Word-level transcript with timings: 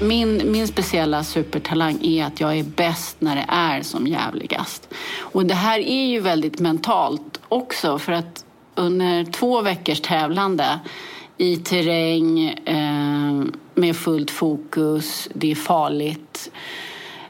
Min, 0.00 0.52
min 0.52 0.68
speciella 0.68 1.24
supertalang 1.24 1.98
är 2.02 2.24
att 2.24 2.40
jag 2.40 2.58
är 2.58 2.64
bäst 2.64 3.16
när 3.20 3.36
det 3.36 3.46
är 3.48 3.82
som 3.82 4.06
jävligast. 4.06 4.88
Och 5.18 5.46
det 5.46 5.54
här 5.54 5.78
är 5.78 6.06
ju 6.06 6.20
väldigt 6.20 6.60
mentalt 6.60 7.40
också 7.48 7.98
för 7.98 8.12
att 8.12 8.44
under 8.74 9.24
två 9.24 9.62
veckors 9.62 10.00
tävlande 10.00 10.80
i 11.36 11.56
terräng 11.56 12.48
eh, 12.48 13.44
med 13.74 13.96
fullt 13.96 14.30
fokus, 14.30 15.28
det 15.34 15.50
är 15.50 15.54
farligt. 15.54 16.50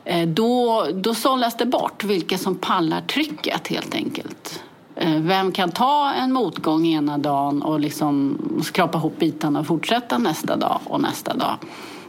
Eh, 0.04 0.28
då, 0.28 0.86
då 0.94 1.14
sållas 1.14 1.56
det 1.56 1.66
bort 1.66 2.04
vilka 2.04 2.38
som 2.38 2.54
pallar 2.54 3.00
trycket 3.00 3.68
helt 3.68 3.94
enkelt. 3.94 4.62
Eh, 4.96 5.20
vem 5.20 5.52
kan 5.52 5.70
ta 5.70 6.12
en 6.12 6.32
motgång 6.32 6.86
ena 6.86 7.18
dagen 7.18 7.62
och 7.62 7.80
liksom 7.80 8.38
skrapa 8.64 8.98
ihop 8.98 9.18
bitarna 9.18 9.60
och 9.60 9.66
fortsätta 9.66 10.18
nästa 10.18 10.56
dag 10.56 10.80
och 10.84 11.00
nästa 11.00 11.34
dag. 11.34 11.56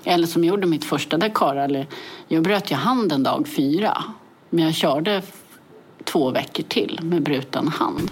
Eller 0.05 0.27
som 0.27 0.43
jag 0.43 0.49
gjorde 0.49 0.67
mitt 0.67 0.85
första 0.85 1.17
Dakar. 1.17 1.87
Jag 2.27 2.43
bröt 2.43 2.71
ju 2.71 2.75
handen 2.75 3.23
dag 3.23 3.47
fyra. 3.47 4.03
Men 4.49 4.63
jag 4.65 4.73
körde 4.73 5.21
två 6.03 6.31
veckor 6.31 6.63
till 6.63 6.99
med 7.03 7.23
bruten 7.23 7.67
hand. 7.67 8.11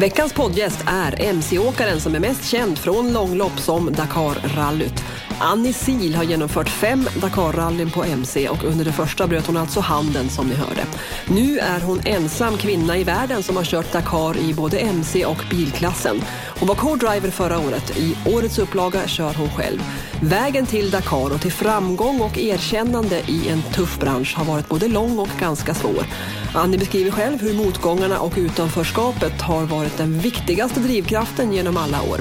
Veckans 0.00 0.32
poddgäst 0.32 0.84
är 0.86 1.22
MC-åkaren 1.22 2.00
som 2.00 2.14
är 2.14 2.20
mest 2.20 2.50
känd 2.50 2.78
från 2.78 3.12
långlopp 3.12 3.58
som 3.58 3.92
Dakar-rallyt. 3.92 5.04
Annie 5.40 5.72
Sil 5.84 6.14
har 6.14 6.24
genomfört 6.24 6.68
fem 6.68 7.08
Dakarrallyn 7.20 7.90
på 7.90 8.04
MC 8.04 8.48
och 8.48 8.64
under 8.64 8.84
det 8.84 8.92
första 8.92 9.26
bröt 9.26 9.46
hon 9.46 9.56
alltså 9.56 9.80
handen 9.80 10.28
som 10.28 10.48
ni 10.48 10.54
hörde. 10.54 10.84
Nu 11.26 11.58
är 11.58 11.80
hon 11.80 12.00
ensam 12.04 12.56
kvinna 12.56 12.98
i 12.98 13.04
världen 13.04 13.42
som 13.42 13.56
har 13.56 13.64
kört 13.64 13.92
Dakar 13.92 14.38
i 14.38 14.54
både 14.54 14.78
MC 14.78 15.24
och 15.26 15.44
bilklassen. 15.50 16.22
Hon 16.58 16.68
var 16.68 16.74
co-driver 16.74 17.30
förra 17.30 17.58
året. 17.58 17.98
I 17.98 18.16
årets 18.26 18.58
upplaga 18.58 19.06
kör 19.06 19.34
hon 19.34 19.50
själv. 19.50 19.82
Vägen 20.22 20.66
till 20.66 20.90
Dakar 20.90 21.34
och 21.34 21.40
till 21.40 21.52
framgång 21.52 22.20
och 22.20 22.38
erkännande 22.38 23.20
i 23.26 23.48
en 23.48 23.62
tuff 23.62 23.98
bransch 23.98 24.36
har 24.36 24.44
varit 24.44 24.68
både 24.68 24.88
lång 24.88 25.18
och 25.18 25.30
ganska 25.40 25.74
svår. 25.74 26.06
Annie 26.54 26.78
beskriver 26.78 27.10
själv 27.10 27.40
hur 27.40 27.54
motgångarna 27.54 28.18
och 28.18 28.32
utanförskapet 28.36 29.40
har 29.40 29.64
varit 29.64 29.96
den 29.96 30.18
viktigaste 30.18 30.80
drivkraften 30.80 31.52
genom 31.52 31.76
alla 31.76 32.02
år. 32.02 32.20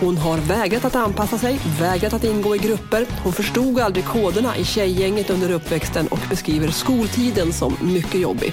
Hon 0.00 0.18
har 0.18 0.38
vägrat 0.38 0.84
att 0.84 0.96
anpassa 0.96 1.38
sig, 1.38 1.60
vägrat 1.80 2.12
att 2.12 2.24
ingå 2.24 2.55
i 2.56 2.58
grupper. 2.58 3.06
Hon 3.24 3.32
förstod 3.32 3.80
aldrig 3.80 4.04
koderna 4.04 4.56
i 4.56 4.64
tjejgänget 4.64 5.30
under 5.30 5.50
uppväxten 5.50 6.06
och 6.06 6.18
beskriver 6.30 6.68
skoltiden 6.68 7.52
som 7.52 7.76
mycket 7.80 8.20
jobbig. 8.20 8.52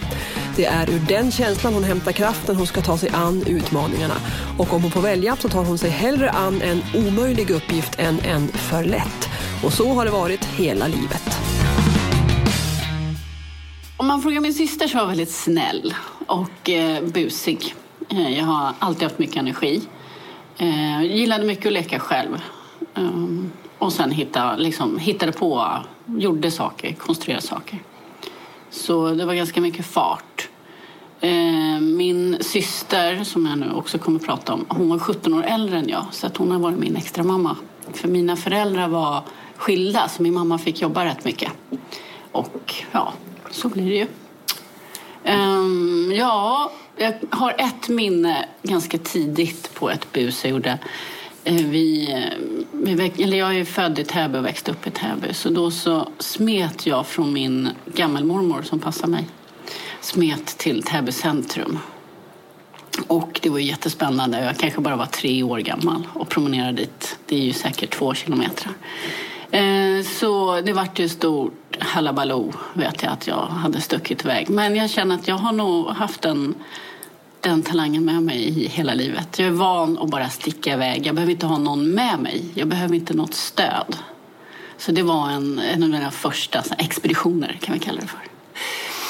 Det 0.56 0.66
är 0.66 0.90
ur 0.90 1.00
den 1.00 1.32
känslan 1.32 1.74
hon 1.74 1.84
hämtar 1.84 2.12
kraften 2.12 2.56
hon 2.56 2.68
ska 2.68 2.82
ta 2.82 2.98
sig 2.98 3.10
an 3.14 3.44
utmaningarna. 3.48 4.14
Och 4.58 4.74
om 4.74 4.82
hon 4.82 4.92
får 4.92 5.02
välja 5.02 5.36
så 5.36 5.50
tar 5.50 5.64
hon 5.64 5.78
sig 5.78 5.90
hellre 5.90 6.30
an 6.30 6.62
en 6.62 6.82
omöjlig 7.08 7.50
uppgift 7.50 8.00
än 8.00 8.20
en 8.20 8.48
för 8.48 8.84
lätt. 8.84 9.30
Och 9.64 9.74
så 9.74 9.94
har 9.94 10.06
det 10.06 10.12
varit 10.12 10.46
hela 10.46 10.88
livet. 10.88 11.38
Om 13.98 14.08
man 14.08 14.22
frågar 14.22 14.42
min 14.42 14.54
syster 14.54 14.88
så 14.88 14.94
var 14.94 15.02
jag 15.02 15.08
väldigt 15.08 15.32
snäll 15.32 15.96
och 16.28 16.70
eh, 16.70 17.04
busig. 17.04 17.76
Eh, 18.10 18.38
jag 18.38 18.46
har 18.46 18.74
alltid 18.80 19.04
haft 19.04 19.20
mycket 19.20 19.38
energi. 19.38 19.82
Eh, 20.58 21.04
gillade 21.04 21.46
mycket 21.46 21.66
att 21.66 21.74
leka 21.74 22.00
själv. 22.00 22.42
Um, 22.96 23.52
och 23.84 23.94
sen 23.94 24.12
hitta, 24.12 24.56
liksom, 24.56 24.98
hittade 24.98 25.32
på, 25.32 25.70
gjorde 26.06 26.52
saker, 26.52 26.94
konstruerade 26.94 27.48
saker. 27.48 27.80
Så 28.70 29.10
det 29.10 29.26
var 29.26 29.34
ganska 29.34 29.62
mycket 29.62 29.86
fart. 29.86 30.50
Eh, 31.22 31.80
min 31.82 32.38
syster, 32.42 33.24
som 33.24 33.46
jag 33.46 33.58
nu 33.58 33.72
också 33.72 33.98
kommer 33.98 34.20
att 34.20 34.26
prata 34.26 34.54
om, 34.54 34.66
hon 34.70 34.90
var 34.90 35.00
17 35.00 35.34
år 35.34 35.44
äldre 35.44 35.78
än 35.78 35.90
jag. 35.90 36.06
Så 36.12 36.28
att 36.28 36.38
hon 36.38 36.52
har 36.52 36.60
varit 36.60 36.80
min 36.80 36.96
extra 36.96 37.24
mamma. 37.24 37.58
För 37.94 38.08
mina 38.08 38.36
föräldrar 38.36 38.88
var 38.88 39.22
skilda, 39.58 40.08
så 40.10 40.24
min 40.24 40.34
mamma 40.34 40.58
fick 40.58 40.82
jobba 40.82 41.06
rätt 41.06 41.26
mycket. 41.26 41.52
Och 42.32 42.76
ja, 42.92 43.14
så 43.52 43.70
blir 43.70 43.90
det 43.90 43.96
ju. 43.96 44.08
Um, 45.36 46.12
ja, 46.16 46.72
jag 46.98 47.14
har 47.30 47.56
ett 47.58 47.90
minne 47.90 48.46
ganska 48.64 48.98
tidigt 48.98 49.74
på 49.74 49.90
ett 49.90 50.12
bus 50.12 50.44
jag 50.44 50.52
gjorde. 50.52 50.80
Eh, 51.44 51.56
vi, 51.56 52.12
eh, 52.12 52.40
vi, 52.72 53.24
eller 53.24 53.38
jag 53.38 53.56
är 53.56 53.66
född 53.66 54.00
i 54.00 54.04
Täby 54.04 54.38
och 54.38 54.46
växte 54.46 54.72
upp 54.72 54.88
i 54.88 54.92
Täby. 54.92 55.34
Så 55.34 55.50
då 55.50 55.72
så 55.72 56.10
smet 56.20 56.86
jag 56.86 57.08
från 57.08 57.34
min 57.34 57.70
gammelmormor 57.86 58.62
som 58.62 58.80
passade 58.80 59.12
mig. 59.12 59.28
Smet 60.02 60.46
till 60.46 60.84
Täby 60.84 61.12
centrum. 61.12 61.80
Och 63.08 63.40
det 63.44 63.50
var 63.50 63.60
jättespännande. 63.60 64.44
Jag 64.44 64.58
kanske 64.58 64.82
bara 64.82 64.96
var 64.96 65.06
tre 65.06 65.44
år 65.44 65.60
gammal 65.60 66.08
och 66.14 66.30
promenerade 66.30 66.78
dit. 66.78 67.18
Det 67.26 67.36
är 67.36 67.42
ju 67.42 67.54
säkert 67.54 67.94
två 67.94 68.14
kilometer. 68.14 68.70
Eh, 69.52 70.06
så 70.20 70.62
det 70.62 70.74
vart 70.74 71.00
ju 71.00 71.10
stort 71.10 71.78
halabaloo 71.80 72.54
vet 72.74 73.04
jag 73.04 73.12
att 73.12 73.28
jag 73.28 73.46
hade 73.46 73.82
stuckit 73.82 74.26
iväg. 74.26 74.50
Men 74.50 74.76
jag 74.76 74.90
känner 74.90 75.16
att 75.16 75.28
jag 75.28 75.36
har 75.36 75.52
nog 75.52 75.88
haft 75.88 76.26
en 76.26 76.56
den 77.44 77.64
talangen 77.64 78.06
med 78.06 78.24
mig 78.24 78.64
i 78.64 78.68
hela 78.68 78.94
livet. 78.94 79.40
Jag 79.40 79.48
är 79.48 79.52
van 79.52 79.98
att 79.98 80.10
bara 80.10 80.30
sticka 80.30 80.74
iväg. 80.74 81.08
Jag 81.08 81.16
behöver 81.16 81.32
inte 81.32 81.46
ha 81.46 81.58
någon 81.58 81.92
med 81.92 82.20
mig. 82.20 82.46
Jag 82.54 82.68
behöver 82.68 82.96
inte 82.96 83.14
något 83.14 83.34
stöd. 83.34 83.98
Så 84.78 84.92
det 84.92 85.04
var 85.04 85.30
en, 85.30 85.60
en 85.60 85.84
av 85.84 85.90
mina 85.90 86.12
första 86.12 86.64
expeditioner 86.78 87.58
kan 87.62 87.74
vi 87.74 87.80
kalla 87.80 88.02
det 88.02 88.08
för. 88.08 88.20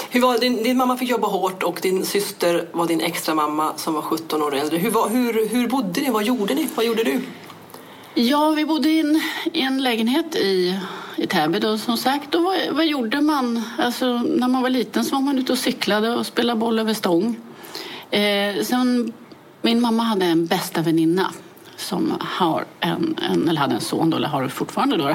Hur 0.10 0.22
var, 0.22 0.38
din, 0.38 0.64
din 0.64 0.78
mamma 0.78 0.98
fick 0.98 1.10
jobba 1.10 1.28
hårt 1.28 1.64
och 1.64 1.80
din 1.82 2.06
syster 2.06 2.68
var 2.72 2.88
din 2.88 3.02
extra 3.02 3.36
mamma 3.36 3.74
som 3.78 3.94
var 3.94 4.02
17 4.02 4.42
år 4.42 4.56
äldre. 4.56 4.78
Hur, 4.78 4.92
var, 4.92 5.10
hur, 5.10 5.50
hur 5.50 5.68
bodde 5.68 6.02
ni? 6.02 6.10
Vad 6.10 6.24
gjorde 6.24 6.54
ni? 6.54 6.68
Vad 6.76 6.86
gjorde 6.86 7.04
du? 7.04 7.22
Ja, 8.14 8.50
vi 8.50 8.66
bodde 8.66 8.90
i 8.90 9.00
en, 9.00 9.22
i 9.54 9.62
en 9.62 9.84
lägenhet 9.84 10.36
i, 10.36 10.80
i 11.16 11.28
Täby 11.28 11.60
då, 11.60 11.78
som 11.78 11.98
sagt. 11.98 12.36
Och 12.36 12.44
vad, 12.44 12.58
vad 12.72 12.86
gjorde 12.86 13.22
man? 13.22 13.64
Alltså, 13.78 14.06
när 14.18 14.48
man 14.48 14.62
var 14.62 14.70
liten 14.70 15.06
så 15.06 15.16
var 15.16 15.22
man 15.22 15.40
ute 15.40 15.52
och 15.52 15.58
cyklade 15.58 16.16
och 16.16 16.26
spelade 16.26 16.60
boll 16.60 16.80
över 16.80 16.94
stång. 16.94 17.36
Eh, 18.14 18.64
sen, 18.64 19.14
min 19.62 19.82
mamma 19.82 20.04
hade 20.04 20.26
en 20.26 20.46
bästa 20.46 20.82
väninna 20.82 21.32
som 21.78 22.18
har 22.20 22.66
en, 22.80 23.16
en, 23.32 23.50
eller 23.50 23.62
hade 23.62 23.76
en 23.76 23.82
son, 23.82 24.10
då, 24.10 24.18
eller 24.18 24.28
har 24.28 24.44
det 24.44 24.50
fortfarande, 24.50 24.98
då, 24.98 25.10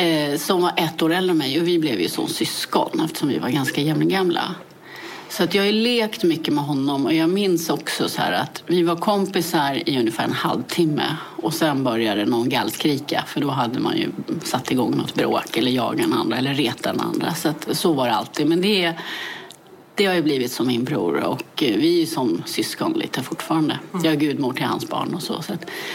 eh, 0.00 0.38
som 0.38 0.62
var 0.62 0.72
ett 0.76 1.02
år 1.02 1.12
äldre 1.12 1.30
än 1.30 1.38
mig. 1.38 1.60
Och 1.60 1.68
vi 1.68 1.78
blev 1.78 2.00
ju 2.00 2.08
som 2.08 2.28
syskon 2.28 3.00
eftersom 3.04 3.28
vi 3.28 3.38
var 3.38 3.48
ganska 3.48 3.80
jämngamla. 3.80 4.54
Så 5.28 5.42
att 5.42 5.54
jag 5.54 5.64
har 5.64 5.72
lekt 5.72 6.24
mycket 6.24 6.54
med 6.54 6.64
honom 6.64 7.06
och 7.06 7.14
jag 7.14 7.30
minns 7.30 7.70
också 7.70 8.08
så 8.08 8.20
här 8.22 8.32
att 8.32 8.62
vi 8.66 8.82
var 8.82 8.96
kompisar 8.96 9.88
i 9.88 9.98
ungefär 9.98 10.24
en 10.24 10.32
halvtimme 10.32 11.16
och 11.42 11.54
sen 11.54 11.84
började 11.84 12.24
någon 12.24 12.48
gallskrika 12.48 13.24
för 13.26 13.40
då 13.40 13.50
hade 13.50 13.80
man 13.80 13.96
ju 13.96 14.08
satt 14.44 14.70
igång 14.70 14.96
något 14.96 15.14
bråk 15.14 15.56
eller 15.56 15.70
jagat 15.70 15.98
den 15.98 16.12
andra 16.12 16.36
eller 16.36 16.54
retat 16.54 16.82
den 16.82 17.00
andra. 17.00 17.34
Så, 17.34 17.48
att, 17.48 17.68
så 17.72 17.92
var 17.92 18.06
det 18.06 18.14
alltid. 18.14 18.46
Men 18.46 18.60
det 18.60 18.84
är 18.84 19.00
det 19.96 20.06
har 20.06 20.14
ju 20.14 20.22
blivit 20.22 20.52
som 20.52 20.66
min 20.66 20.84
bror 20.84 21.24
och 21.24 21.62
eh, 21.62 21.76
vi 21.76 22.02
är 22.02 22.06
som 22.06 22.42
syskon 22.46 22.92
lite 22.92 23.22
fortfarande. 23.22 23.78
Mm. 23.92 24.04
Jag 24.04 24.14
är 24.14 24.18
gudmor 24.18 24.52
till 24.52 24.64
hans 24.64 24.88
barn 24.88 25.14
och 25.14 25.22
så. 25.22 25.42
så 25.42 25.52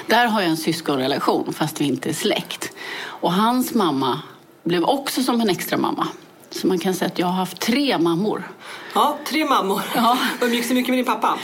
där 0.07 0.25
har 0.25 0.41
jag 0.41 0.49
en 0.49 0.57
syskonrelation 0.57 1.53
fast 1.53 1.81
vi 1.81 1.85
inte 1.85 2.09
är 2.09 2.13
släkt. 2.13 2.71
Och 3.03 3.33
hans 3.33 3.73
mamma 3.73 4.21
blev 4.63 4.83
också 4.83 5.23
som 5.23 5.41
en 5.41 5.49
extra 5.49 5.77
mamma. 5.77 6.07
Så 6.49 6.67
man 6.67 6.79
kan 6.79 6.93
säga 6.93 7.07
att 7.07 7.19
jag 7.19 7.27
har 7.27 7.33
haft 7.33 7.59
tre 7.59 7.97
mammor. 7.97 8.51
Ja, 8.93 9.17
tre 9.25 9.45
mammor. 9.45 9.81
Ja. 9.95 10.17
Umgicks 10.41 10.67
du 10.67 10.73
mycket 10.73 10.89
med 10.89 10.97
din 10.97 11.05
pappa? 11.05 11.39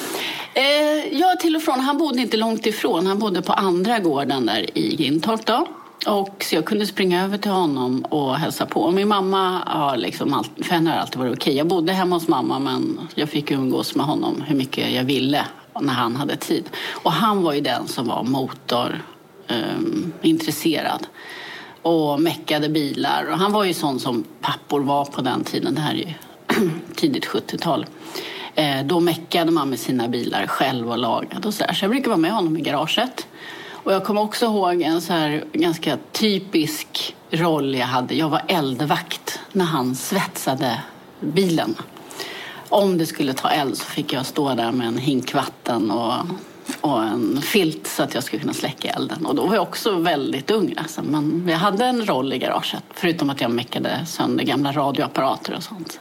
Eh, 0.54 1.20
ja, 1.20 1.36
till 1.42 1.56
och 1.56 1.62
från. 1.62 1.80
Han 1.80 1.98
bodde 1.98 2.22
inte 2.22 2.38
långt 2.38 2.66
ifrån. 2.66 3.08
Han 3.08 3.20
bodde 3.20 3.42
på 3.42 3.54
andra 3.54 4.00
gården 4.00 4.46
där 4.46 4.78
i 4.78 4.96
Gintorp 4.96 5.46
då. 5.46 5.68
Och 6.06 6.46
så 6.50 6.56
jag 6.56 6.66
kunde 6.66 6.86
springa 6.86 7.24
över 7.24 7.38
till 7.38 7.52
honom 7.52 8.02
och 8.02 8.36
hälsa 8.36 8.66
på. 8.66 8.82
Och 8.82 8.94
min 8.94 9.08
mamma 9.08 9.62
har 9.66 9.98
liksom 9.98 10.34
alltid, 10.34 10.66
för 10.66 10.74
henne 10.74 10.90
har 10.90 10.98
alltid 10.98 11.20
varit 11.20 11.34
okej. 11.34 11.56
Jag 11.56 11.68
bodde 11.68 11.94
hemma 11.94 12.16
hos 12.16 12.28
mamma 12.28 12.60
men 12.60 13.00
jag 13.16 13.30
fick 13.30 13.52
umgås 13.52 13.96
med 13.96 14.06
honom 14.06 14.44
hur 14.48 14.56
mycket 14.56 14.92
jag 14.92 15.04
ville 15.04 15.46
när 15.82 15.94
han 15.94 16.16
hade 16.16 16.36
tid. 16.36 16.70
Och 16.92 17.12
han 17.12 17.44
var 17.44 17.54
ju 17.54 17.62
den 17.62 17.88
som 17.88 18.08
var 18.08 18.24
motorintresserad. 18.24 21.02
Ehm, 21.02 21.02
um, 21.02 21.08
och 21.82 22.22
meckade 22.22 22.70
bilar. 22.70 23.28
Och 23.32 23.38
han 23.38 23.52
var 23.52 23.64
ju 23.64 23.74
sån 23.74 24.00
som 24.00 24.24
pappor 24.42 24.80
var 24.80 25.06
på 25.06 25.22
den 25.22 25.44
tiden. 25.44 25.76
Det 25.76 25.82
här 25.82 25.94
är 25.94 25.98
ju 25.98 26.14
tidigt 26.96 27.28
70-tal. 27.28 27.86
Eh, 28.56 28.86
då 28.86 29.00
meckade 29.00 29.52
man 29.52 29.70
med 29.70 29.80
sina 29.80 30.08
bilar 30.08 30.48
själv 30.48 30.92
och 30.92 30.98
lagade 30.98 31.48
och 31.48 31.54
så 31.54 31.64
där. 31.64 31.74
Så 31.74 31.84
jag 31.84 31.92
brukade 31.92 32.10
vara 32.10 32.18
med 32.18 32.32
honom 32.32 32.58
i 32.58 32.62
garaget 32.62 33.28
och 33.88 33.94
jag 33.94 34.04
kommer 34.04 34.22
också 34.22 34.46
ihåg 34.46 34.82
en 34.82 35.02
så 35.02 35.14
här 35.14 35.44
ganska 35.54 35.98
typisk 36.12 37.16
roll 37.32 37.76
jag 37.76 37.86
hade. 37.86 38.16
Jag 38.16 38.30
var 38.30 38.42
eldvakt 38.48 39.40
när 39.52 39.66
han 39.66 39.96
svetsade 39.96 40.82
bilen. 41.20 41.76
Om 42.70 42.98
det 42.98 43.06
skulle 43.06 43.34
ta 43.34 43.50
eld 43.50 43.78
så 43.78 43.86
fick 43.86 44.14
jag 44.14 44.26
stå 44.26 44.54
där 44.54 44.72
med 44.72 44.88
en 44.88 44.98
hink 44.98 45.34
vatten 45.34 45.92
och, 45.92 46.14
och 46.82 47.04
en 47.04 47.42
filt 47.42 47.88
så 47.88 48.04
att 48.04 48.14
jag 48.14 48.24
skulle 48.24 48.42
kunna 48.42 48.54
släcka 48.54 48.90
elden. 48.90 49.26
Och 49.26 49.36
då 49.36 49.46
var 49.46 49.56
jag 49.56 49.64
också 49.64 49.96
väldigt 49.96 50.52
ung. 50.52 50.74
Alltså. 50.78 51.02
Men 51.02 51.48
jag 51.50 51.58
hade 51.58 51.86
en 51.86 52.06
roll 52.06 52.34
i 52.34 52.38
garaget, 52.38 52.84
förutom 52.94 53.30
att 53.30 53.42
jag 53.42 53.52
meckade 53.52 54.06
sönder 54.06 54.44
gamla 54.44 54.72
radioapparater 54.72 55.56
och 55.56 55.64
sånt. 55.64 56.00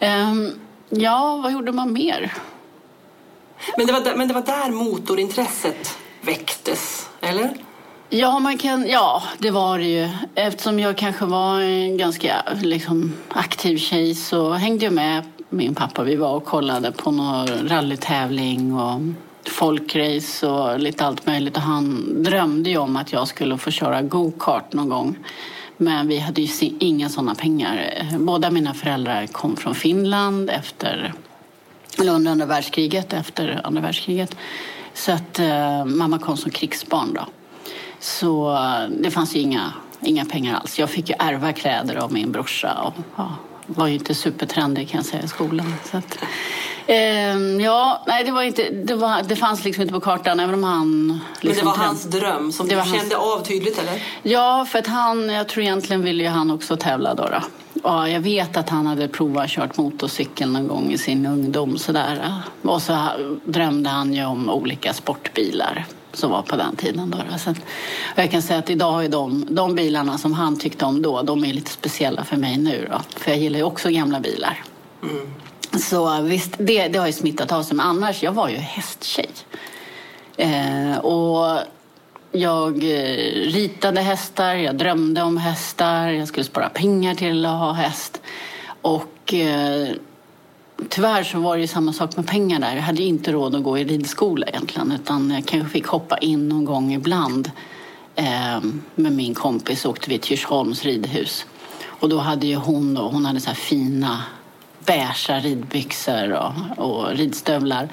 Um, 0.00 0.60
ja, 0.88 1.40
vad 1.42 1.52
gjorde 1.52 1.72
man 1.72 1.92
mer? 1.92 2.32
Men 3.76 3.86
det 3.86 3.92
var 3.92 4.00
där, 4.00 4.16
men 4.16 4.28
det 4.28 4.34
var 4.34 4.42
där 4.42 4.70
motorintresset 4.70 5.98
väcktes, 6.28 7.08
eller? 7.20 7.50
Ja, 8.10 8.38
man 8.38 8.58
kan, 8.58 8.88
ja, 8.88 9.22
det 9.38 9.50
var 9.50 9.78
det 9.78 9.84
ju. 9.84 10.08
Eftersom 10.34 10.80
jag 10.80 10.96
kanske 10.96 11.24
var 11.24 11.60
en 11.60 11.96
ganska 11.96 12.42
liksom, 12.62 13.14
aktiv 13.28 13.78
tjej 13.78 14.14
så 14.14 14.52
hängde 14.52 14.84
jag 14.84 14.94
med 14.94 15.22
min 15.48 15.74
pappa. 15.74 16.02
Vi 16.02 16.16
var 16.16 16.34
och 16.34 16.44
kollade 16.44 16.92
på 16.92 17.10
någon 17.10 17.68
rallytävling 17.68 18.74
och 18.74 19.00
folkrace 19.50 20.46
och 20.46 20.78
lite 20.78 21.06
allt 21.06 21.26
möjligt. 21.26 21.56
Och 21.56 21.62
han 21.62 22.14
drömde 22.22 22.70
ju 22.70 22.78
om 22.78 22.96
att 22.96 23.12
jag 23.12 23.28
skulle 23.28 23.58
få 23.58 23.70
köra 23.70 24.02
go-kart 24.02 24.72
någon 24.72 24.88
gång. 24.88 25.18
Men 25.76 26.08
vi 26.08 26.18
hade 26.18 26.42
ju 26.42 26.70
inga 26.78 27.08
sådana 27.08 27.34
pengar. 27.34 28.06
Båda 28.18 28.50
mina 28.50 28.74
föräldrar 28.74 29.26
kom 29.26 29.56
från 29.56 29.74
Finland 29.74 30.50
efter, 30.50 31.12
eller 31.98 32.12
under 32.12 32.30
andra 32.30 32.46
världskriget, 32.46 33.12
efter 33.12 33.60
andra 33.64 33.82
världskriget. 33.82 34.36
Så 34.98 35.12
att 35.12 35.38
eh, 35.38 35.84
mamma 35.84 36.18
kom 36.18 36.36
som 36.36 36.50
krigsbarn 36.50 37.14
då. 37.14 37.26
Så 38.00 38.52
eh, 38.52 38.88
det 38.90 39.10
fanns 39.10 39.36
ju 39.36 39.40
inga, 39.40 39.72
inga 40.00 40.24
pengar 40.24 40.56
alls. 40.56 40.78
Jag 40.78 40.90
fick 40.90 41.08
ju 41.08 41.14
ärva 41.18 41.52
kläder 41.52 41.96
av 41.96 42.12
min 42.12 42.32
brorsa 42.32 42.74
och 42.82 42.94
ja, 43.16 43.36
var 43.66 43.86
ju 43.86 43.94
inte 43.94 44.14
supertrendig 44.14 44.88
kan 44.88 44.98
jag 44.98 45.06
säga 45.06 45.22
i 45.22 45.28
skolan. 45.28 45.74
Så 45.90 45.96
att, 45.96 46.18
eh, 46.86 46.96
ja, 47.60 48.04
nej 48.06 48.24
det 48.24 48.30
var 48.30 48.42
inte, 48.42 48.70
det, 48.70 48.94
var, 48.94 49.22
det 49.22 49.36
fanns 49.36 49.64
liksom 49.64 49.82
inte 49.82 49.94
på 49.94 50.00
kartan 50.00 50.40
även 50.40 50.54
om 50.54 50.64
han... 50.64 51.08
Liksom, 51.08 51.18
Men 51.18 51.40
det 51.40 51.48
liksom 51.48 51.68
var 51.68 51.76
hans 51.76 52.04
dröm 52.04 52.52
som 52.52 52.68
det 52.68 52.74
du 52.74 52.82
kände 52.82 53.16
hans... 53.16 53.40
av 53.40 53.44
tydligt 53.44 53.78
eller? 53.78 54.02
Ja, 54.22 54.66
för 54.70 54.78
att 54.78 54.86
han, 54.86 55.28
jag 55.28 55.48
tror 55.48 55.62
egentligen 55.64 56.02
ville 56.02 56.22
ju 56.22 56.28
han 56.28 56.50
också 56.50 56.76
tävla 56.76 57.14
då. 57.14 57.28
då. 57.28 57.42
Ja, 57.82 58.08
jag 58.08 58.20
vet 58.20 58.56
att 58.56 58.68
han 58.68 58.86
hade 58.86 59.08
provat 59.08 59.50
kört 59.50 59.76
motorcykel 59.76 60.52
någon 60.52 60.68
gång 60.68 60.92
i 60.92 60.98
sin 60.98 61.26
ungdom. 61.26 61.78
Sådär. 61.78 62.32
Och 62.62 62.82
så 62.82 63.08
drömde 63.44 63.90
han 63.90 64.14
ju 64.14 64.24
om 64.24 64.50
olika 64.50 64.92
sportbilar 64.92 65.86
som 66.12 66.30
var 66.30 66.42
på 66.42 66.56
den 66.56 66.76
tiden. 66.76 67.10
Då. 67.10 67.38
Så 67.38 67.54
jag 68.14 68.30
kan 68.30 68.42
säga 68.42 68.58
att 68.58 68.70
idag 68.70 69.04
är 69.04 69.08
de, 69.08 69.46
de 69.50 69.74
bilarna 69.74 70.18
som 70.18 70.32
han 70.32 70.58
tyckte 70.58 70.84
om 70.84 71.02
då, 71.02 71.22
de 71.22 71.44
är 71.44 71.52
lite 71.52 71.70
speciella 71.70 72.24
för 72.24 72.36
mig 72.36 72.58
nu. 72.58 72.88
Då. 72.90 73.00
För 73.20 73.30
jag 73.30 73.40
gillar 73.40 73.58
ju 73.58 73.64
också 73.64 73.90
gamla 73.90 74.20
bilar. 74.20 74.64
Mm. 75.02 75.30
Så 75.80 76.20
visst, 76.20 76.54
det, 76.58 76.88
det 76.88 76.98
har 76.98 77.06
ju 77.06 77.12
smittat 77.12 77.52
av 77.52 77.62
sig. 77.62 77.76
Men 77.76 77.86
annars, 77.86 78.22
jag 78.22 78.32
var 78.32 78.48
ju 78.48 78.56
hästtjej. 78.56 79.30
Eh, 80.36 80.98
och 80.98 81.58
jag 82.32 82.76
eh, 82.76 83.16
ritade 83.32 84.00
hästar, 84.00 84.54
jag 84.54 84.76
drömde 84.76 85.22
om 85.22 85.36
hästar, 85.36 86.08
jag 86.08 86.28
skulle 86.28 86.44
spara 86.44 86.68
pengar 86.68 87.14
till 87.14 87.46
att 87.46 87.58
ha 87.58 87.72
häst. 87.72 88.20
Och 88.82 89.34
eh, 89.34 89.88
tyvärr 90.88 91.22
så 91.22 91.38
var 91.38 91.56
det 91.56 91.60
ju 91.60 91.66
samma 91.66 91.92
sak 91.92 92.16
med 92.16 92.26
pengar 92.26 92.60
där. 92.60 92.74
Jag 92.74 92.82
hade 92.82 93.02
inte 93.02 93.32
råd 93.32 93.54
att 93.54 93.62
gå 93.62 93.78
i 93.78 93.84
ridskola 93.84 94.46
egentligen 94.46 94.92
utan 94.92 95.30
jag 95.30 95.46
kanske 95.46 95.70
fick 95.70 95.86
hoppa 95.86 96.18
in 96.18 96.48
någon 96.48 96.64
gång 96.64 96.94
ibland. 96.94 97.50
Eh, 98.16 98.60
med 98.94 99.12
min 99.12 99.34
kompis 99.34 99.84
åkte 99.84 100.10
vi 100.10 100.18
till 100.18 100.30
Djursholms 100.30 100.84
ridhus. 100.84 101.46
Och 101.86 102.08
då 102.08 102.18
hade 102.18 102.46
ju 102.46 102.54
hon, 102.54 102.94
då, 102.94 103.02
hon 103.02 103.26
hade 103.26 103.40
så 103.40 103.48
här 103.48 103.54
fina 103.54 104.22
beiga 104.86 105.40
ridbyxor 105.40 106.32
och, 106.32 106.52
och 106.76 107.16
ridstövlar. 107.16 107.88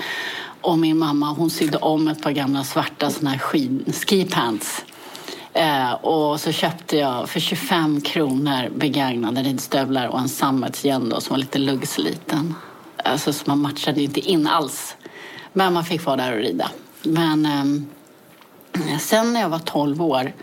Och 0.65 0.79
min 0.79 0.97
mamma 0.97 1.31
hon 1.31 1.49
sydde 1.49 1.77
om 1.77 2.07
ett 2.07 2.21
par 2.21 2.31
gamla 2.31 2.63
svarta 2.63 3.09
såna 3.09 3.29
här 3.29 3.37
skid, 3.37 3.95
skipants. 4.07 4.85
Eh, 5.53 5.91
och 5.91 6.39
så 6.39 6.51
köpte 6.51 6.97
jag 6.97 7.29
för 7.29 7.39
25 7.39 8.01
kronor 8.01 8.69
begagnade 8.75 9.43
ridstövlar 9.43 10.07
och 10.07 10.19
en 10.19 10.29
sammetsgen 10.29 11.13
som 11.19 11.33
var 11.33 11.37
lite 11.37 11.59
luggsliten. 11.59 12.55
Alltså, 12.97 13.33
så 13.33 13.43
man 13.45 13.61
matchade 13.61 14.01
inte 14.01 14.19
in 14.19 14.47
alls. 14.47 14.95
Men 15.53 15.73
man 15.73 15.83
fick 15.83 16.05
vara 16.05 16.15
där 16.15 16.33
och 16.33 16.39
rida. 16.39 16.71
Men 17.03 17.45
eh, 17.45 18.97
sen 18.99 19.33
när 19.33 19.41
jag 19.41 19.49
var 19.49 19.59
12 19.59 20.01
år, 20.01 20.33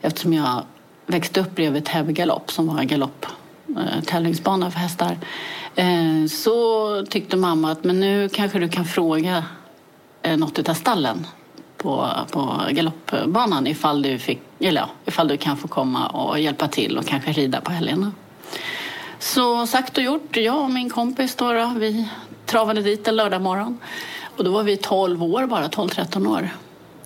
eftersom 0.00 0.32
jag 0.32 0.62
växte 1.06 1.40
upp 1.40 1.54
bredvid 1.54 1.84
Täby 1.84 2.12
galopp 2.12 2.52
som 2.52 2.66
var 2.66 2.80
en 2.80 2.86
galopp 2.86 3.26
eh, 3.68 4.04
tävlingsbana 4.04 4.70
för 4.70 4.78
hästar 4.78 5.18
eh, 5.74 6.26
så 6.30 7.06
tyckte 7.06 7.36
mamma 7.36 7.72
att 7.72 7.84
men 7.84 8.00
nu 8.00 8.28
kanske 8.28 8.58
du 8.58 8.68
kan 8.68 8.84
fråga 8.84 9.44
Eh, 10.22 10.36
något 10.36 10.68
av 10.68 10.74
stallen 10.74 11.26
på, 11.76 12.08
på 12.30 12.60
galoppbanan 12.70 13.66
ifall 13.66 14.02
du, 14.02 14.18
fick, 14.18 14.40
eller 14.60 14.80
ja, 14.80 14.88
ifall 15.04 15.28
du 15.28 15.36
kan 15.36 15.56
få 15.56 15.68
komma 15.68 16.06
och 16.08 16.40
hjälpa 16.40 16.68
till 16.68 16.98
och 16.98 17.06
kanske 17.06 17.32
rida 17.32 17.60
på 17.60 17.72
helgerna. 17.72 18.12
Så 19.18 19.66
sagt 19.66 19.98
och 19.98 20.04
gjort. 20.04 20.36
Jag 20.36 20.62
och 20.62 20.70
min 20.70 20.90
kompis 20.90 21.34
då, 21.34 21.52
då 21.52 21.72
vi 21.76 22.08
travade 22.46 22.82
dit 22.82 23.08
en 23.08 23.16
lördag 23.16 23.42
morgon. 23.42 23.78
Och 24.36 24.44
då 24.44 24.50
var 24.50 24.62
vi 24.62 24.76
12 24.76 25.22
år 25.22 25.46
bara, 25.46 25.68
12-13 25.68 26.26
år. 26.26 26.50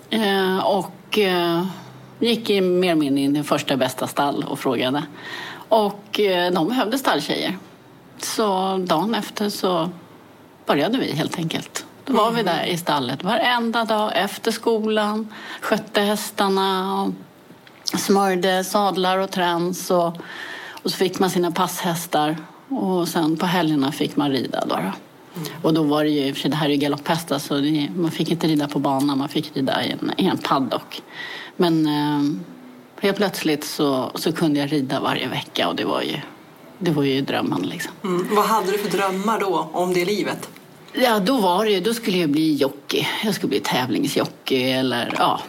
Eh, 0.09 0.65
och 0.65 1.19
eh, 1.19 1.65
gick 2.19 2.49
i 2.49 2.61
mer 2.61 2.91
eller 2.91 2.99
mindre 2.99 3.23
in 3.23 3.35
i 3.35 3.43
första 3.43 3.77
bästa 3.77 4.07
stall 4.07 4.43
och 4.43 4.59
frågade. 4.59 5.03
Och 5.69 6.19
eh, 6.19 6.51
de 6.51 6.67
behövde 6.67 6.97
stalltjejer. 6.97 7.57
Så 8.17 8.77
dagen 8.77 9.15
efter 9.15 9.49
så 9.49 9.89
började 10.65 10.97
vi 10.97 11.11
helt 11.11 11.37
enkelt. 11.37 11.84
Då 12.05 12.13
var 12.13 12.29
mm. 12.29 12.35
vi 12.35 12.43
där 12.43 12.65
i 12.65 12.77
stallet 12.77 13.23
varenda 13.23 13.85
dag 13.85 14.11
efter 14.15 14.51
skolan, 14.51 15.33
skötte 15.61 16.01
hästarna 16.01 17.01
och 17.03 17.99
smörjde 17.99 18.63
sadlar 18.63 19.17
och 19.17 19.31
träns. 19.31 19.91
Och 19.91 20.17
och 20.85 20.91
så 20.91 20.97
fick 20.97 21.19
man 21.19 21.29
sina 21.29 21.51
passhästar 21.51 22.37
och 22.69 23.07
sen 23.07 23.37
på 23.37 23.45
helgerna 23.45 23.91
fick 23.91 24.15
man 24.15 24.31
rida. 24.31 24.65
Då, 24.65 24.75
då. 24.75 24.81
Mm. 24.81 24.93
Och 25.61 25.73
då 25.73 25.83
var 25.83 26.03
det 26.03 26.09
ju, 26.09 26.33
för 26.33 26.49
det 26.49 26.55
här 26.55 26.65
är 26.65 26.69
ju 26.69 26.77
galopphästar 26.77 27.39
så 27.39 27.55
det, 27.55 27.89
man 27.95 28.11
fick 28.11 28.31
inte 28.31 28.47
rida 28.47 28.67
på 28.67 28.79
banan, 28.79 29.17
man 29.17 29.29
fick 29.29 29.55
rida 29.57 29.85
i 29.85 29.91
en, 29.91 30.11
i 30.17 30.25
en 30.25 30.37
paddock. 30.37 31.01
Men 31.55 31.87
eh, 31.87 32.39
helt 33.01 33.17
plötsligt 33.17 33.63
så, 33.63 34.11
så 34.15 34.31
kunde 34.31 34.59
jag 34.59 34.71
rida 34.71 34.99
varje 34.99 35.27
vecka 35.27 35.67
och 35.67 35.75
det 35.75 35.85
var 35.85 36.01
ju, 36.01 36.17
det 36.77 36.91
var 36.91 37.03
ju 37.03 37.21
drömmen. 37.21 37.61
Liksom. 37.61 37.93
Mm. 38.03 38.27
Vad 38.35 38.45
hade 38.45 38.71
du 38.71 38.77
för 38.77 38.97
drömmar 38.97 39.39
då 39.39 39.69
om 39.73 39.93
det 39.93 40.05
livet? 40.05 40.49
Ja, 40.97 41.19
då 41.19 41.37
var 41.37 41.65
det 41.65 41.79
då 41.79 41.93
skulle 41.93 42.17
jag 42.17 42.29
bli 42.29 42.55
jockey. 42.55 43.07
Jag 43.23 43.35
skulle 43.35 43.49
bli 43.49 43.59
tävlingsjockey 43.59 44.71
eller 44.71 45.13
ja, 45.17 45.39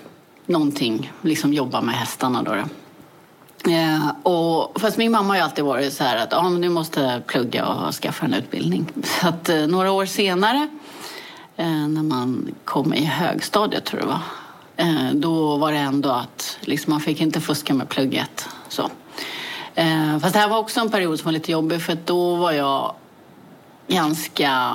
någonting. 0.46 1.12
Liksom 1.22 1.52
jobba 1.52 1.80
med 1.80 1.94
hästarna 1.94 2.42
då. 2.42 2.54
då. 2.54 2.64
Eh, 3.70 4.10
och, 4.22 4.80
fast 4.80 4.96
min 4.96 5.12
mamma 5.12 5.28
har 5.28 5.36
ju 5.36 5.42
alltid 5.42 5.64
varit 5.64 5.92
så 5.92 6.04
här 6.04 6.16
att 6.16 6.34
ah, 6.34 6.42
men 6.50 6.60
du 6.60 6.68
måste 6.68 7.22
plugga 7.26 7.66
och 7.66 7.94
skaffa 7.94 8.26
en 8.26 8.34
utbildning. 8.34 8.86
Så 9.04 9.28
att 9.28 9.48
eh, 9.48 9.66
några 9.66 9.92
år 9.92 10.06
senare, 10.06 10.68
eh, 11.56 11.66
när 11.66 12.02
man 12.02 12.54
kom 12.64 12.94
i 12.94 13.04
högstadiet 13.04 13.84
tror 13.84 14.02
jag 14.02 14.08
det 14.08 14.12
var, 14.12 14.88
eh, 14.88 15.12
då 15.12 15.56
var 15.56 15.72
det 15.72 15.78
ändå 15.78 16.10
att 16.10 16.58
liksom, 16.60 16.90
man 16.90 17.00
fick 17.00 17.20
inte 17.20 17.40
fuska 17.40 17.74
med 17.74 17.88
plugget. 17.88 18.48
Så. 18.68 18.90
Eh, 19.74 20.18
fast 20.18 20.32
det 20.32 20.40
här 20.40 20.48
var 20.48 20.58
också 20.58 20.80
en 20.80 20.90
period 20.90 21.18
som 21.18 21.24
var 21.24 21.32
lite 21.32 21.52
jobbig 21.52 21.82
för 21.82 21.98
då 22.04 22.34
var 22.34 22.52
jag 22.52 22.94
ganska 23.88 24.72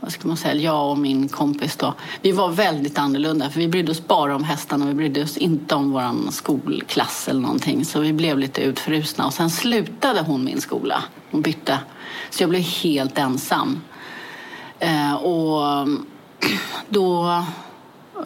vad 0.00 0.12
ska 0.12 0.28
man 0.28 0.36
säga, 0.36 0.54
jag 0.54 0.90
och 0.90 0.98
min 0.98 1.28
kompis 1.28 1.76
då, 1.76 1.94
vi 2.22 2.32
var 2.32 2.48
väldigt 2.48 2.98
annorlunda 2.98 3.50
för 3.50 3.60
vi 3.60 3.68
brydde 3.68 3.92
oss 3.92 4.06
bara 4.06 4.36
om 4.36 4.44
hästarna, 4.44 4.86
vi 4.86 4.94
brydde 4.94 5.22
oss 5.22 5.36
inte 5.36 5.74
om 5.74 5.92
vår 5.92 6.30
skolklass 6.30 7.28
eller 7.28 7.40
någonting. 7.40 7.84
Så 7.84 8.00
vi 8.00 8.12
blev 8.12 8.38
lite 8.38 8.62
utfrusna. 8.62 9.26
Och 9.26 9.34
sen 9.34 9.50
slutade 9.50 10.20
hon 10.20 10.44
min 10.44 10.60
skola, 10.60 11.02
hon 11.30 11.42
bytte, 11.42 11.78
så 12.30 12.42
jag 12.42 12.50
blev 12.50 12.62
helt 12.62 13.18
ensam. 13.18 13.80
Eh, 14.78 15.14
och 15.14 15.88
då 16.88 17.28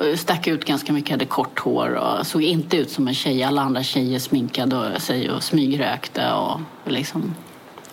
eh, 0.00 0.16
stack 0.16 0.46
ut 0.46 0.64
ganska 0.64 0.92
mycket, 0.92 1.10
hade 1.10 1.26
kort 1.26 1.58
hår 1.58 1.94
och 1.94 2.26
såg 2.26 2.42
inte 2.42 2.76
ut 2.76 2.90
som 2.90 3.08
en 3.08 3.14
tjej. 3.14 3.42
Alla 3.42 3.62
andra 3.62 3.82
tjejer 3.82 4.18
sminkade 4.18 5.00
sig 5.00 5.30
och 5.30 5.42
smygrökte 5.42 6.32
och 6.32 6.60
liksom 6.84 7.34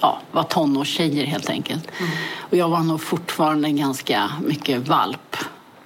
ja, 0.01 0.19
var 0.31 0.43
tonårstjejer 0.43 1.25
helt 1.25 1.49
enkelt. 1.49 1.87
Mm. 1.99 2.11
Och 2.37 2.57
jag 2.57 2.69
var 2.69 2.79
nog 2.79 3.01
fortfarande 3.01 3.69
ganska 3.69 4.31
mycket 4.43 4.87
valp, 4.87 5.37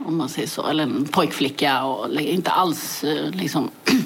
om 0.05 0.17
man 0.17 0.29
säger 0.29 0.47
så. 0.47 0.67
Eller 0.67 0.83
en 0.83 1.07
pojkflicka 1.11 1.83
och 1.83 2.21
inte 2.21 2.51
alls 2.51 3.03
eh, 3.03 3.29
liksom 3.31 3.69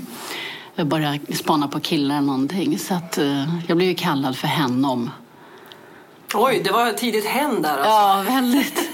jag 0.76 0.88
började 0.88 1.36
spana 1.36 1.68
på 1.68 1.80
killar 1.80 2.16
eller 2.16 2.28
någonting. 2.28 2.80
Så 2.80 2.94
att 2.94 3.18
eh, 3.18 3.56
jag 3.68 3.78
blev 3.78 3.90
ju 3.90 3.96
kallad 3.96 4.38
för 4.38 4.48
hennom. 4.48 5.12
Oj, 6.34 6.62
det 6.64 6.72
var 6.72 6.92
tidigt 6.92 7.26
hen 7.26 7.62
där 7.62 7.70
alltså. 7.70 7.90
Ja, 7.90 8.24
väldigt. 8.28 8.90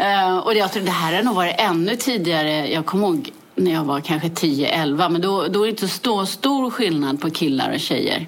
uh, 0.00 0.38
och 0.46 0.54
jag 0.54 0.72
tror 0.72 0.82
det 0.82 0.90
här 0.90 1.12
har 1.12 1.22
nog 1.22 1.34
varit 1.34 1.54
ännu 1.58 1.96
tidigare. 1.96 2.72
Jag 2.72 2.86
kommer 2.86 3.06
ihåg 3.06 3.30
när 3.54 3.72
jag 3.72 3.84
var 3.84 4.00
kanske 4.00 4.28
10-11. 4.28 5.08
Men 5.08 5.20
då, 5.20 5.46
då 5.48 5.62
är 5.62 5.64
det 5.64 5.70
inte 5.70 5.88
så 5.88 6.26
stor 6.26 6.70
skillnad 6.70 7.20
på 7.20 7.30
killar 7.30 7.72
och 7.72 7.80
tjejer. 7.80 8.26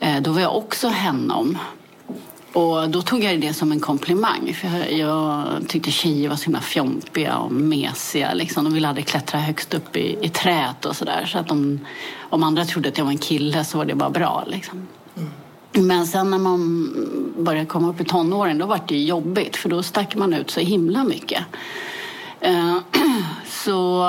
Eh, 0.00 0.20
då 0.22 0.32
var 0.32 0.40
jag 0.40 0.56
också 0.56 0.88
henom. 0.88 1.58
Och 2.52 2.90
då 2.90 3.02
tog 3.02 3.24
jag 3.24 3.40
det 3.40 3.54
som 3.54 3.72
en 3.72 3.80
komplimang. 3.80 4.54
För 4.54 4.68
jag, 4.68 4.92
jag 4.92 5.44
tyckte 5.68 5.90
tjejer 5.90 6.28
var 6.28 6.36
så 6.36 6.44
himla 6.44 6.60
fjompiga 6.60 7.36
och 7.36 7.52
mesiga. 7.52 8.34
Liksom. 8.34 8.64
De 8.64 8.74
ville 8.74 8.88
aldrig 8.88 9.06
klättra 9.06 9.40
högst 9.40 9.74
upp 9.74 9.96
i, 9.96 10.18
i 10.22 10.28
träet 10.28 10.84
och 10.84 10.96
sådär. 10.96 11.26
Så 11.26 11.38
att 11.38 11.48
de, 11.48 11.80
om 12.20 12.42
andra 12.42 12.64
trodde 12.64 12.88
att 12.88 12.98
jag 12.98 13.04
var 13.04 13.12
en 13.12 13.18
kille 13.18 13.64
så 13.64 13.78
var 13.78 13.84
det 13.84 13.94
bara 13.94 14.10
bra. 14.10 14.44
Liksom. 14.46 14.88
Mm. 15.16 15.86
Men 15.86 16.06
sen 16.06 16.30
när 16.30 16.38
man 16.38 16.90
började 17.38 17.66
komma 17.66 17.88
upp 17.88 18.00
i 18.00 18.04
tonåren 18.04 18.58
då 18.58 18.66
var 18.66 18.80
det 18.88 18.98
jobbigt. 18.98 19.56
För 19.56 19.68
då 19.68 19.82
stack 19.82 20.14
man 20.14 20.34
ut 20.34 20.50
så 20.50 20.60
himla 20.60 21.04
mycket. 21.04 21.42
Uh, 22.46 22.78
så 23.48 24.02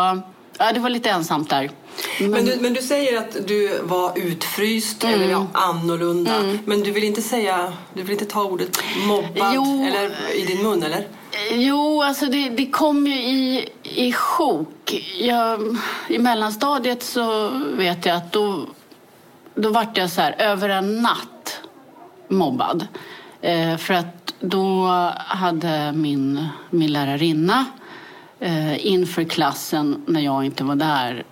ja, 0.57 0.73
det 0.73 0.79
var 0.79 0.89
lite 0.89 1.09
ensamt 1.09 1.49
där. 1.49 1.71
Men, 2.19 2.31
men, 2.31 2.45
du, 2.45 2.57
men 2.61 2.73
du 2.73 2.81
säger 2.81 3.17
att 3.17 3.47
du 3.47 3.79
var 3.83 4.17
utfryst 4.17 5.03
mm. 5.03 5.15
eller 5.15 5.31
ja, 5.31 5.47
annorlunda. 5.53 6.35
Mm. 6.35 6.59
Men 6.65 6.83
du 6.83 6.91
vill 6.91 7.03
inte 7.03 7.21
säga, 7.21 7.73
du 7.93 8.03
vill 8.03 8.11
inte 8.11 8.25
ta 8.25 8.43
ordet 8.43 8.79
mobbad 9.07 9.51
jo, 9.55 9.85
eller, 9.87 10.35
i 10.35 10.45
din 10.45 10.63
mun 10.63 10.83
eller? 10.83 11.07
Jo, 11.51 12.01
alltså 12.01 12.25
det, 12.25 12.49
det 12.49 12.65
kom 12.65 13.07
ju 13.07 13.13
i, 13.13 13.69
i 13.83 14.13
sjok. 14.13 15.03
Jag, 15.19 15.77
I 16.07 16.19
mellanstadiet 16.19 17.03
så 17.03 17.49
vet 17.77 18.05
jag 18.05 18.15
att 18.15 18.31
då, 18.31 18.65
då 19.55 19.69
vart 19.69 19.97
jag 19.97 20.09
så 20.09 20.21
här 20.21 20.35
över 20.39 20.69
en 20.69 21.01
natt 21.01 21.61
mobbad. 22.27 22.87
Eh, 23.41 23.77
för 23.77 23.93
att 23.93 24.33
då 24.39 24.87
hade 25.17 25.91
min, 25.91 26.47
min 26.69 26.93
lärarinna 26.93 27.65
eh, 28.39 28.87
inför 28.87 29.23
klassen 29.23 30.03
när 30.07 30.21
jag 30.21 30.45
inte 30.45 30.63
var 30.63 30.75
där 30.75 31.23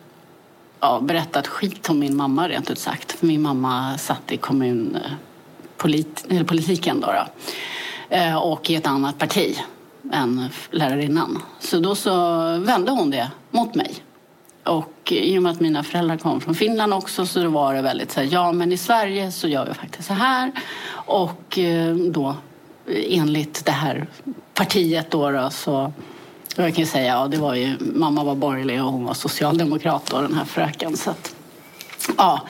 ja, 0.86 1.00
berättat 1.01 1.48
skit 1.48 1.89
om 1.89 2.00
min 2.00 2.18
mamma 2.18 2.50
rent 2.50 2.72
ut 2.72 2.80
sagt. 2.80 3.12
För 3.12 3.27
min 3.27 3.42
mamma 3.42 3.98
satt 3.98 4.32
i 4.32 4.38
kommunpolitiken 4.38 7.04
eh, 7.04 7.08
då, 7.08 7.12
då, 7.12 7.27
eh, 8.15 8.36
och 8.36 8.70
i 8.70 8.75
ett 8.75 8.88
annat 8.88 9.18
parti 9.18 9.58
än 10.13 10.50
lärarinnan. 10.72 11.42
Så 11.60 11.80
då 11.80 11.96
så 11.96 12.12
vände 12.58 12.92
hon 12.92 13.10
det 13.10 13.32
mot 13.51 13.75
mig. 13.75 13.96
Och 14.63 15.12
i 15.12 15.38
och 15.38 15.44
med 15.44 15.51
att 15.51 15.60
mina 15.60 15.84
föräldrar 15.84 16.18
kom 16.18 16.42
från 16.42 16.56
Finland 16.56 16.94
också 16.94 17.25
så 17.25 17.50
var 17.50 17.74
det 17.74 17.82
väldigt 17.82 18.12
så 18.12 18.20
här, 18.20 18.27
ja 18.32 18.51
men 18.51 18.72
i 18.72 18.77
Sverige 18.77 19.32
så 19.32 19.48
gör 19.48 19.65
vi 19.65 19.74
faktiskt 19.74 20.08
så 20.08 20.13
här. 20.13 20.51
Och 20.94 21.60
eh, 21.60 21.96
då 21.96 22.36
enligt 23.10 23.65
det 23.65 23.72
här 23.72 24.08
partiet 24.54 25.12
då, 25.12 25.32
då 25.32 25.50
så 25.50 25.94
jag 26.63 26.75
kan 26.75 26.85
säga, 26.85 27.05
ja 27.05 27.27
det 27.27 27.38
var 27.38 27.55
ju, 27.55 27.77
mamma 27.79 28.24
var 28.24 28.35
borgerlig 28.35 28.83
och 28.83 28.91
hon 28.91 29.05
var 29.05 29.13
socialdemokrat 29.13 30.13
och 30.13 30.21
den 30.21 30.33
här 30.33 30.45
fröken. 30.45 30.97
Så 30.97 31.09
att, 31.09 31.35
ja, 32.17 32.41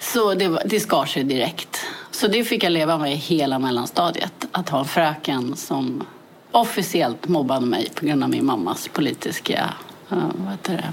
så 0.00 0.34
det, 0.34 0.62
det 0.64 0.80
skar 0.80 1.04
sig 1.04 1.24
direkt. 1.24 1.86
Så 2.10 2.28
det 2.28 2.44
fick 2.44 2.64
jag 2.64 2.72
leva 2.72 2.98
med 2.98 3.16
hela 3.16 3.58
mellanstadiet. 3.58 4.46
Att 4.52 4.68
ha 4.68 4.78
en 4.78 4.84
fröken 4.84 5.56
som 5.56 6.04
officiellt 6.50 7.28
mobbade 7.28 7.66
mig 7.66 7.90
på 7.94 8.06
grund 8.06 8.22
av 8.22 8.30
min 8.30 8.46
mammas 8.46 8.88
politiska 8.92 9.74
vad 10.08 10.50
heter 10.50 10.76
det, 10.76 10.92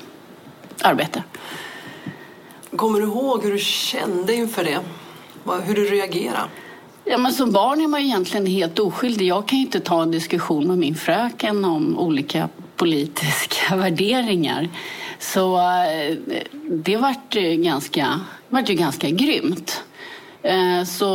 arbete. 0.87 1.23
Kommer 2.75 2.99
du 2.99 3.05
ihåg 3.05 3.43
hur 3.43 3.51
du 3.51 3.59
kände 3.59 4.33
inför 4.33 4.63
det? 4.63 4.79
Hur 5.63 5.75
du 5.75 5.85
reagerade? 5.85 6.49
Ja, 7.07 7.17
men 7.17 7.33
som 7.33 7.51
barn 7.51 7.81
är 7.81 7.87
man 7.87 8.01
egentligen 8.01 8.45
helt 8.45 8.79
oskyldig. 8.79 9.27
Jag 9.27 9.47
kan 9.47 9.59
ju 9.59 9.65
inte 9.65 9.79
ta 9.79 10.01
en 10.01 10.11
diskussion 10.11 10.67
med 10.67 10.77
min 10.77 10.95
fröken 10.95 11.65
om 11.65 11.99
olika 11.99 12.49
politiska 12.75 13.75
värderingar. 13.75 14.69
Så 15.19 15.57
eh, 15.57 16.17
det 16.69 16.97
vart 16.97 17.33
ganska, 17.57 18.19
vart 18.49 18.69
ju 18.69 18.73
ganska 18.73 19.09
grymt. 19.09 19.83
Eh, 20.41 20.83
så 20.83 21.05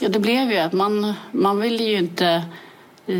ja, 0.00 0.08
det 0.08 0.18
blev 0.18 0.52
ju 0.52 0.58
att 0.58 0.72
man, 0.72 1.14
man 1.32 1.60
ville 1.60 1.84
ju 1.84 1.98
inte 1.98 2.42
eh, 3.06 3.16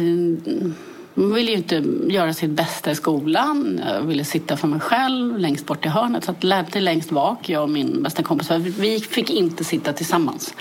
Mm. 1.17 1.29
man 1.29 1.37
ville 1.37 1.51
ju 1.51 1.57
inte 1.57 1.85
göra 2.09 2.35
sitt 2.35 2.51
bästa 2.51 2.91
i 2.91 2.95
skolan. 2.95 3.81
Jag 3.87 4.03
ville 4.03 4.25
sitta 4.25 4.57
för 4.57 4.69
mig 4.69 4.81
själv 4.81 5.39
längst 5.39 5.67
bort 5.67 5.87
i 5.87 5.89
hörnet. 5.89 6.25
Så 6.25 6.31
att 6.31 6.45
längst 6.75 7.11
bak, 7.11 7.49
jag 7.49 7.63
och 7.63 7.71
min 7.71 8.03
bästa 8.03 8.23
kompis. 8.23 8.51
Vi 8.51 9.01
fick 9.01 9.31
inte 9.31 9.65
sitta 9.65 9.93
tillsammans. 9.93 10.55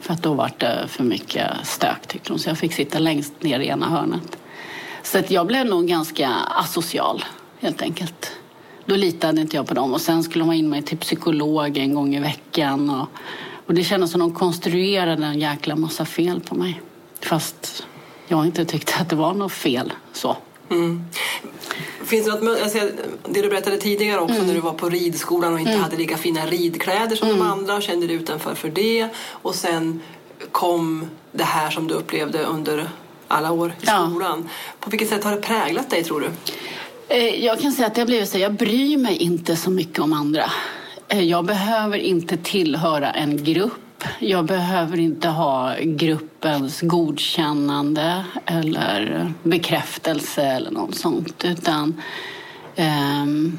För 0.00 0.12
att 0.12 0.22
då 0.22 0.34
var 0.34 0.50
det 0.58 0.84
för 0.88 1.04
mycket 1.04 1.50
stök 1.62 2.06
tyckte 2.06 2.32
hon. 2.32 2.38
Så 2.38 2.50
jag 2.50 2.58
fick 2.58 2.72
sitta 2.72 2.98
längst 2.98 3.42
ner 3.42 3.60
i 3.60 3.66
ena 3.66 3.86
hörnet. 3.86 4.38
Så 5.02 5.18
att 5.18 5.30
jag 5.30 5.46
blev 5.46 5.66
nog 5.66 5.86
ganska 5.86 6.28
asocial 6.30 7.24
helt 7.60 7.82
enkelt. 7.82 8.32
Då 8.86 8.96
litade 8.96 9.40
inte 9.40 9.56
jag 9.56 9.66
på 9.66 9.74
dem. 9.74 9.92
Och 9.92 10.00
sen 10.00 10.22
skulle 10.22 10.42
de 10.42 10.48
ha 10.48 10.54
in 10.54 10.68
mig 10.68 10.82
till 10.82 10.98
psykolog 10.98 11.78
en 11.78 11.94
gång 11.94 12.14
i 12.14 12.20
veckan. 12.20 12.90
Och, 12.90 13.08
och 13.66 13.74
det 13.74 13.84
kändes 13.84 14.10
som 14.10 14.22
att 14.22 14.28
de 14.28 14.34
konstruerade 14.34 15.26
en 15.26 15.40
jäkla 15.40 15.76
massa 15.76 16.04
fel 16.04 16.40
på 16.40 16.54
mig. 16.54 16.80
Fast 17.20 17.86
jag 18.32 18.46
inte 18.46 18.64
tyckte 18.64 18.94
att 18.94 19.08
det 19.08 19.16
var 19.16 19.34
något 19.34 19.52
fel. 19.52 19.92
så. 20.12 20.36
Mm. 20.70 21.04
Finns 22.04 22.24
det 22.26 22.40
något, 22.40 22.62
alltså, 22.62 22.78
det 23.28 23.42
du 23.42 23.48
berättade 23.48 23.76
tidigare 23.76 24.20
också 24.20 24.34
mm. 24.34 24.46
när 24.46 24.54
du 24.54 24.60
var 24.60 24.72
på 24.72 24.88
ridskolan 24.88 25.54
och 25.54 25.58
inte 25.58 25.72
mm. 25.72 25.82
hade 25.82 25.96
lika 25.96 26.16
fina 26.16 26.46
ridkläder 26.46 27.16
som 27.16 27.28
de 27.28 27.34
mm. 27.34 27.46
andra 27.50 27.74
och 27.74 27.82
kände 27.82 28.06
dig 28.06 28.16
utanför 28.16 28.54
för 28.54 28.68
det. 28.68 29.08
Och 29.28 29.54
sen 29.54 30.00
kom 30.52 31.06
det 31.32 31.44
här 31.44 31.70
som 31.70 31.88
du 31.88 31.94
upplevde 31.94 32.42
under 32.44 32.90
alla 33.28 33.52
år 33.52 33.74
i 33.82 33.86
skolan. 33.86 34.48
Ja. 34.48 34.50
På 34.80 34.90
vilket 34.90 35.08
sätt 35.08 35.24
har 35.24 35.32
det 35.32 35.42
präglat 35.42 35.90
dig 35.90 36.04
tror 36.04 36.20
du? 36.20 36.28
Eh, 37.08 37.44
jag 37.44 37.60
kan 37.60 37.72
säga 37.72 37.86
att 37.86 37.94
det 37.94 38.00
har 38.00 38.06
blivit 38.06 38.28
så 38.28 38.38
jag 38.38 38.54
bryr 38.54 38.96
mig 38.96 39.16
inte 39.16 39.56
så 39.56 39.70
mycket 39.70 39.98
om 39.98 40.12
andra. 40.12 40.50
Eh, 41.08 41.20
jag 41.20 41.44
behöver 41.44 41.98
inte 41.98 42.36
tillhöra 42.36 43.10
en 43.10 43.44
grupp 43.44 43.81
jag 44.18 44.44
behöver 44.44 45.00
inte 45.00 45.28
ha 45.28 45.74
gruppens 45.80 46.80
godkännande 46.80 48.24
eller 48.46 49.32
bekräftelse 49.42 50.42
eller 50.42 50.70
något 50.70 50.94
sånt. 50.94 51.44
Utan 51.44 52.02
um, 52.76 53.58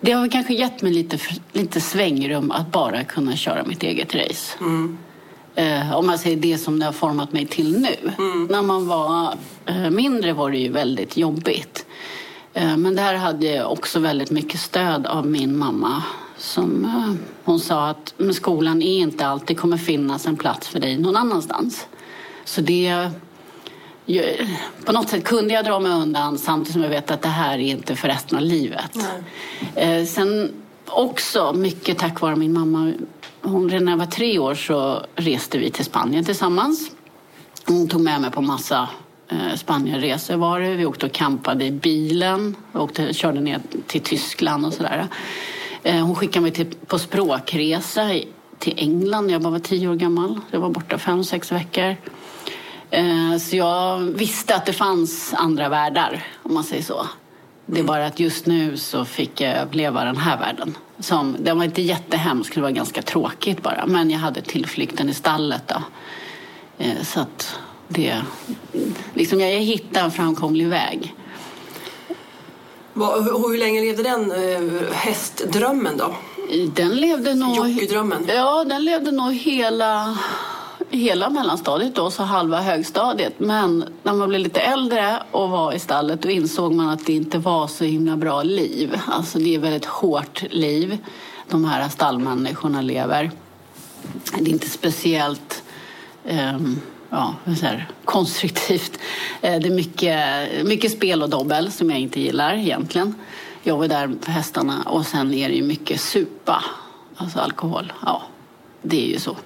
det 0.00 0.12
har 0.12 0.28
kanske 0.28 0.54
gett 0.54 0.82
mig 0.82 0.92
lite, 0.92 1.18
lite 1.52 1.80
svängrum 1.80 2.50
att 2.50 2.72
bara 2.72 3.04
kunna 3.04 3.36
köra 3.36 3.64
mitt 3.64 3.82
eget 3.82 4.14
race. 4.14 4.58
Mm. 4.60 4.98
Uh, 5.58 5.94
om 5.94 6.06
man 6.06 6.18
säger 6.18 6.36
det 6.36 6.58
som 6.58 6.78
det 6.78 6.86
har 6.86 6.92
format 6.92 7.32
mig 7.32 7.46
till 7.46 7.80
nu. 7.80 8.12
Mm. 8.18 8.44
När 8.50 8.62
man 8.62 8.86
var 8.86 9.34
uh, 9.70 9.90
mindre 9.90 10.32
var 10.32 10.50
det 10.50 10.58
ju 10.58 10.72
väldigt 10.72 11.16
jobbigt. 11.16 11.86
Uh, 12.56 12.76
men 12.76 12.96
där 12.96 13.14
hade 13.14 13.46
jag 13.46 13.72
också 13.72 14.00
väldigt 14.00 14.30
mycket 14.30 14.60
stöd 14.60 15.06
av 15.06 15.26
min 15.26 15.58
mamma 15.58 16.02
som 16.38 16.84
eh, 16.84 17.14
hon 17.44 17.60
sa 17.60 17.88
att 17.88 18.14
men 18.16 18.34
skolan 18.34 18.82
är 18.82 18.98
inte 18.98 19.26
alltid 19.26 19.58
kommer 19.58 19.76
finnas 19.76 20.26
en 20.26 20.36
plats 20.36 20.68
för 20.68 20.80
dig 20.80 20.98
någon 20.98 21.16
annanstans. 21.16 21.86
Så 22.44 22.60
det 22.60 23.10
på 24.84 24.92
något 24.92 25.08
sätt 25.08 25.24
kunde 25.24 25.54
jag 25.54 25.64
dra 25.64 25.80
mig 25.80 25.92
undan 25.92 26.38
samtidigt 26.38 26.72
som 26.72 26.82
jag 26.82 26.90
vet 26.90 27.10
att 27.10 27.22
det 27.22 27.28
här 27.28 27.54
är 27.54 27.62
inte 27.62 27.96
för 27.96 28.08
resten 28.08 28.38
av 28.38 28.44
livet. 28.44 28.90
Nej. 29.74 30.00
Eh, 30.00 30.06
sen 30.06 30.52
också 30.86 31.52
mycket 31.52 31.98
tack 31.98 32.20
vare 32.20 32.36
min 32.36 32.52
mamma. 32.52 32.92
Hon, 33.42 33.66
när 33.66 33.92
jag 33.92 33.98
var 33.98 34.06
tre 34.06 34.38
år 34.38 34.54
så 34.54 35.02
reste 35.16 35.58
vi 35.58 35.70
till 35.70 35.84
Spanien 35.84 36.24
tillsammans. 36.24 36.90
Hon 37.66 37.88
tog 37.88 38.00
med 38.00 38.20
mig 38.20 38.30
på 38.30 38.42
massa 38.42 38.88
eh, 39.28 39.56
Spanienresor 39.56 40.36
var 40.36 40.60
det. 40.60 40.74
Vi 40.74 40.86
åkte 40.86 41.06
och 41.06 41.12
campade 41.12 41.64
i 41.64 41.70
bilen. 41.70 42.56
Åkte, 42.72 43.14
körde 43.14 43.40
ner 43.40 43.60
till 43.86 44.00
Tyskland 44.00 44.66
och 44.66 44.74
sådär. 44.74 45.08
Eh, 45.82 46.06
hon 46.06 46.14
skickade 46.14 46.42
mig 46.42 46.50
till, 46.50 46.74
på 46.86 46.98
språkresa 46.98 48.10
till 48.58 48.74
England. 48.76 49.30
Jag 49.30 49.42
bara 49.42 49.50
var 49.50 49.58
tio 49.58 49.88
år 49.88 49.94
gammal. 49.94 50.40
Jag 50.50 50.60
var 50.60 50.70
borta 50.70 50.98
fem, 50.98 51.24
sex 51.24 51.52
veckor. 51.52 51.96
Eh, 52.90 53.36
så 53.40 53.56
jag 53.56 53.98
visste 53.98 54.54
att 54.54 54.66
det 54.66 54.72
fanns 54.72 55.34
andra 55.34 55.68
världar, 55.68 56.24
om 56.42 56.54
man 56.54 56.64
säger 56.64 56.82
så. 56.82 57.06
Det 57.66 57.74
är 57.74 57.80
mm. 57.80 57.86
bara 57.86 58.06
att 58.06 58.20
just 58.20 58.46
nu 58.46 58.76
så 58.76 59.04
fick 59.04 59.40
jag 59.40 59.66
uppleva 59.66 60.04
den 60.04 60.16
här 60.16 60.38
världen. 60.38 60.76
Som, 60.98 61.36
den 61.40 61.58
var 61.58 61.64
inte 61.64 61.82
jättehemsk, 61.82 62.54
det 62.54 62.60
var 62.60 62.70
ganska 62.70 63.02
tråkigt 63.02 63.62
bara. 63.62 63.86
Men 63.86 64.10
jag 64.10 64.18
hade 64.18 64.40
tillflykten 64.40 65.08
i 65.08 65.14
stallet 65.14 65.62
då. 65.66 65.82
Eh, 66.78 67.02
så 67.02 67.20
att 67.20 67.58
det... 67.88 68.14
Liksom 69.14 69.40
jag 69.40 69.50
hittade 69.50 70.04
en 70.04 70.10
framkomlig 70.10 70.68
väg. 70.68 71.14
Hur, 72.98 73.48
hur 73.48 73.58
länge 73.58 73.80
levde 73.80 74.02
den 74.02 74.32
eh, 74.32 74.92
hästdrömmen 74.92 75.96
då? 75.96 76.14
Den 76.74 76.96
levde 76.96 77.34
nog... 77.34 77.56
Jockeydrömmen? 77.56 78.24
Ja, 78.28 78.64
den 78.64 78.84
levde 78.84 79.10
nog 79.10 79.32
hela, 79.32 80.18
hela 80.90 81.30
mellanstadiet 81.30 81.94
då, 81.94 82.10
så 82.10 82.22
halva 82.22 82.60
högstadiet. 82.60 83.34
Men 83.38 83.84
när 84.02 84.12
man 84.12 84.28
blev 84.28 84.40
lite 84.40 84.60
äldre 84.60 85.22
och 85.30 85.50
var 85.50 85.72
i 85.72 85.78
stallet 85.78 86.22
då 86.22 86.30
insåg 86.30 86.74
man 86.74 86.88
att 86.88 87.06
det 87.06 87.12
inte 87.12 87.38
var 87.38 87.66
så 87.66 87.84
himla 87.84 88.16
bra 88.16 88.42
liv. 88.42 89.00
Alltså 89.06 89.38
det 89.38 89.54
är 89.54 89.58
väldigt 89.58 89.84
hårt 89.84 90.42
liv 90.50 90.98
de 91.48 91.64
här 91.64 91.88
stallmänniskorna 91.88 92.80
lever. 92.80 93.30
Det 94.38 94.40
är 94.40 94.48
inte 94.48 94.70
speciellt 94.70 95.62
um, 96.24 96.80
ja, 97.10 97.34
så 97.44 97.66
här, 97.66 97.88
konstruktivt. 98.04 98.98
Eh, 99.40 99.60
det 99.60 99.68
är 99.68 99.70
mycket, 99.74 100.66
mycket 100.66 100.92
spel 100.92 101.22
och 101.22 101.28
dobbel 101.30 101.72
som 101.72 101.90
jag 101.90 101.98
inte 102.00 102.20
gillar 102.20 102.54
egentligen. 102.54 103.14
Jag 103.62 103.76
var 103.76 103.88
där 103.88 104.08
på 104.24 104.30
hästarna 104.30 104.82
och 104.86 105.06
sen 105.06 105.34
är 105.34 105.48
det 105.48 105.54
ju 105.54 105.62
mycket 105.62 106.00
supa, 106.00 106.64
alltså 107.16 107.38
alkohol. 107.38 107.92
Ja, 108.04 108.22
det 108.82 109.04
är 109.04 109.08
ju 109.08 109.18
så. 109.20 109.36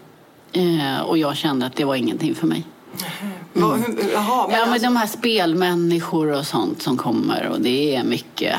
Eh, 0.52 1.00
och 1.00 1.18
jag 1.18 1.36
kände 1.36 1.66
att 1.66 1.76
det 1.76 1.84
var 1.84 1.94
ingenting 1.94 2.34
för 2.34 2.46
mig. 2.46 2.64
Hur- 3.54 3.62
Jaha, 4.12 4.48
men 4.48 4.56
Ja, 4.58 4.64
men 4.64 4.72
alltså, 4.72 4.86
de 4.86 4.96
här 4.96 5.06
spelmänniskor 5.06 6.32
och 6.32 6.46
sånt 6.46 6.82
som 6.82 6.96
kommer 6.98 7.48
och 7.48 7.60
det 7.60 7.96
är 7.96 8.04
mycket, 8.04 8.54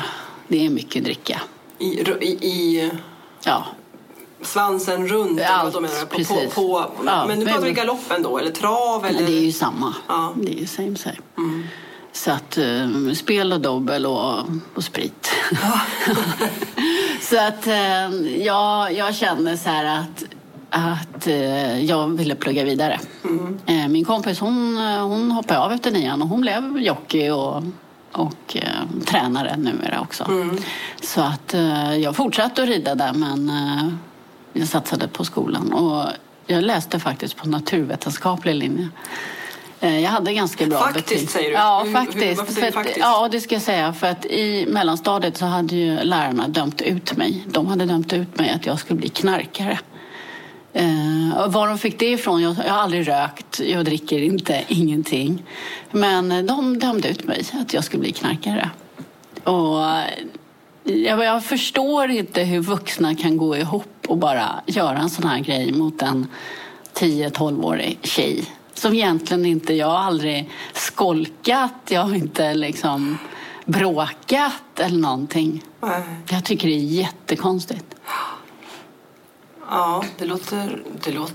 det 0.48 0.66
är 0.66 0.70
mycket 0.70 1.04
dricka. 1.04 1.40
i, 1.78 1.84
i, 2.20 2.26
i 2.48 2.90
Ja, 3.44 3.64
svansen 4.46 5.08
runt? 5.08 5.40
Allt, 5.40 5.74
menar, 5.74 6.06
på, 6.06 6.24
på, 6.24 6.50
på, 6.54 6.84
Ja, 7.06 7.24
men 7.28 7.38
nu 7.38 7.46
pratar 7.46 7.60
vi 7.60 7.72
galoppen 7.72 8.22
då, 8.22 8.38
eller 8.38 8.50
trav? 8.50 9.06
Eller? 9.06 9.26
det 9.26 9.32
är 9.32 9.44
ju 9.44 9.52
samma. 9.52 9.94
Ja. 10.08 10.32
Det 10.36 10.52
är 10.52 10.60
ju 10.60 10.66
same 10.66 10.96
same. 10.96 11.16
Så 12.12 12.30
att 12.30 12.58
eh, 12.58 13.12
spel 13.14 13.52
och 13.52 13.60
dobbel 13.60 14.06
och, 14.06 14.38
och 14.74 14.84
sprit. 14.84 15.30
så 17.20 17.38
att 17.38 17.66
eh, 17.66 18.08
jag, 18.44 18.92
jag 18.92 19.14
känner 19.14 19.56
så 19.56 19.68
här 19.68 20.00
att, 20.00 20.24
att 20.70 21.26
eh, 21.26 21.84
jag 21.84 22.08
ville 22.08 22.34
plugga 22.34 22.64
vidare. 22.64 23.00
Eh, 23.66 23.88
min 23.88 24.04
kompis 24.04 24.40
hon, 24.40 24.76
hon 25.00 25.30
hoppade 25.30 25.60
av 25.60 25.72
efter 25.72 25.90
nian 25.90 26.22
och 26.22 26.28
hon 26.28 26.40
blev 26.40 26.78
jockey 26.78 27.30
och, 27.30 27.62
och 28.12 28.56
eh, 28.56 29.04
tränare 29.06 29.56
numera 29.56 30.00
också. 30.00 30.24
Så 31.02 31.20
att 31.20 31.54
eh, 31.54 31.96
jag 31.96 32.16
fortsatte 32.16 32.62
att 32.62 32.68
rida 32.68 32.94
där 32.94 33.12
men 33.12 33.50
jag 34.54 34.68
satsade 34.68 35.08
på 35.08 35.24
skolan. 35.24 35.72
Och 35.72 36.06
jag 36.46 36.62
läste 36.64 37.00
faktiskt 37.00 37.36
på 37.36 37.48
naturvetenskaplig 37.48 38.54
linje. 38.54 38.88
Eh, 39.80 40.00
Jag 40.00 40.10
hade 40.10 40.32
ganska 40.32 40.66
bra 40.66 40.78
Faktiskt, 40.80 41.08
betyg. 41.08 41.30
säger 41.30 41.48
du? 41.50 41.54
Ja, 41.54 41.86
faktiskt. 41.92 42.38
varför 42.38 42.52
säger 42.52 42.62
du 42.62 42.68
att, 42.68 42.74
faktiskt? 42.74 42.98
Ja, 42.98 43.28
det 43.32 43.40
ska 43.40 43.54
jag 43.54 43.62
säga. 43.62 43.92
För 43.92 44.06
att 44.06 44.24
i 44.26 44.66
mellanstadiet 44.68 45.36
så 45.36 45.44
hade 45.44 45.76
ju 45.76 45.98
lärarna 46.02 46.48
dömt 46.48 46.80
ut 46.82 47.16
mig. 47.16 47.44
De 47.46 47.66
hade 47.66 47.86
dömt 47.86 48.12
ut 48.12 48.38
mig 48.38 48.50
att 48.50 48.66
jag 48.66 48.78
skulle 48.78 49.00
bli 49.00 49.08
knarkare. 49.08 49.78
Eh, 50.72 51.48
var 51.48 51.68
de 51.68 51.78
fick 51.78 51.98
det 51.98 52.10
ifrån? 52.10 52.42
Jag, 52.42 52.56
jag 52.66 52.72
har 52.72 52.80
aldrig 52.82 53.08
rökt, 53.08 53.60
jag 53.60 53.84
dricker 53.84 54.22
inte, 54.22 54.64
ingenting. 54.68 55.42
Men 55.90 56.46
de 56.46 56.78
dömde 56.78 57.08
ut 57.08 57.24
mig 57.24 57.44
att 57.52 57.74
jag 57.74 57.84
skulle 57.84 58.00
bli 58.00 58.12
knarkare. 58.12 58.70
Och 59.44 59.80
jag, 60.84 61.24
jag 61.24 61.44
förstår 61.44 62.10
inte 62.10 62.42
hur 62.42 62.60
vuxna 62.60 63.14
kan 63.14 63.36
gå 63.36 63.56
ihop 63.56 63.93
och 64.08 64.18
bara 64.18 64.62
göra 64.66 64.98
en 64.98 65.10
sån 65.10 65.26
här 65.26 65.38
grej 65.38 65.72
mot 65.72 66.02
en 66.02 66.26
10-12-årig 66.94 67.98
tjej. 68.02 68.44
Som 68.74 68.94
egentligen 68.94 69.46
inte, 69.46 69.74
jag 69.74 69.86
har 69.86 69.98
aldrig 69.98 70.50
skolkat, 70.72 71.74
jag 71.88 72.00
har 72.00 72.14
inte 72.14 72.54
liksom 72.54 73.18
bråkat 73.64 74.80
eller 74.80 74.98
någonting. 74.98 75.62
Nej. 75.80 76.02
Jag 76.28 76.44
tycker 76.44 76.68
det 76.68 76.74
är 76.74 76.78
jättekonstigt. 76.78 77.94
Ja, 79.70 80.04
det 80.18 80.24
låter... 80.24 80.82
Det 81.04 81.12
låter, 81.12 81.34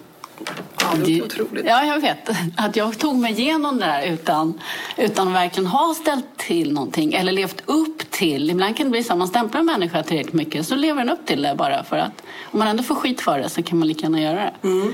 det 1.05 1.21
otroligt. 1.21 1.65
Ja, 1.65 1.85
jag 1.85 2.01
vet. 2.01 2.29
Att 2.57 2.75
jag 2.75 2.97
tog 2.99 3.15
mig 3.15 3.39
igenom 3.41 3.79
det 3.79 3.85
där 3.85 4.13
utan, 4.13 4.61
utan 4.97 5.27
att 5.27 5.33
verkligen 5.33 5.67
ha 5.67 5.93
ställt 5.93 6.37
till 6.37 6.73
någonting 6.73 7.13
eller 7.13 7.31
levt 7.31 7.61
upp 7.65 8.11
till. 8.11 8.49
Ibland 8.49 8.77
kan 8.77 8.85
det 8.85 8.91
bli 8.91 9.03
så 9.03 9.13
att 9.13 9.19
man 9.19 9.27
stämplar 9.27 9.59
en 9.59 9.65
människa 9.65 10.03
tillräckligt 10.03 10.33
mycket 10.33 10.67
så 10.67 10.75
lever 10.75 11.05
den 11.05 11.09
upp 11.09 11.25
till 11.25 11.41
det 11.41 11.55
bara 11.55 11.83
för 11.83 11.97
att 11.97 12.23
om 12.43 12.59
man 12.59 12.67
ändå 12.67 12.83
får 12.83 12.95
skit 12.95 13.21
för 13.21 13.39
det 13.39 13.49
så 13.49 13.63
kan 13.63 13.79
man 13.79 13.87
lika 13.87 14.01
gärna 14.01 14.21
göra 14.21 14.35
det. 14.35 14.67
Mm. 14.67 14.93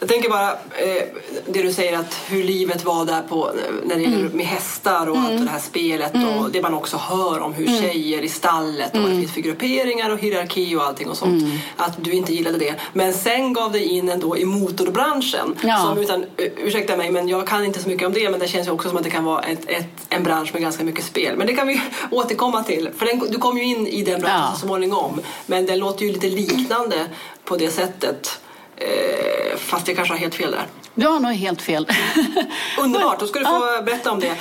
Jag 0.00 0.08
tänker 0.08 0.28
bara 0.30 0.50
eh, 0.52 1.02
det 1.46 1.62
du 1.62 1.72
säger 1.72 1.98
att 1.98 2.14
hur 2.28 2.44
livet 2.44 2.84
var 2.84 3.04
där 3.04 3.22
på 3.22 3.50
när 3.84 3.96
det 3.96 4.02
gäller 4.02 4.28
med 4.28 4.46
hästar 4.46 5.06
och 5.10 5.16
allt 5.18 5.44
det 5.44 5.50
här 5.50 5.58
spelet 5.58 6.12
och 6.14 6.50
det 6.50 6.62
man 6.62 6.74
också 6.74 6.96
hör 6.96 7.40
om 7.40 7.52
hur 7.52 7.66
tjejer 7.66 8.22
i 8.22 8.28
stallet 8.28 8.94
och 8.94 9.00
vad 9.02 9.10
det 9.10 9.16
finns 9.16 9.32
för 9.34 9.40
grupperingar 9.40 10.10
och 10.10 10.18
hierarki 10.18 10.76
och 10.76 10.82
allting 10.82 11.08
och 11.08 11.16
sånt. 11.16 11.44
Att 11.76 12.04
du 12.04 12.12
inte 12.12 12.34
gillade 12.34 12.58
det. 12.58 12.74
Men 12.92 13.14
sen 13.14 13.52
gav 13.52 13.72
dig 13.72 13.84
in 13.84 14.08
ändå 14.08 14.36
i 14.38 14.44
motorbranschen. 14.44 15.54
Ja. 15.62 15.78
Som 15.78 15.98
utan, 15.98 16.22
eh, 16.22 16.46
ursäkta 16.56 16.96
mig 16.96 17.10
men 17.10 17.28
jag 17.28 17.46
kan 17.46 17.64
inte 17.64 17.82
så 17.82 17.88
mycket 17.88 18.06
om 18.06 18.12
det 18.12 18.30
men 18.30 18.40
det 18.40 18.48
känns 18.48 18.66
ju 18.66 18.70
också 18.72 18.88
som 18.88 18.98
att 18.98 19.04
det 19.04 19.10
kan 19.10 19.24
vara 19.24 19.42
ett, 19.42 19.60
ett, 19.66 19.86
en 20.08 20.22
bransch 20.22 20.50
med 20.52 20.62
ganska 20.62 20.84
mycket 20.84 21.04
spel. 21.04 21.36
Men 21.36 21.46
det 21.46 21.54
kan 21.54 21.66
vi 21.66 21.80
återkomma 22.10 22.62
till. 22.64 22.90
För 22.96 23.06
den, 23.06 23.18
du 23.30 23.38
kom 23.38 23.58
ju 23.58 23.64
in 23.64 23.86
i 23.86 24.02
den 24.02 24.20
branschen 24.20 24.40
Ja. 24.50 24.54
så 24.60 24.66
småningom. 24.66 25.20
Men 25.46 25.66
den 25.66 25.78
låter 25.78 26.04
ju 26.06 26.12
lite 26.12 26.26
liknande 26.28 27.06
på 27.44 27.56
det 27.56 27.70
sättet. 27.70 28.40
Eh, 28.80 29.56
fast 29.58 29.88
jag 29.88 29.96
kanske 29.96 30.14
har 30.14 30.18
helt 30.18 30.34
fel 30.34 30.50
där. 30.50 30.66
Du 30.94 31.06
har 31.06 31.20
nog 31.20 31.32
helt 31.32 31.62
fel. 31.62 31.86
Underbart, 32.78 33.20
då 33.20 33.26
ska 33.26 33.38
du 33.38 33.44
få 33.44 33.82
berätta 33.84 34.12
om 34.12 34.20
det. 34.20 34.36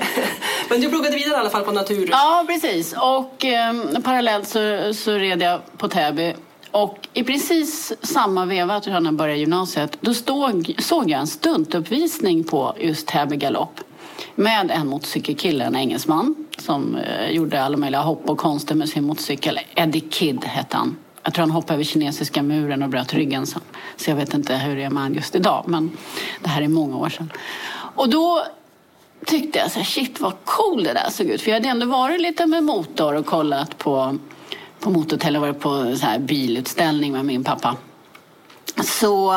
Men 0.68 0.80
du 0.80 0.88
pluggade 0.88 1.16
vidare 1.16 1.36
i 1.36 1.40
alla 1.40 1.50
fall 1.50 1.62
på 1.62 1.72
natur. 1.72 2.08
Ja, 2.10 2.44
precis. 2.48 2.94
Och 3.02 3.44
eh, 3.44 3.74
parallellt 4.04 4.48
så, 4.48 4.94
så 4.94 5.12
red 5.12 5.42
jag 5.42 5.60
på 5.78 5.88
Täby. 5.88 6.34
Och 6.70 7.08
i 7.12 7.24
precis 7.24 7.92
samma 8.02 8.44
veva 8.44 8.82
när 8.86 9.04
jag 9.04 9.14
började 9.14 9.40
gymnasiet, 9.40 9.98
då 10.00 10.14
stod, 10.14 10.74
såg 10.78 11.10
jag 11.10 11.20
en 11.20 11.26
stuntuppvisning 11.26 12.44
på 12.44 12.76
just 12.80 13.06
Täby 13.06 13.36
galopp. 13.36 13.80
Med 14.34 14.70
en 14.70 14.86
motorcykelkille, 14.88 15.64
en 15.64 15.76
engelsman, 15.76 16.34
som 16.58 16.96
eh, 16.96 17.30
gjorde 17.30 17.62
alla 17.62 17.76
möjliga 17.76 18.00
hopp 18.00 18.30
och 18.30 18.38
konster 18.38 18.74
med 18.74 18.88
sin 18.88 19.04
motorcykel. 19.04 19.60
Eddie 19.74 20.04
Kidd 20.10 20.44
hette 20.44 20.76
han. 20.76 20.96
Jag 21.26 21.34
tror 21.34 21.42
han 21.42 21.50
hoppade 21.50 21.74
över 21.74 21.84
kinesiska 21.84 22.42
muren 22.42 22.82
och 22.82 22.88
bröt 22.88 23.14
ryggen 23.14 23.46
sen. 23.46 23.60
Så 23.96 24.10
jag 24.10 24.16
vet 24.16 24.34
inte 24.34 24.56
hur 24.56 24.76
det 24.76 24.82
är 24.82 24.90
med 24.90 25.02
han 25.02 25.14
just 25.14 25.34
idag, 25.34 25.64
men 25.66 25.90
det 26.40 26.48
här 26.48 26.62
är 26.62 26.68
många 26.68 26.96
år 26.96 27.08
sedan. 27.08 27.32
Och 27.70 28.08
då 28.08 28.46
tyckte 29.24 29.58
jag 29.58 29.70
så 29.70 29.78
här, 29.78 29.86
shit 29.86 30.20
vad 30.20 30.32
cool 30.44 30.84
det 30.84 30.92
där 30.92 31.10
såg 31.10 31.26
ut. 31.26 31.42
För 31.42 31.50
jag 31.50 31.56
hade 31.56 31.68
ändå 31.68 31.86
varit 31.86 32.20
lite 32.20 32.46
med 32.46 32.64
motor 32.64 33.14
och 33.14 33.26
kollat 33.26 33.78
på, 33.78 34.18
på 34.80 34.90
motorhotell 34.90 35.36
varit 35.36 35.60
på 35.60 35.96
så 35.96 36.06
här 36.06 36.18
bilutställning 36.18 37.12
med 37.12 37.24
min 37.24 37.44
pappa. 37.44 37.76
Så 38.84 39.34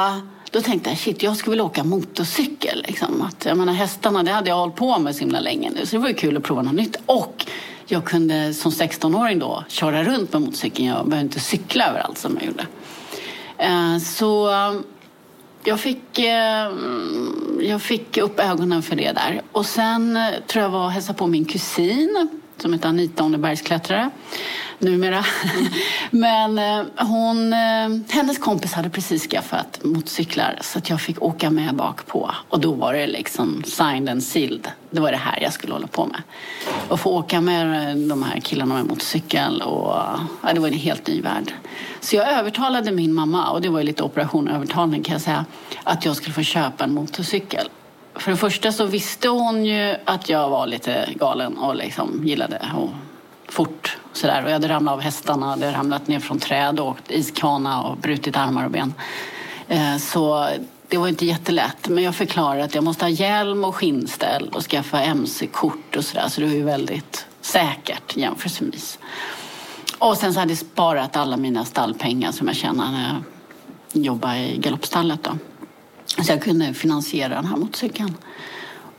då 0.52 0.62
tänkte 0.62 0.90
jag, 0.90 1.00
shit 1.00 1.24
jag 1.24 1.38
skulle 1.38 1.52
vilja 1.52 1.64
åka 1.64 1.84
motorcykel. 1.84 2.84
Liksom. 2.88 3.22
Att, 3.22 3.46
jag 3.46 3.58
menar, 3.58 3.74
hästarna 3.74 4.24
det 4.24 4.32
hade 4.32 4.50
jag 4.50 4.58
hållit 4.58 4.76
på 4.76 5.00
med 5.00 5.16
så 5.16 5.20
himla 5.20 5.40
länge 5.40 5.70
nu. 5.70 5.86
Så 5.86 5.96
det 5.96 6.02
var 6.02 6.08
ju 6.08 6.16
kul 6.16 6.38
att 6.38 6.44
prova 6.44 6.62
något 6.62 6.74
nytt. 6.74 6.96
Och 7.06 7.46
jag 7.92 8.06
kunde 8.06 8.54
som 8.54 8.72
16-åring 8.72 9.40
då 9.40 9.64
köra 9.68 10.04
runt 10.04 10.34
med 10.34 10.42
motorcykeln. 10.42 10.88
Jag 10.88 11.08
behövde 11.08 11.26
inte 11.26 11.40
cykla 11.40 11.88
överallt 11.88 12.18
som 12.18 12.38
jag 12.40 12.46
gjorde. 12.46 12.68
Eh, 13.58 13.98
så 13.98 14.52
eh, 14.52 14.74
jag 15.64 15.80
fick, 15.80 16.20
eh, 16.20 16.72
jag 17.60 17.82
fick 17.82 18.18
upp 18.18 18.40
ögonen 18.40 18.82
för 18.82 18.96
det 18.96 19.12
där. 19.12 19.42
Och 19.52 19.66
sen 19.66 20.20
tror 20.48 20.64
jag 20.64 20.70
var 20.70 20.86
och 20.86 20.92
hälsade 20.92 21.18
på 21.18 21.28
min 21.28 21.46
kusin 21.46 22.39
som 22.62 22.74
heter 22.74 22.90
Anita, 22.90 23.24
hon 23.24 23.34
är 23.34 23.38
bergsklättrare 23.38 24.10
numera. 24.80 25.26
Men 26.12 26.58
eh, 26.58 26.86
hon, 26.98 27.54
eh, 27.54 27.90
hennes 28.10 28.38
kompis 28.38 28.74
hade 28.74 28.90
precis 28.90 29.28
skaffat 29.28 29.80
motorcyklar 29.84 30.60
så 30.62 30.78
att 30.78 30.90
jag 30.90 31.02
fick 31.02 31.22
åka 31.22 31.50
med 31.50 31.76
bak 31.76 32.08
på. 32.08 32.32
Och 32.50 32.60
då 32.60 32.72
var 32.72 32.94
det 32.94 33.08
liksom 33.08 33.64
signed 33.66 34.10
and 34.10 34.24
sealed. 34.24 34.68
Det 34.92 35.00
var 35.00 35.12
det 35.12 35.18
här 35.18 35.40
jag 35.42 35.54
skulle 35.54 35.74
hålla 35.74 35.88
på 35.88 36.06
med. 36.06 36.22
Och 36.90 37.00
få 37.00 37.10
åka 37.10 37.42
med 37.42 37.98
de 37.98 38.24
här 38.24 38.40
killarna 38.40 38.76
med 38.76 38.86
motorcykel 38.86 39.62
och 39.62 39.94
ja, 40.42 40.54
det 40.54 40.60
var 40.60 40.68
en 40.68 40.74
helt 40.74 41.08
ny 41.08 41.22
värld. 41.22 41.54
Så 42.00 42.16
jag 42.16 42.30
övertalade 42.30 42.92
min 42.92 43.14
mamma, 43.14 43.50
och 43.50 43.62
det 43.62 43.70
var 43.70 43.80
ju 43.80 43.86
lite 43.86 44.04
operation 44.04 44.48
övertalning 44.48 45.04
kan 45.04 45.14
jag 45.14 45.22
säga, 45.22 45.46
att 45.84 46.06
jag 46.06 46.16
skulle 46.16 46.34
få 46.34 46.44
köpa 46.44 46.84
en 46.84 46.94
motorcykel. 46.94 47.70
För 48.20 48.32
det 48.32 48.38
första 48.38 48.72
så 48.72 48.86
visste 48.86 49.30
hon 49.30 49.66
ju 49.66 49.96
att 50.06 50.30
jag 50.30 50.50
var 50.50 50.68
lite 50.68 51.10
galen 51.16 51.58
och 51.58 51.76
liksom 51.76 52.22
gillade 52.28 52.62
och 52.78 52.90
fort 53.48 53.98
sådär. 54.14 54.44
Och 54.44 54.50
jag 54.50 54.54
hade 54.54 54.70
ramlat 54.70 54.94
av 54.94 55.02
hästarna, 55.02 55.46
hade 55.46 55.72
ramlat 55.72 56.08
ner 56.08 56.20
från 56.20 56.40
träd 56.40 56.80
och 56.80 56.88
åkt 56.88 57.12
iskana 57.12 57.82
och 57.82 57.98
brutit 57.98 58.38
armar 58.38 58.66
och 58.66 58.72
ben. 58.72 58.94
Eh, 59.68 59.98
så 59.98 60.48
det 60.88 60.98
var 60.98 61.08
inte 61.08 61.26
jättelätt. 61.26 61.90
Men 61.90 62.04
jag 62.04 62.16
förklarade 62.16 62.64
att 62.64 62.76
jag 62.76 62.84
måste 62.84 63.06
ha 63.06 63.10
hjälm 63.10 63.64
och 63.64 63.76
skinnställ 63.76 64.50
och 64.54 64.64
skaffa 64.64 65.02
mc-kort 65.02 65.96
och 65.96 66.06
sådär. 66.06 66.28
Så 66.30 66.42
det 66.42 66.48
var 66.48 66.54
ju 66.54 66.64
väldigt 66.64 67.26
säkert 67.42 68.18
jämförelsevis. 68.18 69.00
Och 70.00 70.18
sen 70.18 70.34
så 70.34 70.40
hade 70.40 70.52
jag 70.52 70.58
sparat 70.58 71.16
alla 71.16 71.38
mina 71.38 71.66
stallpengar 71.66 72.32
som 72.32 72.48
jag 72.48 72.56
tjänade 72.56 72.92
när 72.92 73.04
jag 73.94 74.04
jobbade 74.04 74.40
i 74.40 74.58
galoppstallet. 74.58 75.24
Då. 75.24 75.32
Så 76.18 76.32
jag 76.32 76.42
kunde 76.44 76.74
finansiera 76.74 77.36
den 77.36 77.46
här 77.46 77.58
motorcykeln. 77.58 78.16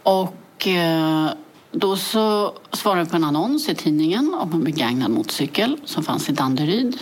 Och 0.03 0.67
eh, 0.69 1.31
då 1.73 1.97
så 1.97 2.53
svarade 2.73 3.01
jag 3.01 3.11
på 3.11 3.17
en 3.17 3.25
annons 3.25 3.69
i 3.69 3.75
tidningen 3.75 4.35
om 4.35 4.53
en 4.53 4.65
begagnad 4.65 5.11
motorcykel 5.11 5.77
som 5.85 6.05
fanns 6.05 6.29
i 6.29 6.33
Danderyd. 6.33 6.99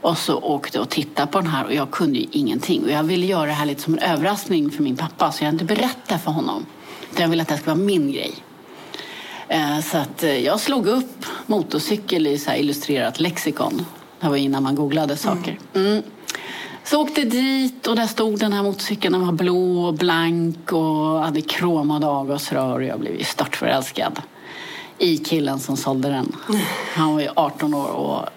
Och 0.00 0.18
så 0.18 0.38
åkte 0.38 0.76
jag 0.78 0.82
och 0.82 0.90
tittade 0.90 1.32
på 1.32 1.40
den 1.40 1.50
här 1.50 1.64
och 1.64 1.74
jag 1.74 1.90
kunde 1.90 2.18
ju 2.18 2.26
ingenting. 2.32 2.84
Och 2.84 2.90
jag 2.90 3.02
ville 3.02 3.26
göra 3.26 3.46
det 3.46 3.52
här 3.52 3.66
lite 3.66 3.82
som 3.82 3.94
en 3.94 4.00
överraskning 4.00 4.70
för 4.70 4.82
min 4.82 4.96
pappa 4.96 5.32
så 5.32 5.44
jag 5.44 5.52
inte 5.54 5.64
berättade 5.64 6.20
för 6.20 6.30
honom. 6.30 6.66
Utan 7.10 7.22
jag 7.22 7.28
ville 7.28 7.42
att 7.42 7.48
det 7.48 7.56
skulle 7.56 7.74
vara 7.74 7.84
min 7.84 8.12
grej. 8.12 8.34
Eh, 9.48 9.80
Så 9.80 9.98
att 9.98 10.22
eh, 10.22 10.38
jag 10.38 10.60
slog 10.60 10.86
upp 10.86 11.26
motorcykel 11.46 12.26
i 12.26 12.38
så 12.38 12.50
här 12.50 12.56
illustrerat 12.58 13.20
lexikon. 13.20 13.86
Det 14.20 14.28
var 14.28 14.36
innan 14.36 14.62
man 14.62 14.74
googlade 14.74 15.16
saker. 15.16 15.58
Mm. 15.74 16.02
Så 16.84 17.02
åkte 17.02 17.24
dit 17.24 17.86
och 17.86 17.96
där 17.96 18.06
stod 18.06 18.38
den 18.38 18.52
här 18.52 18.62
motorcykeln. 18.62 19.12
Den 19.12 19.26
var 19.26 19.32
blå 19.32 19.84
och 19.84 19.94
blank 19.94 20.72
och 20.72 21.20
hade 21.20 21.40
kromade 21.40 22.06
avgasrör 22.06 22.74
och 22.74 22.84
jag 22.84 23.00
blev 23.00 23.18
ju 23.18 23.24
störtförälskad 23.24 24.22
i 24.98 25.18
killen 25.18 25.60
som 25.60 25.76
sålde 25.76 26.08
den. 26.08 26.36
Han 26.94 27.12
var 27.14 27.20
ju 27.20 27.28
18 27.36 27.74
år 27.74 27.88
och 27.88 28.28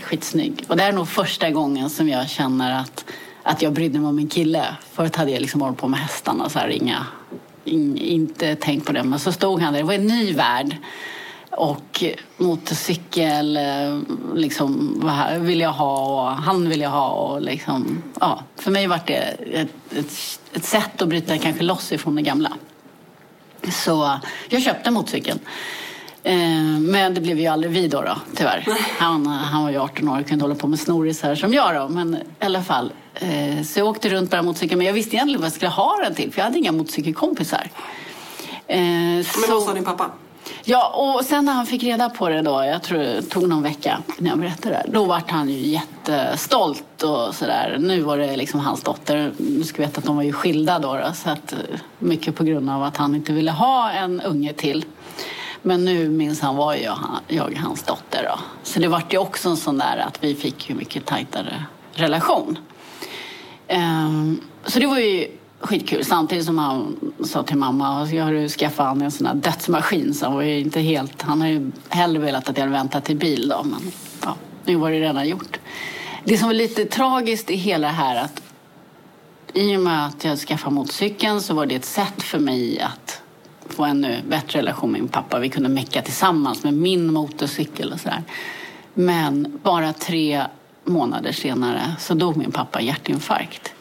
skitsnygg. 0.00 0.64
Och 0.68 0.76
det 0.76 0.82
är 0.82 0.92
nog 0.92 1.08
första 1.08 1.50
gången 1.50 1.90
som 1.90 2.08
jag 2.08 2.28
känner 2.28 2.80
att, 2.80 3.04
att 3.42 3.62
jag 3.62 3.72
brydde 3.72 3.98
mig 3.98 4.08
om 4.08 4.18
en 4.18 4.28
kille. 4.28 4.64
Förut 4.92 5.16
hade 5.16 5.30
jag 5.30 5.40
liksom 5.40 5.60
hållit 5.60 5.78
på 5.78 5.88
med 5.88 6.00
hästarna 6.00 6.48
så 6.48 6.58
här, 6.58 6.68
inga, 6.68 7.06
in, 7.64 7.96
inte 7.96 8.56
tänkt 8.56 8.86
på 8.86 8.92
det. 8.92 9.02
Men 9.02 9.18
så 9.18 9.32
stod 9.32 9.60
han 9.60 9.72
där, 9.72 9.80
det 9.80 9.86
var 9.86 9.94
en 9.94 10.06
ny 10.06 10.32
värld. 10.32 10.76
Och 11.56 12.04
motorcykel 12.36 13.56
eh, 13.56 13.98
liksom, 14.34 15.00
vill 15.38 15.60
jag 15.60 15.72
ha 15.72 16.22
och 16.22 16.36
han 16.36 16.68
vill 16.68 16.80
jag 16.80 16.90
ha. 16.90 17.08
Och 17.08 17.42
liksom, 17.42 18.02
ja, 18.20 18.42
för 18.56 18.70
mig 18.70 18.86
var 18.86 19.00
det 19.06 19.14
ett, 19.14 19.68
ett, 19.96 20.40
ett 20.52 20.64
sätt 20.64 21.02
att 21.02 21.08
bryta 21.08 21.38
kanske 21.38 21.62
loss 21.62 21.92
ifrån 21.92 22.16
det 22.16 22.22
gamla. 22.22 22.52
Så 23.72 24.18
jag 24.48 24.62
köpte 24.62 24.90
motorcykeln. 24.90 25.38
Eh, 26.22 26.80
men 26.80 27.14
det 27.14 27.20
blev 27.20 27.38
ju 27.38 27.46
aldrig 27.46 27.72
vi 27.72 27.88
då, 27.88 28.02
då 28.02 28.16
tyvärr. 28.36 28.66
Han, 28.98 29.26
han 29.26 29.62
var 29.62 29.70
ju 29.70 29.78
18 29.78 30.08
år 30.08 30.20
och 30.20 30.26
kunde 30.26 30.44
hålla 30.44 30.54
på 30.54 30.66
med 30.66 30.80
snorisar 30.80 31.34
som 31.34 31.54
jag 31.54 31.74
då. 31.74 31.88
Men 31.88 32.14
i 32.14 32.44
alla 32.44 32.62
fall. 32.62 32.92
Eh, 33.14 33.62
så 33.62 33.78
jag 33.78 33.88
åkte 33.88 34.08
runt 34.08 34.30
på 34.30 34.36
den 34.36 34.44
motorcykeln. 34.44 34.78
Men 34.78 34.86
jag 34.86 34.94
visste 34.94 35.16
egentligen 35.16 35.40
vad 35.40 35.46
jag 35.46 35.54
skulle 35.54 35.70
ha 35.70 36.00
den 36.04 36.14
till. 36.14 36.32
För 36.32 36.38
jag 36.38 36.44
hade 36.44 36.58
inga 36.58 36.72
motorcykelkompisar. 36.72 37.70
Men 38.66 39.24
vad 39.50 39.62
sa 39.62 39.74
din 39.74 39.84
pappa? 39.84 40.10
Ja, 40.66 40.88
och 40.88 41.24
sen 41.24 41.44
när 41.44 41.52
han 41.52 41.66
fick 41.66 41.82
reda 41.82 42.10
på 42.10 42.28
det 42.28 42.42
då, 42.42 42.64
jag 42.64 42.82
tror 42.82 42.98
det 42.98 43.22
tog 43.22 43.48
någon 43.48 43.62
vecka 43.62 44.02
när 44.18 44.30
jag 44.30 44.38
berättade 44.38 44.74
det, 44.74 44.90
då 44.92 45.04
vart 45.04 45.30
han 45.30 45.48
ju 45.48 45.58
jättestolt 45.58 47.02
och 47.02 47.34
sådär. 47.34 47.76
Nu 47.80 48.00
var 48.00 48.18
det 48.18 48.36
liksom 48.36 48.60
hans 48.60 48.82
dotter, 48.82 49.32
du 49.38 49.64
ska 49.64 49.82
veta 49.82 49.98
att 49.98 50.04
de 50.04 50.16
var 50.16 50.22
ju 50.22 50.32
skilda 50.32 50.78
då, 50.78 50.94
då 50.94 51.12
så 51.14 51.30
att 51.30 51.52
eh, 51.52 51.58
mycket 51.98 52.34
på 52.34 52.44
grund 52.44 52.70
av 52.70 52.82
att 52.82 52.96
han 52.96 53.14
inte 53.14 53.32
ville 53.32 53.50
ha 53.50 53.90
en 53.90 54.20
unge 54.20 54.52
till. 54.52 54.84
Men 55.62 55.84
nu 55.84 56.08
minns 56.08 56.40
han 56.40 56.56
var 56.56 56.74
jag, 56.74 56.98
jag 57.28 57.60
hans 57.64 57.82
dotter 57.82 58.22
då. 58.30 58.38
Så 58.62 58.80
det 58.80 58.88
vart 58.88 59.14
ju 59.14 59.18
också 59.18 59.48
en 59.48 59.56
sån 59.56 59.78
där 59.78 60.04
att 60.08 60.24
vi 60.24 60.34
fick 60.34 60.70
ju 60.70 60.74
mycket 60.74 61.06
tajtare 61.06 61.64
relation. 61.92 62.58
Um, 63.68 64.40
så 64.66 64.78
det 64.78 64.86
var 64.86 64.98
ju 64.98 65.28
skitkul. 65.66 66.04
Samtidigt 66.04 66.44
som 66.44 66.58
han 66.58 66.96
sa 67.24 67.42
till 67.42 67.56
mamma, 67.56 67.88
alltså, 67.88 68.16
jag 68.16 68.24
har 68.24 68.32
du 68.32 68.48
skaffat 68.48 68.86
han 68.86 69.02
en 69.02 69.10
sån 69.10 69.26
här 69.26 69.34
dödsmaskin. 69.34 70.14
Så 70.14 70.26
han 70.26 70.34
var 70.34 70.42
ju 70.42 70.60
inte 70.60 70.80
helt, 70.80 71.22
han 71.22 71.40
har 71.40 71.48
ju 71.48 71.70
hellre 71.88 72.20
velat 72.22 72.48
att 72.48 72.58
jag 72.58 72.66
väntat 72.66 73.04
till 73.04 73.16
bil 73.16 73.48
då. 73.48 73.62
Men 73.62 73.80
ja, 74.22 74.36
nu 74.64 74.76
var 74.76 74.90
det 74.90 75.00
redan 75.00 75.28
gjort. 75.28 75.58
Det 76.24 76.38
som 76.38 76.48
var 76.48 76.54
lite 76.54 76.84
tragiskt 76.84 77.50
i 77.50 77.54
hela 77.54 77.86
det 77.86 77.92
här 77.92 78.16
att 78.16 78.42
i 79.54 79.76
och 79.76 79.80
med 79.80 80.06
att 80.06 80.24
jag 80.24 80.38
skaffade 80.38 80.74
motorcykeln 80.74 81.40
så 81.40 81.54
var 81.54 81.66
det 81.66 81.74
ett 81.74 81.84
sätt 81.84 82.22
för 82.22 82.38
mig 82.38 82.80
att 82.80 83.22
få 83.68 83.84
en 83.84 84.04
ännu 84.04 84.22
bättre 84.28 84.58
relation 84.58 84.92
med 84.92 85.00
min 85.00 85.08
pappa. 85.08 85.38
Vi 85.38 85.48
kunde 85.48 85.68
mecka 85.68 86.02
tillsammans 86.02 86.64
med 86.64 86.74
min 86.74 87.12
motorcykel 87.12 87.92
och 87.92 88.00
sådär. 88.00 88.22
Men 88.94 89.60
bara 89.62 89.92
tre 89.92 90.42
månader 90.84 91.32
senare 91.32 91.96
så 91.98 92.14
dog 92.14 92.36
min 92.36 92.52
pappa 92.52 92.80
i 92.80 92.86
hjärtinfarkt. 92.86 93.73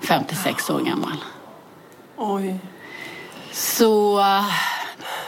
56 0.00 0.70
år 0.70 0.80
gammal. 0.80 1.16
Oj. 2.16 2.58
Så 3.52 4.24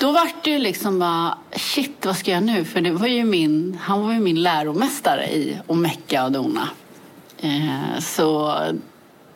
då 0.00 0.12
var 0.12 0.30
det 0.42 0.50
ju 0.50 0.58
liksom 0.58 0.98
bara, 0.98 1.38
shit 1.56 2.06
vad 2.06 2.16
ska 2.16 2.30
jag 2.30 2.42
nu? 2.42 2.64
För 2.64 2.80
det 2.80 2.90
var 2.90 3.06
ju 3.06 3.24
min, 3.24 3.78
han 3.82 4.02
var 4.02 4.12
ju 4.12 4.20
min 4.20 4.42
läromästare 4.42 5.26
i 5.26 5.58
att 5.68 5.76
mecka 5.76 6.24
och 6.24 6.32
dona. 6.32 6.68
Eh, 7.38 7.98
så 8.00 8.56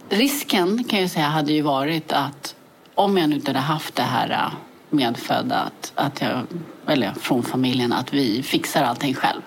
risken 0.08 0.84
kan 0.84 1.00
jag 1.00 1.10
säga 1.10 1.26
hade 1.26 1.52
ju 1.52 1.62
varit 1.62 2.12
att 2.12 2.54
om 2.94 3.18
jag 3.18 3.28
nu 3.28 3.36
inte 3.36 3.50
hade 3.50 3.60
haft 3.60 3.94
det 3.94 4.02
här 4.02 4.50
medfödda, 4.90 5.56
att, 5.56 5.92
att 5.94 6.20
jag, 6.20 6.46
eller 6.86 7.12
från 7.12 7.42
familjen, 7.42 7.92
att 7.92 8.14
vi 8.14 8.42
fixar 8.42 8.82
allting 8.82 9.14
själv. 9.14 9.40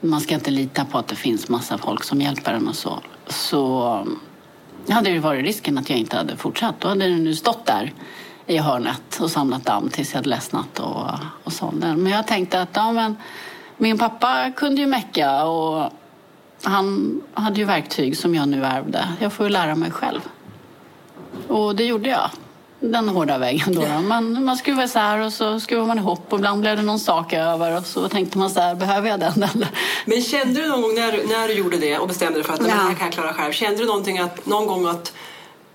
Man 0.00 0.20
ska 0.20 0.34
inte 0.34 0.50
lita 0.50 0.84
på 0.84 0.98
att 0.98 1.08
det 1.08 1.16
finns 1.16 1.48
massa 1.48 1.78
folk 1.78 2.04
som 2.04 2.20
hjälper 2.20 2.52
en 2.52 2.68
och 2.68 2.76
så. 2.76 2.98
Så 3.26 4.06
hade 4.94 5.10
det 5.10 5.18
varit 5.18 5.44
risken 5.44 5.78
att 5.78 5.90
jag 5.90 5.98
inte 5.98 6.16
hade 6.16 6.36
fortsatt. 6.36 6.80
Då 6.80 6.88
hade 6.88 7.08
den 7.08 7.24
nu 7.24 7.34
stått 7.34 7.66
där 7.66 7.92
i 8.46 8.58
hörnet 8.58 9.20
och 9.20 9.30
samlat 9.30 9.64
damm 9.64 9.88
tills 9.88 10.12
jag 10.12 10.18
hade 10.18 10.28
ledsnat 10.28 10.78
och, 10.78 11.06
och 11.44 11.52
den. 11.72 12.02
Men 12.02 12.12
jag 12.12 12.26
tänkte 12.26 12.62
att 12.62 12.70
ja, 12.72 12.92
men, 12.92 13.16
min 13.76 13.98
pappa 13.98 14.52
kunde 14.56 14.80
ju 14.80 14.86
mecka 14.86 15.44
och 15.44 15.92
han 16.62 17.20
hade 17.34 17.58
ju 17.58 17.64
verktyg 17.64 18.16
som 18.16 18.34
jag 18.34 18.48
nu 18.48 18.64
ärvde. 18.64 19.08
Jag 19.20 19.32
får 19.32 19.46
ju 19.46 19.52
lära 19.52 19.74
mig 19.74 19.90
själv. 19.90 20.20
Och 21.48 21.76
det 21.76 21.84
gjorde 21.84 22.08
jag 22.08 22.30
den 22.80 23.08
hårda 23.08 23.38
vägen. 23.38 23.74
Då. 23.74 24.00
Man, 24.00 24.44
man 24.44 24.56
skruvar 24.56 24.84
isär 24.84 25.18
och 25.18 25.32
så 25.32 25.60
skruvar 25.60 25.86
man 25.86 25.98
ihop 25.98 26.32
och 26.32 26.38
ibland 26.38 26.60
blev 26.60 26.76
det 26.76 26.82
någon 26.82 27.00
sak 27.00 27.32
över 27.32 27.76
och 27.76 27.86
så 27.86 28.08
tänkte 28.08 28.38
man 28.38 28.50
så 28.50 28.60
här, 28.60 28.74
behöver 28.74 29.08
jag 29.08 29.20
den 29.20 29.42
eller? 29.42 29.68
Men 30.04 30.22
kände 30.22 30.62
du 30.62 30.68
någon 30.68 30.82
gång 30.82 30.94
när, 30.94 31.12
när 31.12 31.48
du 31.48 31.54
gjorde 31.54 31.76
det 31.76 31.98
och 31.98 32.08
bestämde 32.08 32.38
dig 32.38 32.44
för 32.44 32.54
att 32.54 32.60
ja. 32.60 32.66
det 32.66 32.72
här 32.72 32.94
kan 32.94 33.06
jag 33.06 33.12
klara 33.12 33.32
själv, 33.32 33.52
kände 33.52 33.78
du 33.78 33.86
någonting 33.86 34.18
att, 34.18 34.46
någon 34.46 34.66
gång 34.66 34.86
att 34.86 35.12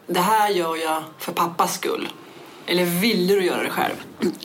det 0.08 0.20
här 0.20 0.50
gör 0.50 0.76
jag 0.76 1.04
för 1.18 1.32
pappas 1.32 1.74
skull? 1.74 2.08
Eller 2.68 2.86
ville 2.86 3.34
du 3.34 3.46
göra 3.46 3.64
det 3.64 3.70
själv? 3.70 3.96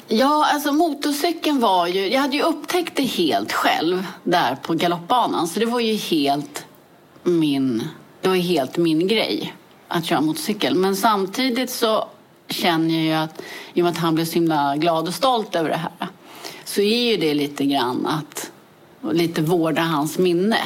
Ja, 0.08 0.46
alltså 0.52 0.72
motorcykeln 0.72 1.60
var 1.60 1.86
ju... 1.86 2.08
Jag 2.12 2.20
hade 2.20 2.36
ju 2.36 2.42
upptäckt 2.42 2.96
det 2.96 3.02
helt 3.02 3.52
själv 3.52 4.06
där 4.24 4.56
på 4.62 4.74
galoppbanan. 4.74 5.48
Så 5.48 5.60
det 5.60 5.66
var 5.66 5.80
ju 5.80 5.94
helt 5.94 6.64
min, 7.22 7.88
det 8.20 8.28
var 8.28 8.36
helt 8.36 8.76
min 8.76 9.08
grej 9.08 9.54
att 9.88 10.04
köra 10.04 10.20
motorcykel. 10.20 10.74
Men 10.74 10.96
samtidigt 10.96 11.70
så 11.70 12.08
känner 12.52 12.94
jag 12.94 13.04
ju 13.04 13.12
att 13.12 13.42
i 13.74 13.80
och 13.80 13.84
med 13.84 13.90
att 13.90 13.98
han 13.98 14.14
blev 14.14 14.24
så 14.24 14.34
himla 14.34 14.76
glad 14.76 15.08
och 15.08 15.14
stolt 15.14 15.54
över 15.54 15.68
det 15.68 15.76
här 15.76 16.08
så 16.64 16.80
är 16.80 17.10
ju 17.10 17.16
det 17.16 17.34
lite 17.34 17.64
grann 17.64 18.06
att 18.06 18.50
lite 19.12 19.42
vårda 19.42 19.82
hans 19.82 20.18
minne. 20.18 20.58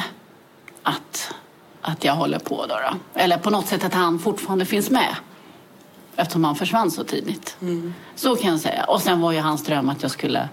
Att, 0.83 1.33
att 1.81 2.03
jag 2.03 2.15
håller 2.15 2.39
på 2.39 2.65
då, 2.65 2.75
då. 2.75 3.19
Eller 3.19 3.37
på 3.37 3.49
något 3.49 3.67
sätt 3.67 3.83
att 3.83 3.93
han 3.93 4.19
fortfarande 4.19 4.65
finns 4.65 4.89
med. 4.89 5.15
Eftersom 6.15 6.43
han 6.43 6.55
försvann 6.55 6.91
så 6.91 7.03
tidigt. 7.03 7.57
Mm. 7.61 7.93
Så 8.15 8.35
kan 8.35 8.51
jag 8.51 8.59
säga. 8.59 8.83
Och 8.83 9.01
sen 9.01 9.21
var 9.21 9.31
ju 9.31 9.39
hans 9.39 9.63
dröm 9.63 9.89
att 9.89 10.01
jag 10.01 10.11
skulle 10.11 10.49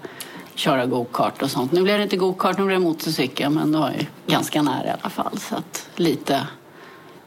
köra 0.54 0.86
go-kart 0.86 1.42
och 1.42 1.50
sånt. 1.50 1.72
Nu 1.72 1.82
blev 1.82 1.98
det 1.98 2.02
inte 2.02 2.16
go-kart, 2.16 2.58
nu 2.58 2.64
blev 2.64 2.80
det 2.80 2.84
motorcykel. 2.84 3.50
Men 3.50 3.72
det 3.72 3.78
var 3.78 3.90
ju 3.90 4.06
ganska 4.26 4.62
nära 4.62 4.86
i 4.86 4.90
alla 5.00 5.10
fall. 5.10 5.38
Så 5.38 5.54
att 5.54 5.88
lite, 5.96 6.46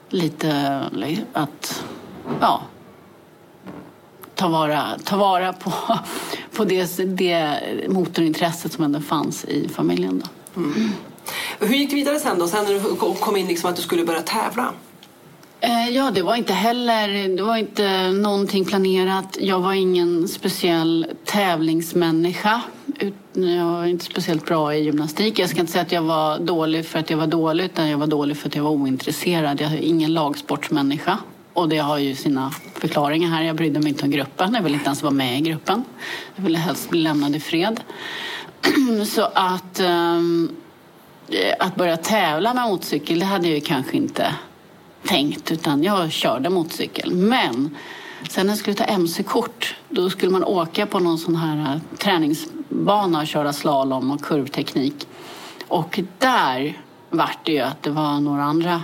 lite 0.09 0.81
att, 1.33 1.83
ja, 2.41 2.61
ta 4.35 4.47
vara, 4.47 4.83
ta 5.03 5.17
vara 5.17 5.53
på, 5.53 5.71
på 6.55 6.65
det, 6.65 6.97
det 7.17 7.59
motorintresset 7.89 8.73
som 8.73 8.83
ändå 8.83 8.99
fanns 8.99 9.45
i 9.45 9.69
familjen. 9.69 10.23
Då. 10.23 10.61
Mm. 10.61 10.91
Hur 11.59 11.75
gick 11.75 11.89
det 11.89 11.95
vidare 11.95 12.19
sen 12.19 12.39
då? 12.39 12.47
Sen 12.47 12.65
när 12.65 12.73
du 12.73 13.15
kom 13.15 13.35
in 13.35 13.47
liksom 13.47 13.69
att 13.69 13.75
du 13.75 13.81
skulle 13.81 14.05
börja 14.05 14.21
tävla? 14.21 14.73
Eh, 15.59 15.89
ja, 15.89 16.11
det 16.11 16.21
var 16.21 16.35
inte 16.35 16.53
heller 16.53 17.35
det 17.37 17.43
var 17.43 17.57
inte 17.57 18.11
någonting 18.11 18.65
planerat. 18.65 19.37
Jag 19.41 19.59
var 19.59 19.73
ingen 19.73 20.27
speciell 20.27 21.07
tävlingsmänniska. 21.25 22.61
Jag 23.33 23.65
var 23.65 23.85
inte 23.85 24.05
speciellt 24.05 24.45
bra 24.45 24.75
i 24.75 24.83
gymnastik. 24.83 25.39
Jag 25.39 25.49
ska 25.49 25.59
inte 25.59 25.71
säga 25.71 25.81
att 25.81 25.91
jag 25.91 26.01
var 26.01 26.39
dålig 26.39 26.85
för 26.85 26.99
att 26.99 27.09
jag 27.09 27.17
var 27.17 27.27
dålig 27.27 27.65
utan 27.65 27.89
jag 27.89 27.97
var 27.97 28.07
dålig 28.07 28.37
för 28.37 28.47
att 28.47 28.55
jag 28.55 28.63
var 28.63 28.71
ointresserad. 28.71 29.61
Jag 29.61 29.71
är 29.71 29.77
ingen 29.77 30.13
lagsportsmänniska. 30.13 31.17
Och 31.55 31.69
det 31.69 31.77
har 31.77 31.97
ju 31.97 32.15
sina 32.15 32.51
förklaringar 32.73 33.29
här. 33.29 33.43
Jag 33.43 33.55
brydde 33.55 33.79
mig 33.79 33.89
inte 33.89 34.03
om 34.03 34.11
gruppen. 34.11 34.53
Jag 34.53 34.61
ville 34.61 34.75
inte 34.75 34.85
ens 34.85 35.03
vara 35.03 35.13
med 35.13 35.37
i 35.37 35.41
gruppen. 35.41 35.83
Jag 36.35 36.43
ville 36.43 36.57
helst 36.57 36.89
bli 36.89 37.01
lämnad 37.01 37.35
i 37.35 37.39
fred. 37.39 37.79
Så 39.05 39.29
att, 39.33 39.79
um, 39.79 40.55
att 41.59 41.75
börja 41.75 41.97
tävla 41.97 42.53
med 42.53 42.63
motorcykel, 42.63 43.19
det 43.19 43.25
hade 43.25 43.47
jag 43.47 43.55
ju 43.55 43.61
kanske 43.61 43.97
inte 43.97 44.35
tänkt. 45.05 45.51
Utan 45.51 45.83
jag 45.83 46.11
körde 46.11 46.49
motorcykel. 46.49 47.15
Men 47.15 47.75
sen 48.29 48.45
när 48.45 48.53
jag 48.53 48.59
skulle 48.59 48.75
ta 48.75 48.83
mc-kort, 48.83 49.75
då 49.89 50.09
skulle 50.09 50.31
man 50.31 50.43
åka 50.43 50.85
på 50.85 50.99
någon 50.99 51.17
sån 51.17 51.35
här 51.35 51.73
eh, 51.73 51.97
träningsbana 51.97 53.19
och 53.19 53.27
köra 53.27 53.53
slalom 53.53 54.11
och 54.11 54.21
kurvteknik. 54.21 55.07
Och 55.67 55.99
där 56.17 56.81
vart 57.09 57.45
det 57.45 57.51
ju 57.51 57.59
att 57.59 57.83
det 57.83 57.89
var 57.89 58.19
några 58.19 58.43
andra 58.43 58.81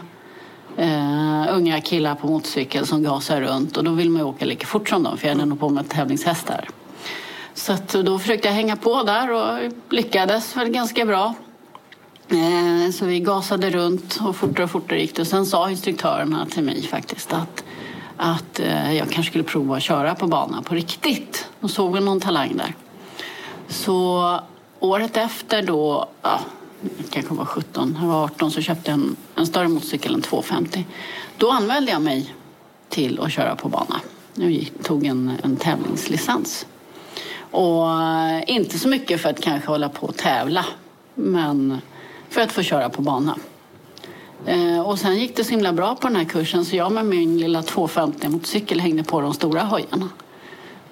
uh, 0.80 1.58
unga 1.58 1.82
killar 1.82 2.16
på 2.16 2.28
motorcykel 2.28 2.86
som 2.86 3.04
gasar 3.04 3.42
runt 3.42 3.78
och 3.78 3.84
då 3.84 3.92
vill 3.92 4.10
man 4.10 4.22
ju 4.22 4.28
åka 4.28 4.46
lika 4.46 4.68
fort 4.68 4.90
som 4.90 5.04
dem 5.04 5.18
för 5.18 5.28
jag 5.28 5.36
hade 5.36 5.46
nog 5.46 5.60
på 5.60 5.70
med 5.70 5.90
tävlingshästar. 5.90 6.68
Så 7.54 7.74
att 7.74 7.88
då 7.88 8.20
försökte 8.20 8.48
jag 8.48 8.56
hänga 8.56 8.76
på 8.76 9.04
där 9.04 9.32
och 9.32 9.72
lyckades 9.90 10.58
väl 10.58 10.70
ganska 10.70 11.06
bra. 11.06 11.34
Uh, 12.32 12.92
så 12.92 13.06
vi 13.06 13.20
gasade 13.20 13.70
runt 13.70 14.20
och 14.22 14.36
fortare 14.36 14.64
och 14.64 14.72
fortare 14.72 15.02
gick 15.02 15.16
det. 15.16 15.22
Och 15.22 15.28
sen 15.28 15.46
sa 15.46 15.70
instruktörerna 15.70 16.46
till 16.46 16.64
mig 16.64 16.82
faktiskt 16.82 17.34
att, 17.34 17.64
att 18.18 18.60
uh, 18.60 18.96
jag 18.96 19.10
kanske 19.10 19.30
skulle 19.30 19.44
prova 19.44 19.78
att 19.78 19.84
köra 19.84 20.16
på 20.16 20.28
banan 20.28 20.64
på 20.64 20.76
riktigt. 20.76 21.48
De 21.60 21.70
såg 21.70 21.94
väl 21.94 22.04
någon 22.04 22.20
talang 22.20 22.58
där. 22.58 22.76
Så 23.68 24.40
året 24.80 25.18
efter 25.18 25.62
då, 25.62 26.10
ja, 26.22 26.40
kanske 27.10 27.34
var 27.34 27.46
17, 27.46 27.98
jag 28.02 28.08
var 28.08 28.24
18 28.24 28.52
så 28.52 28.62
köpte 28.62 28.92
jag 28.92 29.00
en, 29.00 29.16
en 29.36 29.46
större 29.46 29.68
motorcykel, 29.68 30.14
en 30.14 30.22
250. 30.22 30.86
Då 31.38 31.52
anmälde 31.52 31.92
jag 31.92 32.02
mig 32.02 32.34
till 32.90 33.20
att 33.20 33.32
köra 33.32 33.56
på 33.56 33.70
bana. 33.70 34.02
Jag 34.34 34.52
gick, 34.52 34.84
tog 34.84 35.06
en, 35.06 35.32
en 35.44 35.56
tävlingslicens. 35.56 36.66
Och 37.52 38.02
eh, 38.02 38.44
inte 38.48 38.80
så 38.80 38.88
mycket 38.88 39.22
för 39.22 39.30
att 39.30 39.42
kanske 39.42 39.70
hålla 39.70 39.90
på 39.90 40.08
och 40.08 40.18
tävla, 40.18 40.66
men 41.16 41.82
för 42.30 42.42
att 42.42 42.52
få 42.52 42.64
köra 42.64 42.90
på 42.90 43.02
bana. 43.02 43.36
Eh, 44.46 44.80
och 44.80 45.00
sen 45.00 45.20
gick 45.20 45.36
det 45.36 45.44
så 45.44 45.52
himla 45.52 45.74
bra 45.74 45.96
på 45.96 46.08
den 46.08 46.16
här 46.16 46.26
kursen 46.26 46.66
så 46.66 46.76
jag 46.76 46.92
med 46.92 47.06
min 47.06 47.38
lilla 47.38 47.64
250 47.64 48.30
motorcykel 48.30 48.80
hängde 48.80 49.04
på 49.04 49.22
de 49.22 49.34
stora 49.34 49.64
hojarna. 49.64 50.10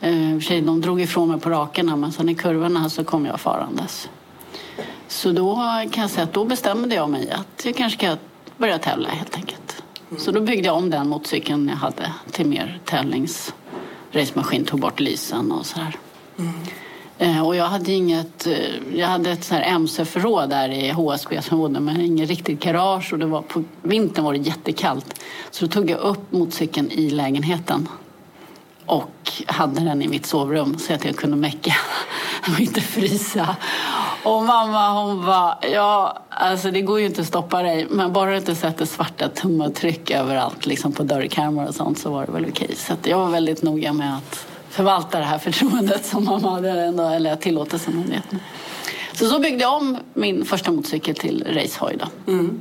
Eh, 0.02 0.39
för 0.39 0.62
de 0.65 0.82
drog 0.82 1.02
ifrån 1.02 1.30
mig 1.30 1.39
på 1.39 1.49
rakerna 1.49 1.95
men 1.95 2.12
sen 2.12 2.30
i 2.30 2.36
kurvorna 2.36 2.89
så 2.89 3.04
kom 3.04 3.25
jag 3.25 3.39
farandes. 3.39 4.10
Så 5.10 5.32
då 5.32 5.56
kan 5.91 6.02
jag 6.02 6.10
säga 6.10 6.24
att 6.24 6.34
då 6.34 6.45
bestämde 6.45 6.95
jag 6.95 7.10
mig 7.10 7.32
att 7.32 7.65
jag 7.65 7.76
kanske 7.76 8.00
ska 8.00 8.17
börja 8.58 8.80
tävla 8.80 9.10
helt 9.10 9.36
enkelt. 9.36 9.84
Mm. 10.10 10.22
Så 10.22 10.32
då 10.32 10.41
byggde 10.41 10.67
jag 10.67 10.78
om 10.78 10.89
den 10.89 11.10
motorcykeln 11.10 11.67
jag 11.67 11.76
hade 11.76 12.13
till 12.32 12.45
mer 12.48 12.80
tävlings 12.86 13.54
racemaskin, 14.12 14.65
tog 14.65 14.80
bort 14.80 15.00
lysen 15.00 15.52
och 15.52 15.65
sådär. 15.65 15.98
Mm. 16.38 16.54
Eh, 17.17 17.48
och 17.48 17.56
jag 17.56 17.65
hade 17.65 17.91
inget, 17.91 18.48
eh, 18.48 18.54
jag 18.95 19.08
hade 19.08 19.32
ett 19.32 19.52
MC-förråd 19.52 20.50
där 20.50 20.69
i 20.69 20.89
HSB 20.89 21.41
som 21.41 21.58
bodde 21.58 21.80
men 21.80 22.02
inget 22.02 22.30
riktigt 22.30 22.60
garage 22.60 23.13
och 23.13 23.19
det 23.19 23.26
var 23.26 23.41
på 23.41 23.63
vintern 23.82 24.26
var 24.26 24.34
det 24.34 24.39
jättekallt. 24.39 25.22
Så 25.52 25.65
då 25.65 25.72
tog 25.72 25.89
jag 25.89 26.00
upp 26.00 26.32
motorcykeln 26.32 26.91
i 26.91 27.10
lägenheten 27.10 27.88
och 28.86 29.32
hade 29.45 29.82
den 29.82 30.02
i 30.02 30.08
mitt 30.08 30.26
sovrum 30.26 30.78
så 30.78 30.93
att 30.93 31.06
jag 31.06 31.15
kunde 31.15 31.38
mecka 31.38 31.76
och 32.54 32.60
inte 32.60 32.82
frysa. 32.82 33.56
Och 34.23 34.43
mamma 34.43 35.01
hon 35.01 35.25
bara, 35.25 35.58
ja 35.73 36.17
alltså 36.29 36.71
det 36.71 36.82
går 36.82 36.99
ju 36.99 37.05
inte 37.05 37.21
att 37.21 37.27
stoppa 37.27 37.62
dig 37.62 37.88
men 37.89 38.13
bara 38.13 38.32
du 38.32 38.38
inte 38.38 38.55
sätter 38.55 38.86
svarta 38.86 39.29
tumavtryck 39.29 40.12
överallt 40.12 40.65
liksom 40.65 40.91
på 40.91 41.03
dörrkarmar 41.03 41.67
och 41.67 41.75
sånt 41.75 41.99
så 41.99 42.12
var 42.12 42.25
det 42.25 42.32
väl 42.32 42.45
okej. 42.49 42.75
Så 42.75 42.93
jag 43.03 43.17
var 43.17 43.29
väldigt 43.29 43.62
noga 43.62 43.93
med 43.93 44.17
att 44.17 44.45
förvalta 44.69 45.19
det 45.19 45.25
här 45.25 45.38
förtroendet 45.39 46.05
som 46.05 46.25
mamma 46.25 46.51
hade 46.51 46.71
ändå, 46.71 47.03
eller 47.03 47.36
tillåtelsemyndigheten. 47.36 48.39
Så 49.13 49.25
så 49.27 49.39
byggde 49.39 49.62
jag 49.62 49.73
om 49.73 49.97
min 50.13 50.45
första 50.45 50.71
motorcykel 50.71 51.15
till 51.15 51.47
racehoj 51.47 51.97
då. 51.99 52.32
Mm. 52.32 52.60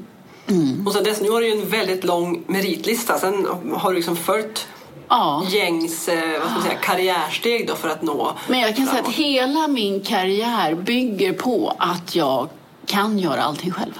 Mm. 0.49 0.87
Och 0.87 0.92
sen 0.92 1.05
dess, 1.05 1.21
nu 1.21 1.31
har 1.31 1.40
du 1.40 1.47
ju 1.47 1.61
en 1.61 1.68
väldigt 1.68 2.05
lång 2.05 2.44
meritlista. 2.47 3.18
Sen 3.18 3.47
har 3.75 3.90
du 3.90 3.97
liksom 3.97 4.16
följt 4.16 4.66
ja. 5.09 5.44
gängs 5.49 6.09
eh, 6.09 6.40
vad 6.40 6.49
ska 6.49 6.55
man 6.55 6.62
säga, 6.62 6.79
karriärsteg 6.79 7.66
då 7.66 7.75
för 7.75 7.88
att 7.88 8.03
nå 8.03 8.33
Men 8.49 8.61
jag 8.61 8.77
kan 8.77 8.87
framåt. 8.87 9.07
säga 9.07 9.09
att 9.09 9.14
hela 9.14 9.68
min 9.68 10.01
karriär 10.01 10.75
bygger 10.75 11.33
på 11.33 11.75
att 11.79 12.14
jag 12.14 12.49
kan 12.87 13.18
göra 13.18 13.42
allting 13.42 13.71
själv. 13.71 13.99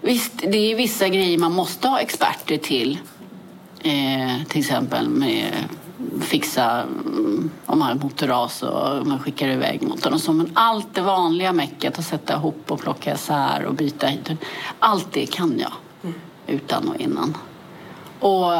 Visst, 0.00 0.32
det 0.36 0.72
är 0.72 0.76
vissa 0.76 1.08
grejer 1.08 1.38
man 1.38 1.52
måste 1.52 1.88
ha 1.88 2.00
experter 2.00 2.56
till. 2.56 2.98
Eh, 3.80 4.46
till 4.48 4.60
exempel 4.60 5.08
med 5.08 5.52
fixa 6.20 6.82
mm, 6.82 7.50
om 7.66 7.78
man 7.78 7.88
har 7.88 7.94
motorras 7.94 8.62
och 8.62 9.06
man 9.06 9.18
skickar 9.18 9.48
iväg 9.48 9.82
motorn 9.82 10.14
och 10.14 10.20
så. 10.20 10.32
Men 10.32 10.50
allt 10.54 10.94
det 10.94 11.00
vanliga 11.00 11.52
mecket 11.52 11.98
att 11.98 12.04
sätta 12.04 12.34
ihop 12.34 12.70
och 12.70 12.80
plocka 12.80 13.14
isär 13.14 13.64
och 13.64 13.74
byta 13.74 14.06
hit. 14.06 14.30
Allt 14.78 15.12
det 15.12 15.26
kan 15.26 15.58
jag 15.58 15.72
mm. 16.02 16.14
utan 16.46 16.88
och 16.88 16.96
innan. 16.96 17.36
Och 18.20 18.52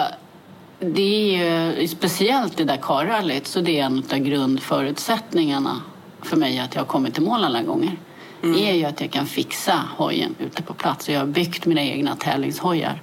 det 0.81 1.37
är 1.37 1.81
ju 1.81 1.89
speciellt 1.89 2.61
i 2.61 2.65
Dakarrallyt 2.65 3.47
så 3.47 3.61
det 3.61 3.81
är 3.81 3.85
en 3.85 4.03
av 4.13 4.19
grundförutsättningarna 4.19 5.81
för 6.23 6.37
mig 6.37 6.59
att 6.59 6.75
jag 6.75 6.83
har 6.83 6.87
kommit 6.87 7.15
till 7.15 7.23
mål 7.23 7.45
alla 7.45 7.63
gånger. 7.63 7.97
Mm. 8.43 8.57
är 8.57 8.73
ju 8.73 8.85
att 8.85 9.01
jag 9.01 9.11
kan 9.11 9.27
fixa 9.27 9.81
hojen 9.97 10.35
ute 10.39 10.63
på 10.63 10.75
plats. 10.75 11.09
Och 11.09 11.15
jag 11.15 11.21
har 11.21 11.27
byggt 11.27 11.67
mina 11.67 11.83
egna 11.83 12.17
tävlingshojar. 12.17 13.03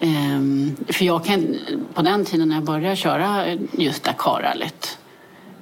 Um, 0.00 0.76
för 0.88 1.04
jag 1.04 1.24
kan, 1.24 1.56
på 1.94 2.02
den 2.02 2.24
tiden 2.24 2.48
när 2.48 2.54
jag 2.54 2.64
började 2.64 2.96
köra 2.96 3.44
just 3.72 4.04
Dakarrallyt 4.04 4.98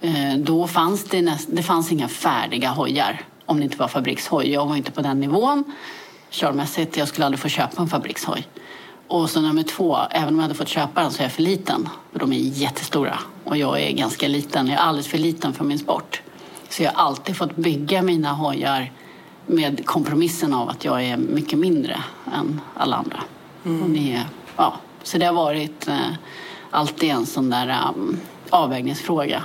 uh, 0.05 0.37
då 0.38 0.66
fanns 0.66 1.05
det, 1.05 1.22
näst, 1.22 1.49
det 1.53 1.62
fanns 1.62 1.92
inga 1.92 2.09
färdiga 2.09 2.68
hojar 2.68 3.20
om 3.46 3.59
det 3.59 3.64
inte 3.64 3.77
var 3.77 3.88
fabrikshoj. 3.88 4.53
Jag 4.53 4.66
var 4.66 4.77
inte 4.77 4.90
på 4.90 5.01
den 5.01 5.20
nivån 5.20 5.64
körmässigt. 6.31 6.96
Jag 6.96 7.09
skulle 7.09 7.27
aldrig 7.27 7.40
få 7.40 7.49
köpa 7.49 7.83
en 7.83 7.88
fabrikshoj. 7.88 8.46
Och 9.09 9.31
så 9.31 9.40
nummer 9.40 9.62
två, 9.62 9.99
även 10.11 10.29
om 10.29 10.35
jag 10.35 10.42
hade 10.42 10.55
fått 10.55 10.69
köpa 10.69 11.03
den 11.03 11.11
så 11.11 11.19
är 11.19 11.25
jag 11.25 11.33
för 11.33 11.42
liten. 11.42 11.88
För 12.12 12.19
de 12.19 12.33
är 12.33 12.37
jättestora 12.37 13.19
och 13.45 13.57
jag 13.57 13.81
är 13.83 13.92
ganska 13.92 14.29
liten. 14.29 14.66
Jag 14.66 14.77
är 14.77 14.83
alldeles 14.83 15.07
för 15.07 15.19
liten 15.19 15.53
för 15.53 15.64
min 15.64 15.79
sport. 15.79 16.23
Så 16.69 16.83
jag 16.83 16.92
har 16.92 17.05
alltid 17.05 17.37
fått 17.37 17.57
bygga 17.57 18.03
mina 18.03 18.33
hojar 18.33 18.92
med 19.47 19.87
kompromissen 19.87 20.55
av 20.55 20.69
att 20.69 20.85
jag 20.85 21.05
är 21.05 21.16
mycket 21.16 21.59
mindre 21.59 22.03
än 22.35 22.61
alla 22.75 22.97
andra. 22.97 23.23
Mm. 23.64 23.92
Det, 23.92 24.23
ja, 24.57 24.77
så 25.03 25.19
det 25.19 25.27
har 25.27 25.33
varit 25.33 25.88
eh, 25.88 26.11
alltid 26.71 27.11
en 27.11 27.27
sån 27.27 27.51
där 27.51 27.79
um, 27.88 28.21
avvägningsfråga. 28.51 29.45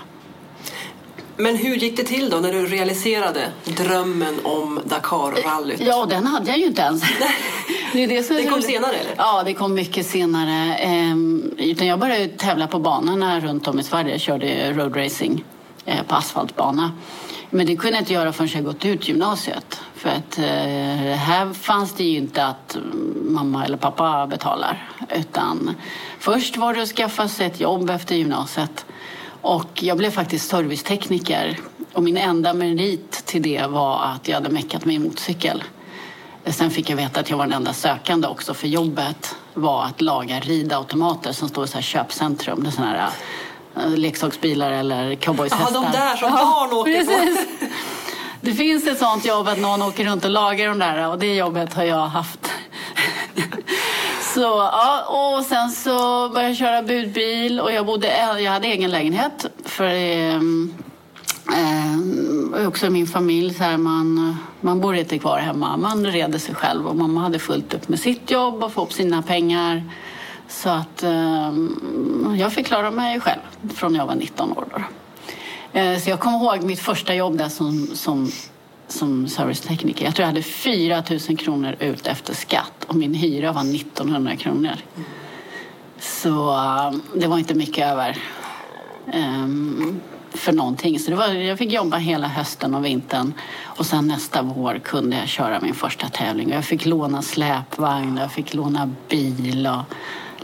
Men 1.37 1.55
hur 1.55 1.75
gick 1.75 1.97
det 1.97 2.03
till 2.03 2.29
då 2.29 2.37
när 2.37 2.51
du 2.51 2.65
realiserade 2.65 3.51
drömmen 3.63 4.39
om 4.43 4.79
Dakar-rallyt? 4.85 5.81
Ja, 5.81 6.05
den 6.05 6.27
hade 6.27 6.49
jag 6.49 6.59
ju 6.59 6.65
inte 6.65 6.81
ens. 6.81 7.01
det, 7.93 8.07
det, 8.07 8.29
det 8.29 8.45
kom 8.45 8.61
senare 8.61 8.95
eller? 8.95 9.13
Ja, 9.17 9.43
det 9.45 9.53
kom 9.53 9.73
mycket 9.73 10.05
senare. 10.05 10.75
Ehm, 10.75 11.53
utan 11.57 11.87
jag 11.87 11.99
började 11.99 12.27
tävla 12.27 12.67
på 12.67 12.79
banorna 12.79 13.39
runt 13.39 13.67
om 13.67 13.79
i 13.79 13.83
Sverige. 13.83 14.11
Jag 14.11 14.21
körde 14.21 14.73
roadracing 14.73 15.43
eh, 15.85 16.03
på 16.07 16.15
asfaltbana. 16.15 16.91
Men 17.49 17.65
det 17.65 17.75
kunde 17.75 17.97
jag 17.97 18.01
inte 18.01 18.13
göra 18.13 18.33
förrän 18.33 18.49
jag 18.53 18.63
gått 18.63 18.85
ut 18.85 19.07
gymnasiet. 19.07 19.81
För 19.95 20.09
att 20.09 20.37
eh, 20.37 20.45
här 21.17 21.53
fanns 21.53 21.93
det 21.93 22.03
ju 22.03 22.17
inte 22.17 22.45
att 22.45 22.77
mamma 23.25 23.65
eller 23.65 23.77
pappa 23.77 24.27
betalar. 24.27 24.89
Utan 25.15 25.75
först 26.19 26.57
var 26.57 26.73
det 26.73 26.81
att 26.81 26.89
skaffa 26.89 27.27
sig 27.27 27.47
ett 27.47 27.59
jobb 27.59 27.89
efter 27.89 28.15
gymnasiet. 28.15 28.85
Och 29.41 29.83
jag 29.83 29.97
blev 29.97 30.11
faktiskt 30.11 30.49
servicetekniker. 30.49 31.57
Och 31.93 32.03
min 32.03 32.17
enda 32.17 32.53
merit 32.53 33.11
till 33.11 33.41
det 33.41 33.67
var 33.67 34.03
att 34.03 34.27
jag 34.27 34.35
hade 34.35 34.49
meckat 34.49 34.85
min 34.85 35.03
motorcykel. 35.03 35.63
Sen 36.45 36.71
fick 36.71 36.89
jag 36.89 36.97
veta 36.97 37.19
att 37.19 37.29
jag 37.29 37.37
var 37.37 37.45
den 37.45 37.53
enda 37.53 37.73
sökande 37.73 38.27
också 38.27 38.53
för 38.53 38.67
jobbet 38.67 39.35
var 39.53 39.83
att 39.83 40.01
laga 40.01 40.39
ridautomater 40.39 41.31
som 41.31 41.49
står 41.49 41.65
i 41.65 41.67
så 41.67 41.73
här 41.73 41.81
köpcentrum. 41.81 42.63
Det 42.63 42.69
är 42.69 42.71
såna 42.71 42.87
här 42.87 43.09
äh, 43.75 43.97
leksaksbilar 43.97 44.71
eller 44.71 45.15
cowboyshästar. 45.15 45.69
Ja, 45.73 45.81
de 45.81 45.91
där 45.91 46.15
som 46.15 46.31
barn 46.31 46.73
åker 46.73 47.05
precis. 47.05 47.47
på. 47.59 47.65
Det 48.41 48.53
finns 48.53 48.87
ett 48.87 48.99
sånt 48.99 49.25
jobb 49.25 49.47
att 49.47 49.59
någon 49.59 49.81
åker 49.81 50.05
runt 50.05 50.25
och 50.25 50.31
lagar 50.31 50.67
de 50.67 50.79
där 50.79 51.09
och 51.09 51.19
det 51.19 51.35
jobbet 51.35 51.73
har 51.73 51.83
jag 51.83 52.07
haft. 52.07 52.51
Så, 54.33 54.41
ja, 54.71 55.03
och 55.07 55.45
sen 55.45 55.71
så 55.71 56.29
började 56.29 56.47
jag 56.47 56.57
köra 56.57 56.83
budbil 56.83 57.59
och 57.59 57.71
jag, 57.71 57.85
bodde, 57.85 58.07
eh, 58.07 58.39
jag 58.39 58.51
hade 58.51 58.67
egen 58.67 58.91
lägenhet. 58.91 59.45
För 59.65 59.83
ehm, 59.83 60.73
eh, 61.53 62.61
eh, 62.61 62.67
också 62.67 62.89
min 62.89 63.07
familj, 63.07 63.53
så 63.53 63.63
här, 63.63 63.77
man, 63.77 64.37
man 64.61 64.81
bor 64.81 64.95
inte 64.95 65.19
kvar 65.19 65.37
hemma. 65.37 65.77
Man 65.77 66.05
reder 66.05 66.39
sig 66.39 66.55
själv 66.55 66.87
och 66.87 66.95
mamma 66.95 67.21
hade 67.21 67.39
fullt 67.39 67.73
upp 67.73 67.89
med 67.89 67.99
sitt 67.99 68.31
jobb 68.31 68.63
och 68.63 68.71
få 68.71 68.83
upp 68.83 68.93
sina 68.93 69.21
pengar. 69.21 69.83
Så 70.47 70.69
att 70.69 71.03
eh, 71.03 71.53
jag 72.37 72.53
fick 72.53 72.67
klara 72.67 72.91
mig 72.91 73.19
själv 73.19 73.41
från 73.73 73.95
jag 73.95 74.05
var 74.05 74.15
19 74.15 74.51
år. 74.51 74.65
Då. 74.73 74.81
Eh, 75.79 75.99
så 75.99 76.09
jag 76.09 76.19
kommer 76.19 76.37
ihåg 76.37 76.63
mitt 76.63 76.79
första 76.79 77.13
jobb 77.15 77.37
där 77.37 77.49
som, 77.49 77.87
som, 77.93 78.31
som 78.91 79.27
servicetekniker. 79.27 80.05
Jag 80.05 80.15
tror 80.15 80.23
jag 80.23 80.27
hade 80.27 80.43
4 80.43 81.03
000 81.29 81.37
kronor 81.37 81.75
ut 81.79 82.07
efter 82.07 82.33
skatt 82.33 82.85
och 82.87 82.95
min 82.95 83.13
hyra 83.13 83.51
var 83.51 83.75
1900 83.75 84.35
kronor. 84.35 84.75
Så 85.99 86.55
um, 86.89 87.01
det 87.15 87.27
var 87.27 87.37
inte 87.37 87.53
mycket 87.53 87.87
över 87.87 88.17
um, 89.13 89.99
för 90.29 90.51
någonting. 90.51 90.99
Så 90.99 91.11
det 91.11 91.17
var, 91.17 91.27
jag 91.27 91.57
fick 91.57 91.71
jobba 91.71 91.97
hela 91.97 92.27
hösten 92.27 92.75
och 92.75 92.85
vintern 92.85 93.33
och 93.63 93.85
sen 93.85 94.07
nästa 94.07 94.41
vår 94.41 94.79
kunde 94.83 95.17
jag 95.17 95.27
köra 95.27 95.59
min 95.61 95.73
första 95.73 96.09
tävling. 96.09 96.49
Jag 96.49 96.65
fick 96.65 96.85
låna 96.85 97.21
släpvagn, 97.21 98.17
jag 98.17 98.31
fick 98.31 98.53
låna 98.53 98.89
bil 99.09 99.67
och 99.67 99.95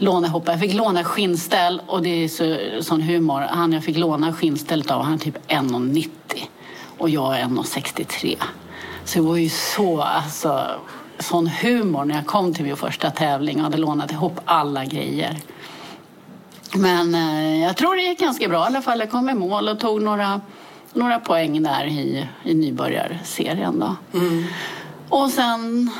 lånehoppa. 0.02 0.52
Jag 0.52 0.60
fick 0.60 0.74
låna 0.74 1.04
skinnställ 1.04 1.82
och 1.86 2.02
det 2.02 2.24
är 2.24 2.28
så, 2.28 2.56
sån 2.82 3.02
humor. 3.02 3.40
Han 3.40 3.72
jag 3.72 3.84
fick 3.84 3.96
låna 3.96 4.32
skinnstället 4.32 4.90
av, 4.90 5.02
han 5.02 5.14
är 5.14 5.18
typ 5.18 5.38
1,90 5.48 6.08
och 6.98 7.10
jag 7.10 7.40
är 7.40 7.44
1,63. 7.44 8.36
Så 9.04 9.18
det 9.18 9.24
var 9.24 9.36
ju 9.36 9.48
så, 9.48 10.02
alltså, 10.02 10.66
sån 11.18 11.46
humor 11.46 12.04
när 12.04 12.14
jag 12.14 12.26
kom 12.26 12.54
till 12.54 12.64
min 12.64 12.76
första 12.76 13.10
tävling 13.10 13.56
och 13.56 13.62
hade 13.62 13.76
lånat 13.78 14.12
ihop 14.12 14.40
alla 14.44 14.84
grejer. 14.84 15.36
Men 16.74 17.14
eh, 17.14 17.62
jag 17.62 17.76
tror 17.76 17.96
det 17.96 18.02
gick 18.02 18.20
ganska 18.20 18.48
bra 18.48 18.62
i 18.62 18.66
alla 18.66 18.82
fall. 18.82 19.00
Jag 19.00 19.10
kom 19.10 19.28
i 19.28 19.34
mål 19.34 19.68
och 19.68 19.80
tog 19.80 20.02
några, 20.02 20.40
några 20.92 21.20
poäng 21.20 21.62
där 21.62 21.86
i, 21.86 22.26
i 22.44 22.54
nybörjarserien. 22.54 23.78
Då. 23.78 24.18
Mm. 24.18 24.44
Och 25.08 25.30
sen 25.30 25.90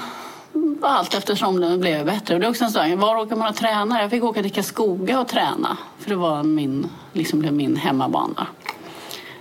allt 0.82 1.14
eftersom 1.14 1.60
det 1.60 1.78
blev 1.78 2.06
bättre. 2.06 2.34
Och 2.34 2.40
det 2.40 2.46
är 2.46 2.50
också 2.50 2.64
en 2.64 2.70
sak, 2.70 2.86
var 2.96 3.16
åker 3.16 3.36
man 3.36 3.48
och 3.48 3.56
tränar? 3.56 4.00
Jag 4.00 4.10
fick 4.10 4.24
åka 4.24 4.42
till 4.42 4.52
Karlskoga 4.52 5.20
och 5.20 5.28
träna. 5.28 5.76
För 5.98 6.10
det 6.10 6.16
var 6.16 6.42
min, 6.42 6.86
liksom 7.12 7.40
blev 7.40 7.52
min 7.52 7.76
hemmabana. 7.76 8.46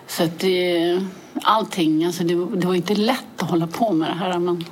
Så 0.08 0.28
det, 0.38 1.02
allting, 1.43 2.06
alltså 2.06 2.23
det, 2.23 2.45
det 2.56 2.67
var 2.67 2.76
inte 2.76 2.95
lätt 2.95 3.41
att 3.41 3.50
hålla 3.50 3.67
på 3.67 3.93
med 3.93 4.10
det 4.10 4.15
här. 4.15 4.39
Men... 4.39 4.65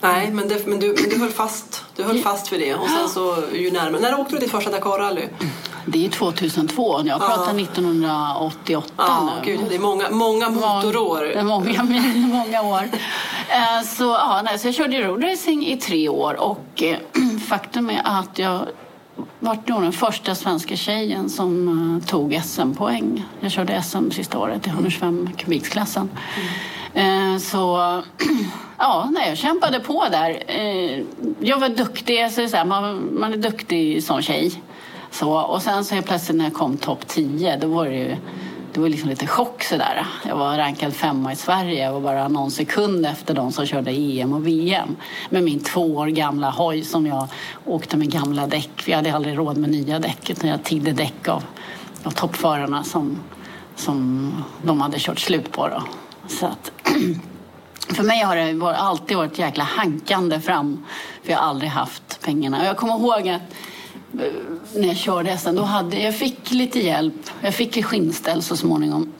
Nej, 0.00 0.30
men, 0.30 0.48
det, 0.48 0.66
men, 0.66 0.80
du, 0.80 0.96
men 1.00 1.10
du 1.10 1.18
höll 1.18 1.30
fast 1.30 1.84
du 1.98 2.04
höll 2.04 2.18
fast 2.18 2.52
vid 2.52 2.60
det. 2.60 2.74
Och 2.74 2.88
sen 2.88 3.08
så 3.08 3.36
ju 3.54 3.70
närmare. 3.70 4.00
När 4.00 4.20
åkte 4.20 4.34
du 4.34 4.38
ditt 4.38 4.50
första 4.50 4.70
Dakar-rally? 4.70 5.28
Det 5.86 6.06
är 6.06 6.10
2002. 6.10 7.00
Jag 7.04 7.20
pratar 7.20 7.54
ah. 7.54 7.60
1988 7.60 8.92
ah, 8.96 9.24
nu. 9.24 9.30
Gud, 9.44 9.60
det 9.68 9.74
är 9.74 9.78
många, 9.78 10.10
många 10.10 10.48
motorår. 10.48 11.20
Det 11.20 11.34
är 11.34 11.42
många, 11.44 11.82
många 12.14 12.62
år. 12.62 12.88
Eh, 13.48 13.82
så, 13.86 14.04
ja, 14.04 14.42
nej, 14.44 14.58
så 14.58 14.68
jag 14.68 14.74
körde 14.74 15.02
roadracing 15.02 15.66
i 15.66 15.76
tre 15.76 16.08
år 16.08 16.40
och 16.40 16.82
eh, 16.82 16.98
faktum 17.48 17.90
är 17.90 18.02
att 18.04 18.38
jag 18.38 18.60
vart 19.40 19.68
nog 19.68 19.82
den 19.82 19.92
första 19.92 20.34
svenska 20.34 20.76
tjejen 20.76 21.30
som 21.30 21.68
uh, 21.68 22.02
tog 22.06 22.40
SM-poäng. 22.44 23.24
Jag 23.40 23.50
körde 23.50 23.82
SM 23.82 24.10
sista 24.10 24.38
året 24.38 24.66
i 24.66 24.70
125 24.70 25.30
kubiksklassen. 25.36 26.10
Mm. 26.94 27.32
Uh, 27.32 27.38
så 27.38 28.02
ja, 28.78 29.08
nej, 29.12 29.28
jag 29.28 29.38
kämpade 29.38 29.80
på 29.80 30.04
där. 30.10 30.30
Uh, 30.30 31.04
jag 31.40 31.58
var 31.58 31.68
duktig, 31.68 32.32
så 32.32 32.56
här, 32.56 32.64
man, 32.64 33.08
man 33.20 33.32
är 33.32 33.36
duktig 33.36 34.04
som 34.04 34.22
tjej. 34.22 34.62
Så, 35.10 35.32
och 35.32 35.62
sen 35.62 35.84
så 35.84 36.02
plötsligt 36.02 36.36
när 36.36 36.44
jag 36.44 36.54
kom 36.54 36.76
topp 36.76 37.06
10 37.06 37.56
då 37.56 37.68
var 37.68 37.84
det 37.84 37.94
ju 37.94 38.16
det 38.78 38.82
var 38.82 38.88
liksom 38.88 39.08
lite 39.08 39.26
chock 39.26 39.62
sådär. 39.62 40.06
Jag 40.26 40.36
var 40.36 40.56
rankad 40.56 40.94
femma 40.94 41.32
i 41.32 41.36
Sverige 41.36 41.90
och 41.90 42.02
bara 42.02 42.28
någon 42.28 42.50
sekund 42.50 43.06
efter 43.06 43.34
de 43.34 43.52
som 43.52 43.66
körde 43.66 43.90
EM 43.90 44.32
och 44.32 44.46
VM 44.46 44.96
med 45.30 45.42
min 45.42 45.60
två 45.60 45.96
år 45.96 46.06
gamla 46.06 46.50
hoj 46.50 46.84
som 46.84 47.06
jag 47.06 47.28
åkte 47.64 47.96
med 47.96 48.10
gamla 48.10 48.46
däck. 48.46 48.70
Vi 48.86 48.92
hade 48.92 49.14
aldrig 49.14 49.38
råd 49.38 49.56
med 49.56 49.70
nya 49.70 49.98
däck 49.98 50.30
utan 50.30 50.50
jag 50.50 50.62
tiggde 50.62 50.92
däck 50.92 51.28
av, 51.28 51.44
av 52.04 52.10
toppförarna 52.10 52.84
som, 52.84 53.18
som 53.76 54.32
de 54.62 54.80
hade 54.80 54.98
kört 54.98 55.18
slut 55.18 55.52
på. 55.52 55.68
Då. 55.68 55.82
Så 56.28 56.46
att, 56.46 56.72
för 57.96 58.02
mig 58.02 58.20
har 58.22 58.36
det 58.36 58.76
alltid 58.76 59.16
varit 59.16 59.38
jäkla 59.38 59.64
hankande 59.64 60.40
fram 60.40 60.84
för 61.22 61.32
jag 61.32 61.38
har 61.38 61.48
aldrig 61.48 61.70
haft 61.70 62.20
pengarna. 62.24 62.64
Jag 62.64 62.76
kommer 62.76 62.94
ihåg 62.94 63.28
att 63.28 63.42
Eh, 64.14 64.32
när 64.74 64.88
jag 64.88 64.96
körde 64.96 65.30
hästen. 65.30 65.56
Då 65.56 65.62
hade, 65.62 66.00
jag 66.00 66.16
fick 66.16 66.50
lite 66.50 66.80
hjälp. 66.80 67.30
Jag 67.40 67.54
fick 67.54 67.84
skinnställ 67.84 68.42
så 68.42 68.56
småningom. 68.56 69.12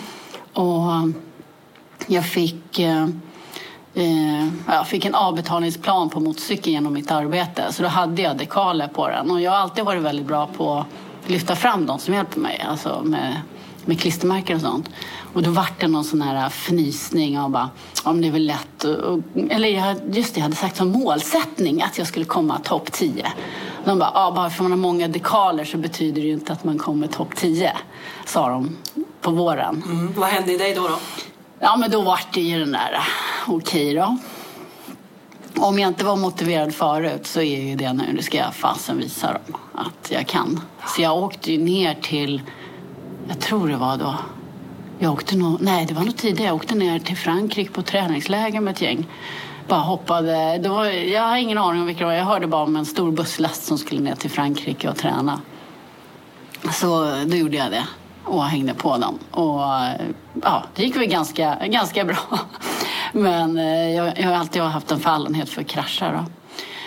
och 0.52 0.92
eh, 0.92 1.06
jag 2.06 2.26
fick, 2.26 2.78
eh, 2.78 3.08
eh, 3.94 4.46
jag 4.66 4.88
fick 4.88 5.04
en 5.04 5.14
avbetalningsplan 5.14 6.10
på 6.10 6.20
motorcykeln 6.20 6.72
genom 6.72 6.92
mitt 6.92 7.10
arbete. 7.10 7.72
Så 7.72 7.82
då 7.82 7.88
hade 7.88 8.22
jag 8.22 8.36
dekaler 8.36 8.88
på 8.88 9.08
den. 9.08 9.30
Och 9.30 9.40
jag 9.40 9.50
har 9.50 9.58
alltid 9.58 9.84
varit 9.84 10.02
väldigt 10.02 10.26
bra 10.26 10.46
på 10.46 10.74
att 10.74 11.30
lyfta 11.30 11.56
fram 11.56 11.86
de 11.86 11.98
som 11.98 12.14
hjälper 12.14 12.40
mig. 12.40 12.64
Alltså 12.68 13.00
med, 13.04 13.40
med 13.86 14.00
klistermärken 14.00 14.56
och 14.56 14.62
sånt. 14.62 14.90
Och 15.34 15.42
då 15.42 15.50
vart 15.50 15.80
det 15.80 15.88
någon 15.88 16.04
sån 16.04 16.22
här 16.22 16.46
fnysning 16.46 17.40
och 17.40 17.50
bara, 17.50 17.70
om 18.04 18.20
det 18.20 18.28
är 18.28 18.32
väl 18.32 18.46
lätt. 18.46 18.84
Och, 18.84 19.18
eller 19.50 19.68
jag, 19.68 19.96
just 20.12 20.34
det, 20.34 20.38
jag 20.38 20.42
hade 20.42 20.56
sagt 20.56 20.76
som 20.76 20.88
målsättning 20.88 21.82
att 21.82 21.98
jag 21.98 22.06
skulle 22.06 22.24
komma 22.24 22.58
topp 22.58 22.92
10. 22.92 23.32
De 23.84 23.98
bara, 23.98 24.10
ah, 24.14 24.32
bara 24.32 24.50
för 24.50 24.62
man 24.62 24.72
har 24.72 24.78
många 24.78 25.08
dekaler 25.08 25.64
så 25.64 25.78
betyder 25.78 26.22
det 26.22 26.28
ju 26.28 26.32
inte 26.32 26.52
att 26.52 26.64
man 26.64 26.78
kommer 26.78 27.06
topp 27.06 27.36
10, 27.36 27.72
sa 28.26 28.48
de 28.48 28.76
på 29.20 29.30
våren. 29.30 29.82
Mm. 29.86 30.12
Vad 30.16 30.28
hände 30.28 30.52
i 30.52 30.58
dig 30.58 30.74
då? 30.74 30.88
då? 30.88 30.98
Ja, 31.58 31.76
men 31.76 31.90
då 31.90 32.02
vart 32.02 32.34
det 32.34 32.40
ju 32.40 32.58
den 32.58 32.72
där, 32.72 32.98
okej 33.46 33.90
okay 33.90 33.94
då. 33.94 34.16
Om 35.62 35.78
jag 35.78 35.88
inte 35.88 36.04
var 36.04 36.16
motiverad 36.16 36.74
förut 36.74 37.26
så 37.26 37.40
är 37.40 37.60
ju 37.60 37.76
det 37.76 37.92
nu, 37.92 38.12
det 38.16 38.22
ska 38.22 38.38
jag 38.38 38.54
fasen 38.54 38.98
visa 38.98 39.32
dem 39.32 39.56
att 39.74 40.10
jag 40.10 40.26
kan. 40.26 40.60
Så 40.86 41.02
jag 41.02 41.16
åkte 41.16 41.52
ju 41.52 41.58
ner 41.58 41.94
till, 41.94 42.42
jag 43.28 43.40
tror 43.40 43.68
det 43.68 43.76
var 43.76 43.96
då, 43.96 44.14
jag 44.98 45.12
åkte 45.12 45.36
nog, 45.36 45.58
nej 45.60 45.86
det 45.86 45.94
var 45.94 46.02
nog 46.02 46.16
tidigare, 46.16 46.48
jag 46.48 46.56
åkte 46.56 46.74
ner 46.74 46.98
till 46.98 47.16
Frankrike 47.16 47.70
på 47.70 47.82
träningsläger 47.82 48.60
med 48.60 48.72
ett 48.72 48.80
gäng 48.80 49.06
bara 49.68 49.80
hoppade. 49.80 50.58
Det 50.58 50.68
var, 50.68 50.84
jag 50.86 51.22
har 51.22 51.36
ingen 51.36 51.58
aning 51.58 51.80
om 51.80 51.86
vilka 51.86 52.00
det 52.00 52.06
var. 52.06 52.12
Jag 52.12 52.24
hörde 52.24 52.46
bara 52.46 52.62
om 52.62 52.76
en 52.76 52.86
stor 52.86 53.12
busslast 53.12 53.64
som 53.64 53.78
skulle 53.78 54.00
ner 54.00 54.14
till 54.14 54.30
Frankrike 54.30 54.88
och 54.88 54.96
träna. 54.96 55.40
Så 56.72 57.04
då 57.26 57.36
gjorde 57.36 57.56
jag 57.56 57.70
det 57.70 57.84
och 58.24 58.44
hängde 58.44 58.74
på 58.74 58.96
dem. 58.96 59.18
Och 59.30 59.60
ja, 60.42 60.64
det 60.74 60.82
gick 60.82 60.96
väl 60.96 61.06
ganska, 61.06 61.56
ganska 61.66 62.04
bra. 62.04 62.16
Men 63.12 63.58
eh, 63.58 63.94
jag, 63.94 64.18
jag 64.18 64.28
har 64.28 64.34
alltid 64.34 64.62
haft 64.62 64.92
en 64.92 65.00
fallenhet 65.00 65.48
för 65.48 65.62
krascher. 65.62 66.12
Då. 66.12 66.24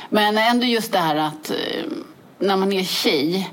Men 0.09 0.37
ändå 0.37 0.65
just 0.65 0.91
det 0.91 0.99
här 0.99 1.15
att 1.15 1.49
eh, 1.49 1.83
när 2.39 2.57
man 2.57 2.73
är 2.73 2.83
tjej 2.83 3.49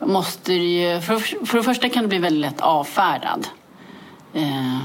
måste 0.00 0.52
det 0.52 0.58
ju... 0.58 1.00
För, 1.00 1.46
för 1.46 1.56
det 1.58 1.64
första 1.64 1.88
kan 1.88 2.02
det 2.02 2.08
bli 2.08 2.18
väldigt 2.18 2.40
lätt 2.40 2.60
avfärdad. 2.60 3.48
Eh, 4.34 4.78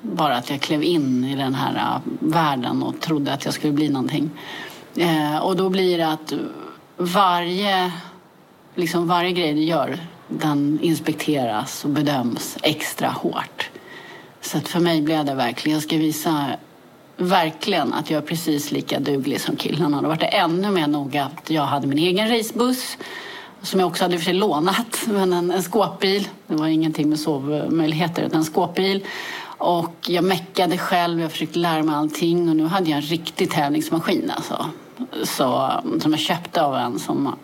bara 0.00 0.36
att 0.36 0.50
jag 0.50 0.60
klev 0.60 0.82
in 0.82 1.24
i 1.24 1.36
den 1.36 1.54
här 1.54 1.76
eh, 1.76 2.00
världen 2.20 2.82
och 2.82 3.00
trodde 3.00 3.32
att 3.32 3.44
jag 3.44 3.54
skulle 3.54 3.72
bli 3.72 3.88
någonting. 3.88 4.30
Eh, 4.96 5.38
och 5.38 5.56
då 5.56 5.68
blir 5.68 5.98
det 5.98 6.08
att 6.08 6.32
varje, 6.96 7.92
liksom 8.74 9.08
varje 9.08 9.32
grej 9.32 9.54
du 9.54 9.62
gör 9.62 9.98
den 10.28 10.78
inspekteras 10.82 11.84
och 11.84 11.90
bedöms 11.90 12.58
extra 12.62 13.08
hårt. 13.08 13.70
Så 14.40 14.58
att 14.58 14.68
för 14.68 14.80
mig 14.80 15.02
blev 15.02 15.24
det 15.24 15.34
verkligen, 15.34 15.76
jag 15.76 15.82
ska 15.82 15.96
visa 15.96 16.46
verkligen 17.16 17.92
att 17.92 18.10
jag 18.10 18.22
är 18.22 18.26
precis 18.26 18.70
lika 18.70 19.00
duglig 19.00 19.40
som 19.40 19.56
killarna. 19.56 20.02
Då 20.02 20.08
var 20.08 20.16
det 20.16 20.26
ännu 20.26 20.70
mer 20.70 20.86
noga 20.86 21.24
att 21.24 21.50
jag 21.50 21.62
hade 21.62 21.86
min 21.86 21.98
egen 21.98 22.28
racebuss 22.28 22.98
som 23.62 23.80
jag 23.80 23.86
också 23.86 24.04
hade 24.04 24.18
för 24.18 24.24
sig 24.24 24.34
lånat, 24.34 25.00
men 25.06 25.32
en, 25.32 25.50
en 25.50 25.62
skåpbil. 25.62 26.28
Det 26.46 26.54
var 26.54 26.66
ingenting 26.66 27.08
med 27.08 27.20
sovmöjligheter, 27.20 28.22
utan 28.22 28.38
en 28.38 28.44
skåpbil. 28.44 29.04
Och 29.58 29.94
jag 30.06 30.24
meckade 30.24 30.78
själv, 30.78 31.20
jag 31.20 31.32
försökte 31.32 31.58
lära 31.58 31.82
mig 31.82 31.94
allting 31.94 32.48
och 32.48 32.56
nu 32.56 32.66
hade 32.66 32.90
jag 32.90 32.96
en 32.96 33.02
riktig 33.02 33.50
tävlingsmaskin 33.50 34.32
alltså. 34.36 34.66
Så, 35.22 35.72
som 36.00 36.10
jag 36.10 36.20
köpte 36.20 36.62
av 36.62 36.76
en 36.76 36.98
som 36.98 37.34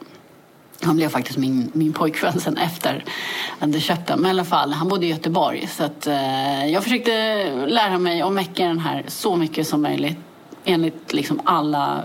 han 0.82 0.96
blev 0.96 1.08
faktiskt 1.08 1.38
min, 1.38 1.70
min 1.72 1.92
pojkvän 1.92 2.40
sen 2.40 2.56
efter 2.56 3.04
att 3.58 3.72
jag 3.72 3.82
köpte 3.82 4.12
den. 4.12 4.20
Men 4.20 4.28
i 4.28 4.30
alla 4.30 4.44
fall, 4.44 4.72
han 4.72 4.88
bodde 4.88 5.06
i 5.06 5.08
Göteborg. 5.08 5.66
Så 5.66 5.84
att, 5.84 6.06
eh, 6.06 6.66
jag 6.66 6.82
försökte 6.82 7.10
lära 7.66 7.98
mig 7.98 8.22
att 8.22 8.32
mecka 8.32 8.66
den 8.66 8.78
här 8.78 9.04
så 9.08 9.36
mycket 9.36 9.66
som 9.66 9.82
möjligt 9.82 10.18
enligt 10.64 11.12
liksom 11.12 11.40
alla 11.44 12.02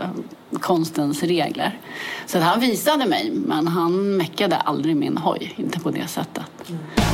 konstens 0.53 1.23
regler. 1.23 1.77
Så 2.25 2.39
han 2.39 2.59
visade 2.59 3.05
mig, 3.05 3.31
men 3.33 3.67
han 3.67 4.17
meckade 4.17 4.57
aldrig 4.57 4.95
min 4.95 5.17
hoj. 5.17 5.53
Inte 5.57 5.79
på 5.79 5.91
det 5.91 6.07
sättet. 6.07 6.45
Mm. 6.69 7.08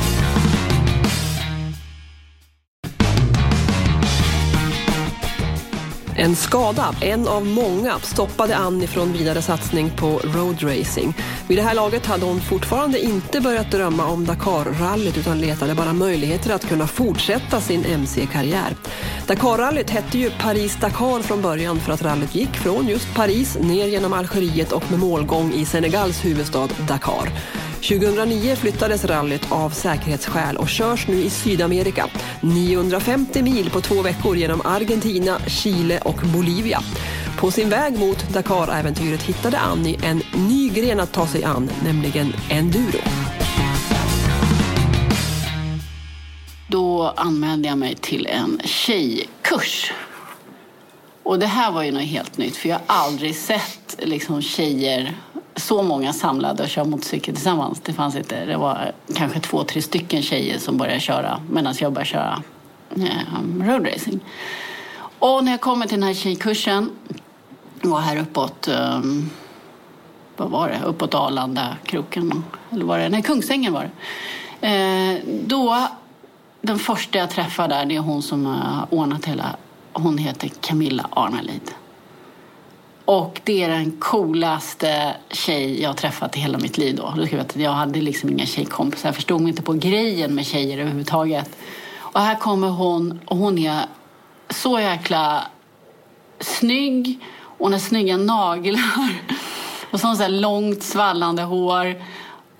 En 6.18 6.36
skada, 6.36 6.94
en 7.00 7.28
av 7.28 7.46
många, 7.46 7.98
stoppade 7.98 8.56
Annie 8.56 8.86
från 8.86 9.12
vidare 9.12 9.42
satsning 9.42 9.90
på 9.90 10.20
roadracing. 10.24 11.16
Vid 11.48 11.58
det 11.58 11.62
här 11.62 11.74
laget 11.74 12.06
hade 12.06 12.24
hon 12.24 12.40
fortfarande 12.40 13.00
inte 13.04 13.40
börjat 13.40 13.70
drömma 13.70 14.06
om 14.06 14.24
Dakar-rallyt 14.24 15.18
utan 15.18 15.40
letade 15.40 15.74
bara 15.74 15.92
möjligheter 15.92 16.54
att 16.54 16.68
kunna 16.68 16.86
fortsätta 16.86 17.60
sin 17.60 17.84
MC-karriär. 17.84 18.76
Dakar-rallyt 19.26 19.90
hette 19.90 20.18
ju 20.18 20.30
Paris-Dakar 20.30 21.22
från 21.22 21.42
början 21.42 21.80
för 21.80 21.92
att 21.92 22.02
rallyt 22.02 22.34
gick 22.34 22.56
från 22.56 22.88
just 22.88 23.14
Paris 23.14 23.58
ner 23.60 23.86
genom 23.86 24.12
Algeriet 24.12 24.72
och 24.72 24.90
med 24.90 25.00
målgång 25.00 25.52
i 25.52 25.64
Senegals 25.64 26.24
huvudstad 26.24 26.68
Dakar. 26.88 27.28
2009 27.82 28.56
flyttades 28.56 29.04
rallyt 29.04 29.52
av 29.52 29.70
säkerhetsskäl 29.70 30.56
och 30.56 30.68
körs 30.68 31.08
nu 31.08 31.14
i 31.14 31.30
Sydamerika. 31.30 32.08
950 32.40 33.42
mil 33.42 33.70
på 33.70 33.80
två 33.80 34.02
veckor 34.02 34.36
genom 34.36 34.60
Argentina, 34.64 35.38
Chile 35.46 36.00
och 36.04 36.20
Bolivia. 36.34 36.80
På 37.38 37.50
sin 37.50 37.68
väg 37.68 37.98
mot 37.98 38.28
Dakar-äventyret 38.28 39.22
hittade 39.22 39.58
Annie 39.58 39.98
en 40.02 40.22
ny 40.48 40.68
gren 40.68 41.00
att 41.00 41.12
ta 41.12 41.26
sig 41.26 41.44
an, 41.44 41.70
nämligen 41.84 42.32
enduro. 42.50 43.00
Då 46.68 47.12
anmälde 47.16 47.68
jag 47.68 47.78
mig 47.78 47.94
till 47.94 48.26
en 48.26 48.60
tjejkurs. 48.64 49.92
Och 51.22 51.38
det 51.38 51.46
här 51.46 51.72
var 51.72 51.82
ju 51.82 51.92
något 51.92 52.02
helt 52.02 52.38
nytt, 52.38 52.56
för 52.56 52.68
jag 52.68 52.76
har 52.86 53.06
aldrig 53.06 53.36
sett 53.36 53.96
liksom, 53.98 54.42
tjejer 54.42 55.16
så 55.56 55.82
många 55.82 56.12
samlade 56.12 56.62
och 56.62 56.68
köra 56.68 56.84
motorcykel 56.84 57.34
tillsammans. 57.34 57.80
Det 57.80 57.92
fanns 57.92 58.16
inte. 58.16 58.44
Det 58.44 58.56
var 58.56 58.92
kanske 59.14 59.40
två, 59.40 59.64
tre 59.64 59.82
stycken 59.82 60.22
tjejer 60.22 60.58
som 60.58 60.76
började 60.76 61.00
köra 61.00 61.40
medan 61.50 61.74
jag 61.80 61.92
började 61.92 62.10
köra 62.10 62.42
eh, 62.96 63.66
roadracing. 63.66 64.20
Och 65.18 65.44
när 65.44 65.52
jag 65.52 65.60
kommer 65.60 65.86
till 65.86 66.00
den 66.00 66.06
här 66.06 66.14
tjejkursen, 66.14 66.90
var 67.82 68.00
här 68.00 68.16
uppåt, 68.16 68.68
eh, 68.68 69.00
vad 70.36 70.50
var 70.50 70.68
det, 70.68 70.80
uppåt 70.84 71.14
Arlanda, 71.14 71.76
kroken, 71.84 72.44
eller 72.70 72.84
var 72.84 72.98
det, 72.98 73.08
nej 73.08 73.22
Kungsängen 73.22 73.72
var 73.72 73.90
det. 74.60 74.68
Eh, 74.68 75.18
då, 75.46 75.88
den 76.60 76.78
första 76.78 77.18
jag 77.18 77.30
träffar 77.30 77.68
där, 77.68 77.84
det 77.84 77.96
är 77.96 78.00
hon 78.00 78.22
som 78.22 78.46
har 78.46 78.86
ordnat 78.90 79.24
hela, 79.24 79.56
hon 79.92 80.18
heter 80.18 80.50
Camilla 80.60 81.08
Arnalid. 81.10 81.70
Och 83.06 83.40
det 83.44 83.62
är 83.62 83.68
den 83.68 83.92
coolaste 83.98 85.14
tjej 85.30 85.82
jag 85.82 85.88
har 85.88 85.94
träffat 85.94 86.36
i 86.36 86.40
hela 86.40 86.58
mitt 86.58 86.78
liv 86.78 86.96
då. 86.96 87.26
Jag 87.54 87.72
hade 87.72 88.00
liksom 88.00 88.30
inga 88.30 88.46
tjejkompisar. 88.46 89.08
Jag 89.08 89.14
förstod 89.14 89.40
mig 89.40 89.50
inte 89.50 89.62
på 89.62 89.72
grejen 89.72 90.34
med 90.34 90.46
tjejer 90.46 90.78
överhuvudtaget. 90.78 91.56
Och 91.98 92.20
här 92.20 92.34
kommer 92.34 92.68
hon 92.68 93.20
och 93.26 93.36
hon 93.36 93.58
är 93.58 93.86
så 94.50 94.80
jäkla 94.80 95.42
snygg. 96.40 97.18
Hon 97.58 97.72
har 97.72 97.78
snygga 97.78 98.16
naglar 98.16 99.20
och 99.90 100.00
så 100.00 100.06
har 100.06 100.10
hon 100.10 100.16
så 100.16 100.22
här 100.22 100.30
långt 100.30 100.82
svallande 100.82 101.42
hår. 101.42 102.02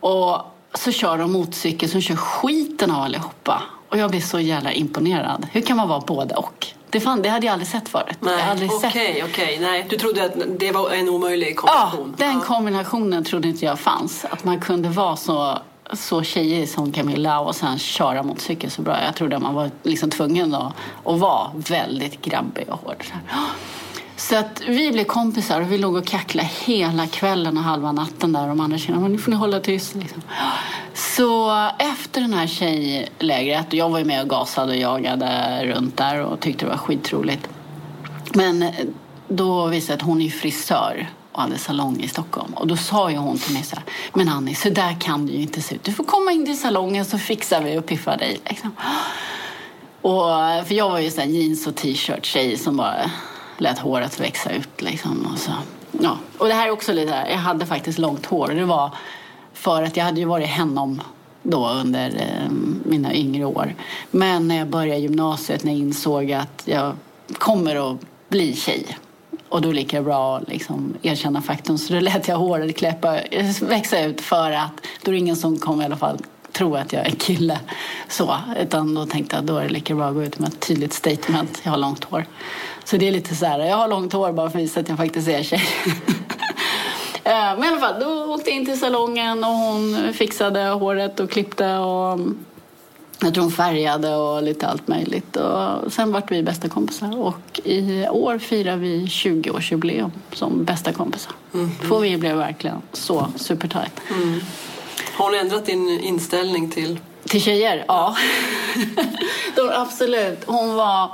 Och 0.01 0.41
så 0.75 0.93
kör 0.93 1.19
de 1.19 1.33
motorcykel 1.33 1.89
så 1.89 1.95
hon 1.95 2.03
kör 2.03 2.17
skiten 2.17 2.91
av 2.91 3.03
allihopa. 3.03 3.63
Och 3.89 3.97
jag 3.97 4.11
blir 4.11 4.21
så 4.21 4.41
jävla 4.41 4.73
imponerad. 4.73 5.47
Hur 5.53 5.61
kan 5.61 5.77
man 5.77 5.89
vara 5.89 6.01
både 6.01 6.35
och? 6.35 6.76
Det, 6.91 7.01
fan, 7.01 7.23
det 7.23 7.29
hade 7.29 7.47
jag 7.47 7.53
aldrig 7.53 7.69
sett 7.69 7.89
förut. 7.89 8.17
Nej, 8.21 8.43
aldrig 8.51 8.71
okej, 8.73 9.15
sett. 9.15 9.25
okej. 9.31 9.59
Nej, 9.61 9.87
du 9.91 9.97
trodde 9.97 10.25
att 10.25 10.33
det 10.59 10.73
var 10.73 10.91
en 10.91 11.09
omöjlig 11.09 11.57
Ja, 11.67 11.91
kombination? 11.93 12.15
den 12.19 12.41
kombinationen 12.41 13.25
trodde 13.25 13.49
inte 13.49 13.65
jag 13.65 13.79
fanns. 13.79 14.25
Att 14.31 14.45
man 14.45 14.61
kunde 14.61 14.89
vara 14.89 15.17
så, 15.17 15.59
så 15.93 16.23
tjejig 16.23 16.69
som 16.69 16.93
Camilla 16.93 17.41
och 17.41 17.57
sen 17.57 17.79
köra 17.79 18.23
motorcykel 18.23 18.71
så 18.71 18.83
bra. 18.83 19.05
Jag 19.05 19.17
trodde 19.17 19.39
man 19.39 19.55
var 19.55 19.71
liksom 19.83 20.11
tvungen 20.11 20.55
att, 20.55 20.73
att 21.05 21.19
vara 21.19 21.51
väldigt 21.55 22.23
grabbig 22.23 22.65
och 22.69 22.81
hård. 22.85 23.05
Så 24.17 24.37
att 24.37 24.63
vi 24.69 24.93
blev 24.93 25.05
kompisar 25.05 25.61
och 25.61 25.73
vi 25.73 25.79
låg 25.79 25.95
och 25.97 26.07
kacklade 26.07 26.49
hela 26.65 27.07
kvällen 27.07 27.59
och 27.59 27.63
halva 27.63 27.93
natten 27.93 28.33
där. 28.33 28.43
Och 28.43 28.49
de 28.49 28.61
andra 28.61 28.79
tjejerna, 28.79 29.09
nu 29.09 29.19
får 29.19 29.31
ni 29.31 29.37
hålla 29.37 29.61
tyst. 29.61 29.95
Liksom. 29.95 30.23
Så 30.95 31.51
efter 31.79 32.21
den 32.21 32.33
här 32.35 32.47
tjejlägret, 32.47 33.73
jag 33.73 33.91
var 33.91 33.99
ju 33.99 34.05
med 34.05 34.23
och 34.23 34.29
gasade 34.29 34.73
och 34.73 34.79
jagade 34.79 35.61
runt 35.65 35.97
där 35.97 36.21
och 36.21 36.41
tyckte 36.41 36.65
det 36.65 36.71
var 36.71 36.79
skitroligt. 36.79 37.49
Men 38.35 38.65
då 39.29 39.67
visade 39.67 39.93
det 39.93 40.03
att 40.03 40.09
hon 40.09 40.21
är 40.21 40.31
frisör 40.31 41.11
och 41.33 41.43
hade 41.43 41.59
salong 41.59 42.01
i 42.01 42.09
Stockholm. 42.09 42.53
Och 42.55 42.67
då 42.67 42.77
sa 42.77 43.11
ju 43.11 43.17
hon 43.17 43.39
till 43.39 43.53
mig 43.53 43.63
så 43.63 43.77
här, 43.77 43.85
men 44.15 44.29
Annie, 44.29 44.55
så 44.55 44.71
där 44.71 45.01
kan 45.01 45.27
du 45.27 45.33
ju 45.33 45.43
inte 45.43 45.63
se 45.63 45.75
ut. 45.75 45.85
Du 45.85 45.93
får 45.93 46.05
komma 46.05 46.33
in 46.33 46.47
till 46.47 46.61
salongen 46.61 47.05
så 47.05 47.19
fixar 47.19 47.63
vi 47.63 47.79
och 47.79 47.87
piffar 47.87 48.17
dig. 48.17 48.41
Liksom. 48.45 48.77
Och, 50.01 50.29
för 50.67 50.75
jag 50.75 50.91
var 50.91 50.99
ju 50.99 51.11
så 51.11 51.21
här 51.21 51.29
jeans 51.29 51.67
och 51.67 51.75
t-shirt 51.75 52.27
tjej 52.27 52.59
som 52.59 52.77
bara 52.77 53.11
lät 53.59 53.79
håret 53.79 54.21
växa 54.21 54.51
ut. 54.51 54.83
Liksom, 54.83 55.29
och, 55.33 55.39
så. 55.39 55.53
Ja. 56.01 56.19
och 56.39 56.49
det 56.49 56.55
här 56.55 56.67
är 56.67 56.71
också 56.71 56.93
lite, 56.93 57.13
här, 57.13 57.29
jag 57.29 57.37
hade 57.37 57.67
faktiskt 57.67 57.99
långt 57.99 58.27
hår. 58.27 58.49
Det 58.49 58.65
var 58.65 58.91
för 59.53 59.83
att 59.83 59.97
jag 59.97 60.05
hade 60.05 60.21
ju 60.21 60.27
varit 60.27 60.49
hennom 60.49 61.03
då 61.43 61.69
under 61.69 62.09
eh, 62.09 62.51
mina 62.85 63.15
yngre 63.15 63.45
år. 63.45 63.75
Men 64.11 64.49
när 64.49 64.59
jag 64.59 64.69
började 64.69 65.01
gymnasiet, 65.01 65.65
när 65.65 65.73
jag 65.73 65.81
insåg 65.81 66.33
att 66.33 66.63
jag 66.65 66.97
kommer 67.39 67.93
att 67.93 68.01
bli 68.29 68.57
tjej 68.57 68.99
och 69.49 69.63
då 69.63 69.73
lika 69.73 70.03
bra 70.03 70.37
att 70.37 70.49
liksom 70.49 70.95
erkänna 71.03 71.43
faktum. 71.43 71.79
Så 71.79 71.95
då 71.95 72.01
lät 72.01 72.29
jag 72.29 72.37
håret 72.37 72.77
kläppa, 72.77 73.19
växa 73.61 74.05
ut 74.05 74.21
för 74.21 74.53
att 74.53 74.73
då 75.03 75.11
är 75.11 75.13
det 75.13 75.19
ingen 75.19 75.37
som 75.37 75.59
kommer 75.59 75.83
i 75.83 75.87
alla 75.87 75.97
fall 75.97 76.19
tro 76.53 76.75
att 76.77 76.93
jag 76.93 77.07
är 77.07 77.11
kille. 77.11 77.61
Så, 78.09 78.37
utan 78.61 78.95
då 78.95 79.07
tänkte 79.07 79.37
jag 79.37 79.45
då 79.45 79.57
är 79.57 79.63
det 79.63 79.69
lika 79.69 79.95
bra 79.95 80.09
att 80.09 80.15
gå 80.15 80.23
ut 80.23 80.39
med 80.39 80.49
ett 80.49 80.61
tydligt 80.61 80.93
statement. 80.93 81.61
Jag 81.63 81.71
har 81.71 81.79
långt 81.79 82.05
hår. 82.05 82.25
Så 82.87 82.97
det 82.97 83.09
är 83.09 83.13
lite 83.13 83.35
så 83.35 83.47
här, 83.47 83.59
jag 83.59 83.77
har 83.77 83.89
långt 83.89 84.13
hår 84.13 84.33
bara 84.33 84.51
för 84.51 84.59
att 84.59 84.65
visa 84.65 84.81
att 84.81 84.89
jag 84.89 84.99
faktiskt 84.99 85.29
är 85.29 85.43
tjej. 85.43 85.63
Men 87.25 87.65
i 87.65 87.69
alla 87.69 87.81
fall, 87.81 88.01
då 88.01 88.35
åkte 88.35 88.51
jag 88.51 88.57
in 88.57 88.67
till 88.67 88.81
salongen 88.81 89.45
och 89.45 89.51
hon 89.51 90.13
fixade 90.15 90.65
håret 90.65 91.21
och 91.21 91.31
klippte 91.31 91.77
och 91.77 92.21
jag 93.21 93.35
tror 93.35 93.43
hon 93.43 93.53
färgade 93.53 94.15
och 94.15 94.43
lite 94.43 94.67
allt 94.67 94.89
möjligt. 94.89 95.37
Och 95.37 95.93
sen 95.93 96.13
vart 96.13 96.31
vi 96.31 96.43
bästa 96.43 96.69
kompisar 96.69 97.19
och 97.19 97.61
i 97.65 98.09
år 98.09 98.39
firar 98.39 98.77
vi 98.77 99.05
20-årsjubileum 99.05 100.11
som 100.33 100.65
bästa 100.65 100.93
kompisar. 100.93 101.33
Mm. 101.55 101.71
För 101.89 102.01
vi 102.01 102.17
blev 102.17 102.37
verkligen 102.37 102.83
så 102.93 103.27
supertajt. 103.37 104.01
Mm. 104.11 104.41
Har 105.15 105.25
hon 105.25 105.35
ändrat 105.35 105.67
din 105.67 105.89
inställning 106.01 106.71
till... 106.71 106.99
Till 107.25 107.43
tjejer? 107.43 107.85
Ja. 107.89 108.17
De, 109.57 109.71
absolut. 109.73 110.39
Hon 110.47 110.75
var, 110.75 111.11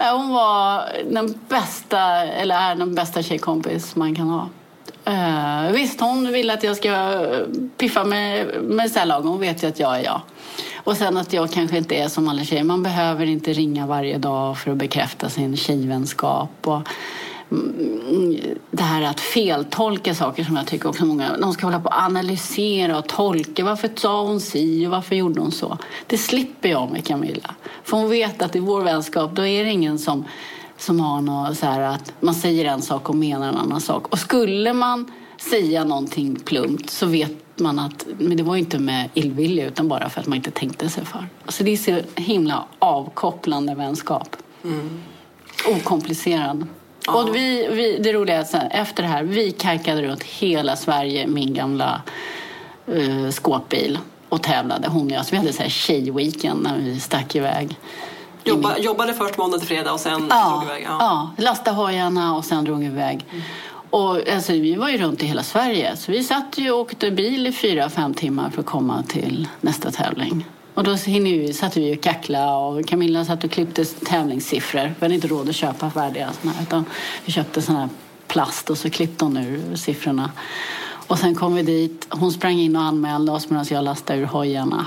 Äh, 0.00 0.16
hon 0.16 0.30
var 0.30 0.84
den 1.10 1.34
bästa, 1.48 2.00
eller 2.24 2.54
är 2.54 2.74
den 2.74 2.94
bästa 2.94 3.22
tjejkompis 3.22 3.96
man 3.96 4.14
kan 4.14 4.28
ha. 4.28 4.48
Uh, 5.08 5.72
visst, 5.72 6.00
hon 6.00 6.32
vill 6.32 6.50
att 6.50 6.62
jag 6.62 6.76
ska 6.76 6.88
äh, 6.88 7.40
piffa 7.76 8.04
med, 8.04 8.46
med 8.62 8.90
sällag. 8.90 9.20
Hon 9.20 9.40
vet 9.40 9.62
ju 9.62 9.68
att 9.68 9.80
jag 9.80 9.98
är 9.98 10.04
jag. 10.04 10.20
Och 10.84 10.96
sen 10.96 11.16
att 11.16 11.32
jag 11.32 11.50
kanske 11.50 11.78
inte 11.78 11.94
är 11.94 12.08
som 12.08 12.28
alla 12.28 12.44
tjejer. 12.44 12.64
Man 12.64 12.82
behöver 12.82 13.26
inte 13.26 13.52
ringa 13.52 13.86
varje 13.86 14.18
dag 14.18 14.58
för 14.58 14.70
att 14.70 14.76
bekräfta 14.76 15.28
sin 15.28 15.56
tjejvänskap. 15.56 16.50
Och 16.64 16.88
det 18.70 18.82
här 18.82 19.02
att 19.02 19.20
feltolka 19.20 20.14
saker 20.14 20.44
som 20.44 20.56
jag 20.56 20.66
tycker 20.66 20.88
också 20.88 21.04
många... 21.04 21.36
De 21.36 21.52
ska 21.52 21.66
hålla 21.66 21.80
på 21.80 21.88
att 21.88 22.04
analysera 22.04 22.98
och 22.98 23.08
tolka. 23.08 23.64
Varför 23.64 23.90
sa 23.94 24.24
hon 24.24 24.40
si 24.40 24.86
och 24.86 24.90
varför 24.90 25.16
gjorde 25.16 25.40
hon 25.40 25.52
så? 25.52 25.78
Det 26.06 26.18
slipper 26.18 26.68
jag 26.68 26.90
med 26.90 27.06
Camilla. 27.06 27.54
För 27.84 27.96
hon 27.96 28.10
vet 28.10 28.42
att 28.42 28.56
i 28.56 28.58
vår 28.58 28.80
vänskap 28.80 29.32
då 29.32 29.46
är 29.46 29.64
det 29.64 29.70
ingen 29.70 29.98
som, 29.98 30.24
som 30.78 31.00
har 31.00 31.20
något 31.20 31.58
så 31.58 31.66
här 31.66 31.80
att 31.80 32.12
man 32.20 32.34
säger 32.34 32.64
en 32.64 32.82
sak 32.82 33.08
och 33.08 33.16
menar 33.16 33.48
en 33.48 33.56
annan 33.56 33.80
sak. 33.80 34.08
Och 34.08 34.18
skulle 34.18 34.72
man 34.72 35.12
säga 35.36 35.84
någonting 35.84 36.36
plumpt 36.36 36.90
så 36.90 37.06
vet 37.06 37.60
man 37.60 37.78
att 37.78 38.06
men 38.18 38.36
det 38.36 38.42
var 38.42 38.56
inte 38.56 38.78
med 38.78 39.08
illvilja 39.14 39.66
utan 39.66 39.88
bara 39.88 40.08
för 40.08 40.20
att 40.20 40.26
man 40.26 40.36
inte 40.36 40.50
tänkte 40.50 40.88
sig 40.88 41.04
för. 41.04 41.28
Alltså 41.46 41.64
det 41.64 41.70
är 41.70 41.76
så 41.76 42.20
himla 42.20 42.64
avkopplande 42.78 43.74
vänskap. 43.74 44.36
Mm. 44.64 45.02
Okomplicerad. 45.68 46.66
Ja. 47.06 47.22
Och 47.22 47.36
vi, 47.36 47.68
vi, 47.70 47.98
det 47.98 48.12
roliga 48.12 48.36
är 48.36 48.40
att 48.40 48.48
sen, 48.48 48.66
efter 48.70 49.02
det 49.02 49.08
här, 49.08 49.22
vi 49.22 49.50
karkade 49.50 50.02
runt 50.02 50.22
hela 50.22 50.76
Sverige 50.76 51.26
min 51.26 51.54
gamla 51.54 52.02
uh, 52.88 53.30
skåpbil 53.30 53.98
och 54.28 54.42
tävlade. 54.42 54.88
Hon 54.88 55.06
och 55.06 55.12
jag. 55.12 55.26
Så 55.26 55.30
vi 55.30 55.36
hade 55.36 55.52
så 55.52 55.62
här 55.62 55.70
tjejweekend 55.70 56.62
när 56.62 56.78
vi 56.78 57.00
stack 57.00 57.34
iväg. 57.34 57.78
Jobba, 58.44 58.78
jobbade 58.78 59.14
först 59.14 59.38
måndag 59.38 59.58
till 59.58 59.68
fredag 59.68 59.92
och 59.92 60.00
sen 60.00 60.26
ja, 60.30 60.50
drog 60.50 60.64
iväg? 60.64 60.84
Ja, 60.88 60.96
ja 61.00 61.44
lastade 61.44 61.76
hojarna 61.76 62.36
och 62.36 62.44
sen 62.44 62.64
drog 62.64 62.84
iväg. 62.84 63.26
Mm. 63.30 63.42
Och, 63.90 64.28
alltså, 64.28 64.52
vi 64.52 64.74
var 64.74 64.88
ju 64.88 64.98
runt 64.98 65.22
i 65.22 65.26
hela 65.26 65.42
Sverige. 65.42 65.96
Så 65.96 66.12
vi 66.12 66.24
satt 66.24 66.58
ju 66.58 66.70
och 66.70 66.80
åkte 66.80 67.10
bil 67.10 67.46
i 67.46 67.52
fyra, 67.52 67.90
fem 67.90 68.14
timmar 68.14 68.50
för 68.50 68.60
att 68.60 68.66
komma 68.66 69.02
till 69.08 69.48
nästa 69.60 69.90
tävling. 69.90 70.44
Och 70.80 70.84
då 70.84 70.96
vi, 71.06 71.52
satt 71.52 71.76
vi 71.76 71.96
och 71.96 72.00
kackla 72.00 72.56
och 72.56 72.86
Camilla 72.86 73.24
satt 73.24 73.44
och 73.44 73.50
klippte 73.50 73.84
tävlingssiffror. 73.84 74.94
Vi 74.98 75.04
hade 75.04 75.14
inte 75.14 75.28
råd 75.28 75.48
att 75.48 75.54
köpa 75.54 75.90
färdiga 75.90 76.30
såna 76.40 76.52
här, 76.52 76.62
utan 76.62 76.84
vi 77.24 77.32
köpte 77.32 77.62
sån 77.62 77.76
här 77.76 77.88
plast 78.26 78.70
och 78.70 78.78
så 78.78 78.90
klippte 78.90 79.24
hon 79.24 79.36
ur 79.36 79.76
siffrorna. 79.76 80.30
Och 81.06 81.18
sen 81.18 81.34
kom 81.34 81.54
vi 81.54 81.62
dit. 81.62 82.06
Hon 82.10 82.32
sprang 82.32 82.58
in 82.58 82.76
och 82.76 82.82
anmälde 82.82 83.32
oss 83.32 83.50
medan 83.50 83.66
jag 83.70 83.84
lastade 83.84 84.18
ur 84.18 84.24
hojarna. 84.24 84.86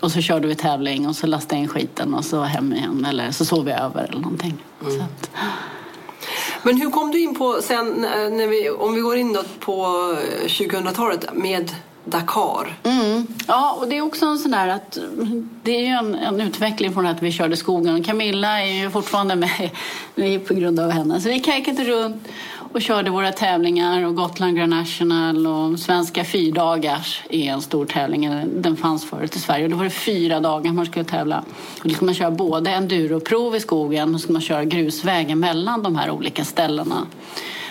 Och 0.00 0.12
så 0.12 0.20
körde 0.20 0.48
vi 0.48 0.54
tävling 0.54 1.08
och 1.08 1.16
så 1.16 1.26
lastade 1.26 1.54
jag 1.54 1.62
in 1.62 1.68
skiten 1.68 2.14
och 2.14 2.24
så 2.24 2.42
hem 2.42 2.72
igen. 2.72 3.04
Eller 3.04 3.30
så 3.30 3.44
sov 3.44 3.64
vi 3.64 3.72
över 3.72 4.04
eller 4.04 4.20
någonting. 4.20 4.64
Mm. 4.86 5.00
Att... 5.00 5.30
Men 6.62 6.80
hur 6.80 6.90
kom 6.90 7.10
du 7.10 7.20
in 7.20 7.34
på 7.34 7.60
sen, 7.62 7.86
när 8.10 8.46
vi, 8.46 8.70
om 8.70 8.94
vi 8.94 9.00
går 9.00 9.16
in 9.16 9.38
på 9.60 9.74
2000-talet 10.46 11.26
med 11.34 11.72
Dakar. 12.10 12.76
Mm. 12.82 13.26
Ja, 13.46 13.76
och 13.80 13.88
det 13.88 13.98
är 13.98 14.02
också 14.02 14.26
en 14.26 14.38
sån 14.38 14.50
där 14.50 14.68
att 14.68 14.98
det 15.62 15.76
är 15.76 15.80
ju 15.80 15.86
en, 15.86 16.14
en, 16.14 16.40
utveckling 16.40 16.92
från 16.92 17.06
att 17.06 17.22
vi 17.22 17.32
körde 17.32 17.56
skogen. 17.56 18.04
Camilla 18.04 18.62
är 18.62 18.82
ju 18.82 18.90
fortfarande 18.90 19.36
med, 20.14 20.46
på 20.46 20.54
grund 20.54 20.80
av 20.80 20.90
henne. 20.90 21.20
Så 21.20 21.28
vi 21.28 21.40
kajkade 21.40 21.84
runt 21.84 22.28
och 22.72 22.82
körde 22.82 23.10
våra 23.10 23.32
tävlingar 23.32 24.06
och 24.06 24.14
Gotland 24.14 24.56
Grand 24.56 24.70
National 24.70 25.46
och 25.46 25.78
Svenska 25.78 26.24
fyrdagars 26.24 27.22
är 27.30 27.52
en 27.52 27.62
stor 27.62 27.86
tävling. 27.86 28.44
Den 28.54 28.76
fanns 28.76 29.04
förut 29.04 29.36
i 29.36 29.38
Sverige 29.38 29.64
och 29.64 29.70
då 29.70 29.76
var 29.76 29.84
det 29.84 29.90
fyra 29.90 30.40
dagar 30.40 30.72
man 30.72 30.86
skulle 30.86 31.04
tävla. 31.04 31.44
Och 31.80 31.88
då 31.88 31.90
skulle 31.90 32.06
man 32.06 32.14
köra 32.14 32.30
både 32.30 32.70
enduroprov 32.70 33.56
i 33.56 33.60
skogen 33.60 34.14
och 34.14 34.20
så 34.20 34.22
skulle 34.22 34.32
man 34.32 34.42
köra 34.42 34.64
grusvägen 34.64 35.40
mellan 35.40 35.82
de 35.82 35.96
här 35.96 36.10
olika 36.10 36.44
ställena. 36.44 37.06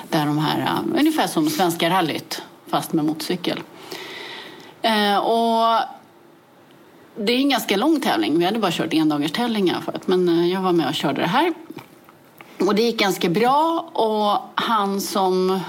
Där 0.10 0.26
de 0.26 0.38
här, 0.38 0.68
ungefär 1.00 1.28
som 1.28 1.50
Svenska 1.50 1.90
rallyt 1.90 2.42
fast 2.68 2.94
med 2.94 3.06
motorcykel. 3.06 3.60
Eh, 4.82 5.18
och 5.18 5.80
det 7.16 7.34
är 7.34 7.38
en 7.38 7.50
ganska 7.50 7.78
lång 7.78 8.02
tävling. 8.02 8.40
Vi 8.40 8.46
hade 8.46 8.60
bara 8.60 8.72
kört 8.72 8.94
endagars 8.94 9.32
tävlingar 9.32 9.82
förut. 9.82 10.08
Men 10.08 10.30
eh, 10.30 10.48
jag 10.48 10.62
var 10.62 10.72
med 10.72 10.88
och 10.88 10.96
körde 10.96 11.22
det 11.22 11.28
här. 11.28 11.54
Och 12.60 12.76
det 12.76 12.82
gick 12.82 13.00
ganska 13.00 13.30
bra. 13.30 13.90
Och 13.94 14.62
han 14.62 15.02
som 15.02 15.60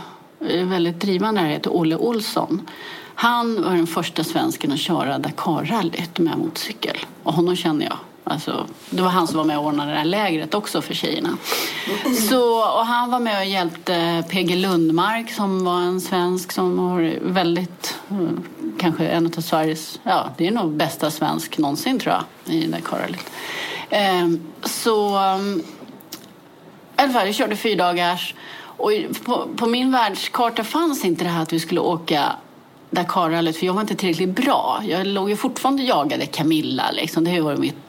är 0.40 0.64
väldigt 0.64 1.00
drivande 1.00 1.40
här 1.40 1.48
heter 1.48 1.76
Olle 1.76 1.96
Olsson. 1.96 2.70
Han 3.14 3.62
var 3.62 3.70
den 3.70 3.86
första 3.86 4.24
svensken 4.24 4.72
att 4.72 4.78
köra 4.78 5.18
Dakarrallyt 5.18 6.18
med 6.18 6.38
motorcykel. 6.38 6.96
Och 7.22 7.34
honom 7.34 7.56
känner 7.56 7.84
jag. 7.86 7.96
Alltså, 8.30 8.66
det 8.90 9.02
var 9.02 9.08
han 9.08 9.26
som 9.26 9.36
var 9.36 9.44
med 9.44 9.58
och 9.58 9.64
ordnade 9.64 9.90
det 9.90 9.98
här 9.98 10.04
lägret 10.04 10.54
också 10.54 10.82
för 10.82 10.94
tjejerna. 10.94 11.36
Så, 12.28 12.58
och 12.58 12.86
han 12.86 13.10
var 13.10 13.20
med 13.20 13.38
och 13.38 13.44
hjälpte 13.44 14.24
PG 14.28 14.56
Lundmark 14.56 15.32
som 15.32 15.64
var 15.64 15.80
en 15.80 16.00
svensk 16.00 16.52
som 16.52 16.76
var 16.76 17.18
väldigt, 17.20 17.98
eh, 18.10 18.16
kanske 18.78 19.06
en 19.06 19.26
av 19.26 19.40
Sveriges, 19.40 20.00
ja 20.02 20.30
det 20.36 20.46
är 20.46 20.50
nog 20.50 20.72
bästa 20.72 21.10
svensk 21.10 21.58
någonsin 21.58 21.98
tror 21.98 22.14
jag 22.14 22.54
i 22.54 22.66
Dakarrallyt. 22.66 23.30
Ehm, 23.90 24.40
så 24.64 25.16
eh, 25.16 25.38
i 26.98 27.00
alla 27.02 27.12
fall, 27.12 27.26
jag 27.26 27.34
körde 27.34 27.56
fyra 27.56 27.84
dagars 27.84 28.34
och 28.60 28.92
på, 29.24 29.48
på 29.56 29.66
min 29.66 29.92
världskarta 29.92 30.64
fanns 30.64 31.04
inte 31.04 31.24
det 31.24 31.30
här 31.30 31.42
att 31.42 31.52
vi 31.52 31.60
skulle 31.60 31.80
åka 31.80 32.32
Dakarrallyt 32.90 33.56
för 33.56 33.66
jag 33.66 33.74
var 33.74 33.80
inte 33.80 33.94
tillräckligt 33.94 34.36
bra. 34.36 34.82
Jag 34.88 35.06
låg 35.06 35.30
ju 35.30 35.36
fortfarande 35.36 35.82
och 35.82 35.88
jagade 35.88 36.26
Camilla. 36.26 36.90
Liksom. 36.90 37.24
Det 37.24 37.30
har 37.30 37.40
varit 37.40 37.58
mitt 37.58 37.87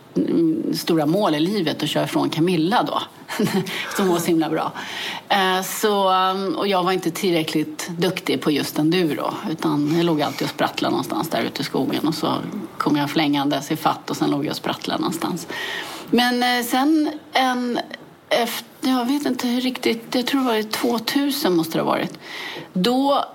stora 0.74 1.06
mål 1.06 1.36
i 1.36 1.40
livet 1.40 1.84
att 1.84 1.90
köra 1.90 2.04
ifrån 2.04 2.30
Camilla 2.30 2.84
då. 2.84 3.02
som 3.96 4.08
var 4.08 4.20
så 4.20 4.26
himla 4.26 4.50
bra. 4.50 4.72
Eh, 5.30 5.62
så, 5.62 6.14
och 6.58 6.68
jag 6.68 6.84
var 6.84 6.92
inte 6.92 7.12
tillräckligt 7.12 7.90
duktig 7.98 8.42
på 8.42 8.52
just 8.52 8.80
enduro. 8.80 9.34
Utan 9.52 9.94
jag 9.98 10.06
låg 10.06 10.22
alltid 10.22 10.46
och 10.46 10.50
sprattlade 10.50 10.92
någonstans 10.92 11.30
där 11.30 11.42
ute 11.42 11.62
i 11.62 11.66
skogen. 11.66 12.08
Och 12.08 12.16
så 12.16 12.34
kom 12.78 12.96
jag 12.96 13.10
flängandes 13.10 13.72
i 13.72 13.76
fatt 13.76 14.10
och 14.10 14.18
sen 14.18 14.32
låg 14.32 14.46
jag 14.46 14.52
och 14.52 14.58
sprattlade 14.58 15.00
någonstans. 15.00 15.48
Men 16.12 16.44
eh, 16.44 16.66
sen 16.66 17.12
en 17.34 17.80
efter, 18.30 18.90
jag 18.90 19.06
vet 19.06 19.26
inte 19.26 19.48
riktigt, 19.48 20.16
jag 20.16 20.28
tror 20.28 20.42
det 20.42 20.48
var 20.48 20.62
2000 20.62 21.56
måste 21.56 21.78
det 21.78 21.82
ha 21.82 21.92
varit. 21.92 22.20
Då 22.74 23.26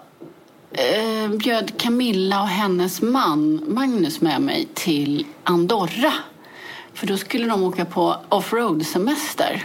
eh, 0.73 1.31
bjöd 1.31 1.79
Camilla 1.79 2.43
och 2.43 2.49
hennes 2.49 3.03
man 3.03 3.65
Magnus 3.69 4.21
med 4.21 4.41
mig 4.41 4.69
till 4.75 5.27
Andorra. 5.45 6.13
För 6.95 7.07
då 7.07 7.17
skulle 7.17 7.47
de 7.47 7.63
åka 7.63 7.85
på 7.85 8.17
offroad-semester 8.29 9.65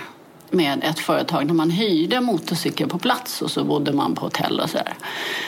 med 0.50 0.84
ett 0.84 1.00
företag 1.00 1.46
när 1.46 1.54
man 1.54 1.70
hyrde 1.70 2.22
motorcykel 2.22 2.90
på 2.90 3.00
plats 3.00 3.42
och 3.42 3.52
så 3.52 3.64
bodde 3.64 3.94
man 3.94 4.16
på 4.16 4.26
hotell 4.26 4.60
och 4.60 4.70
sådär. 4.70 4.94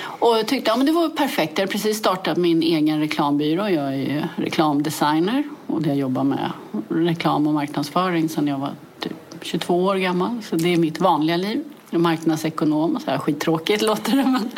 Och 0.03 0.37
jag 0.37 0.47
tyckte 0.47 0.71
att 0.71 0.77
ja, 0.77 0.83
det 0.83 0.91
var 0.91 1.09
perfekt. 1.09 1.57
Jag 1.57 1.63
hade 1.63 1.71
precis 1.71 1.97
startat 1.97 2.37
min 2.37 2.63
egen 2.63 2.99
reklambyrå. 2.99 3.69
Jag 3.69 3.87
är 3.87 3.97
ju 3.97 4.21
reklamdesigner 4.35 5.43
och 5.67 5.87
jag 5.87 5.95
jobbar 5.95 6.23
med 6.23 6.51
reklam 6.89 7.47
och 7.47 7.53
marknadsföring 7.53 8.29
sedan 8.29 8.47
jag 8.47 8.57
var 8.57 8.71
typ 8.99 9.13
22 9.41 9.83
år 9.83 9.95
gammal. 9.95 10.41
Så 10.43 10.55
det 10.55 10.73
är 10.73 10.77
mitt 10.77 10.99
vanliga 10.99 11.37
liv. 11.37 11.63
Jag 11.89 11.99
är 11.99 12.01
marknadsekonom. 12.01 12.99
Så 13.05 13.11
här, 13.11 13.17
skittråkigt 13.17 13.81
låter 13.81 14.11
det 14.11 14.25
men 14.25 14.51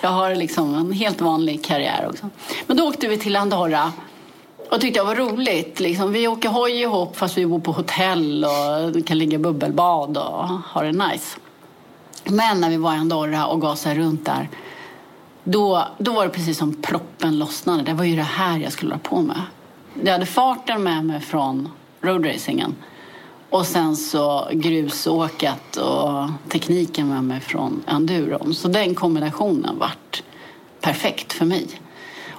jag 0.00 0.10
har 0.10 0.34
liksom 0.34 0.74
en 0.74 0.92
helt 0.92 1.20
vanlig 1.20 1.64
karriär 1.64 2.06
också. 2.10 2.30
Men 2.66 2.76
då 2.76 2.88
åkte 2.88 3.08
vi 3.08 3.18
till 3.18 3.36
Andorra 3.36 3.92
och 4.70 4.80
tyckte 4.80 4.98
jag 4.98 5.04
var 5.04 5.14
roligt. 5.14 5.80
Liksom, 5.80 6.12
vi 6.12 6.28
åker 6.28 6.48
hoj 6.48 6.80
ihop 6.80 7.16
fast 7.16 7.38
vi 7.38 7.46
bor 7.46 7.60
på 7.60 7.72
hotell 7.72 8.44
och 8.44 9.06
kan 9.06 9.18
ligga 9.18 9.34
i 9.34 9.38
bubbelbad 9.38 10.16
och 10.16 10.48
ha 10.48 10.82
det 10.82 10.92
nice. 10.92 11.38
Men 12.24 12.60
när 12.60 12.70
vi 12.70 12.76
var 12.76 12.94
i 12.94 12.96
Andorra 12.96 13.46
och 13.46 13.60
gasade 13.60 13.94
runt 13.94 14.26
där 14.26 14.48
då, 15.44 15.84
då 15.98 16.12
var 16.12 16.24
det 16.24 16.30
precis 16.30 16.58
som 16.58 16.82
proppen 16.82 17.38
lossnade. 17.38 17.82
Det 17.82 17.92
var 17.92 18.04
ju 18.04 18.16
det 18.16 18.22
här 18.22 18.58
jag 18.58 18.72
skulle 18.72 18.90
hålla 18.90 19.02
på 19.02 19.20
med. 19.20 19.42
Jag 20.04 20.12
hade 20.12 20.26
farten 20.26 20.82
med 20.82 21.04
mig 21.04 21.20
från 21.20 21.68
roadracingen 22.00 22.74
och 23.50 23.66
sen 23.66 23.96
så 23.96 24.48
grusåket 24.52 25.76
och 25.76 26.30
tekniken 26.48 27.08
med 27.08 27.24
mig 27.24 27.40
från 27.40 27.84
enduron. 27.86 28.54
Så 28.54 28.68
den 28.68 28.94
kombinationen 28.94 29.78
vart 29.78 30.22
perfekt 30.80 31.32
för 31.32 31.44
mig. 31.44 31.68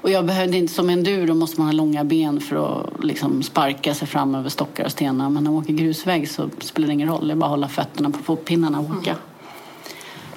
Och 0.03 0.09
jag 0.09 0.25
behövde 0.25 0.57
inte, 0.57 0.73
som 0.73 0.89
enduro 0.89 1.33
måste 1.33 1.61
man 1.61 1.67
ha 1.67 1.73
långa 1.73 2.03
ben 2.03 2.41
för 2.41 2.55
att 2.81 3.03
liksom 3.03 3.43
sparka 3.43 3.93
sig 3.93 4.07
fram 4.07 4.35
över 4.35 4.49
stockar 4.49 4.85
och 4.85 4.91
stenar. 4.91 5.29
Men 5.29 5.43
när 5.43 5.51
man 5.51 5.61
åker 5.61 5.73
grusväg 5.73 6.29
så 6.29 6.49
spelar 6.59 6.87
det 6.87 6.93
ingen 6.93 7.09
roll. 7.09 7.27
Det 7.27 7.33
är 7.33 7.35
bara 7.35 7.45
att 7.45 7.49
hålla 7.49 7.67
fötterna 7.67 8.09
på 8.09 8.17
fotpinnarna 8.17 8.79
och 8.79 8.85
åka. 8.85 9.09
Mm. 9.09 9.21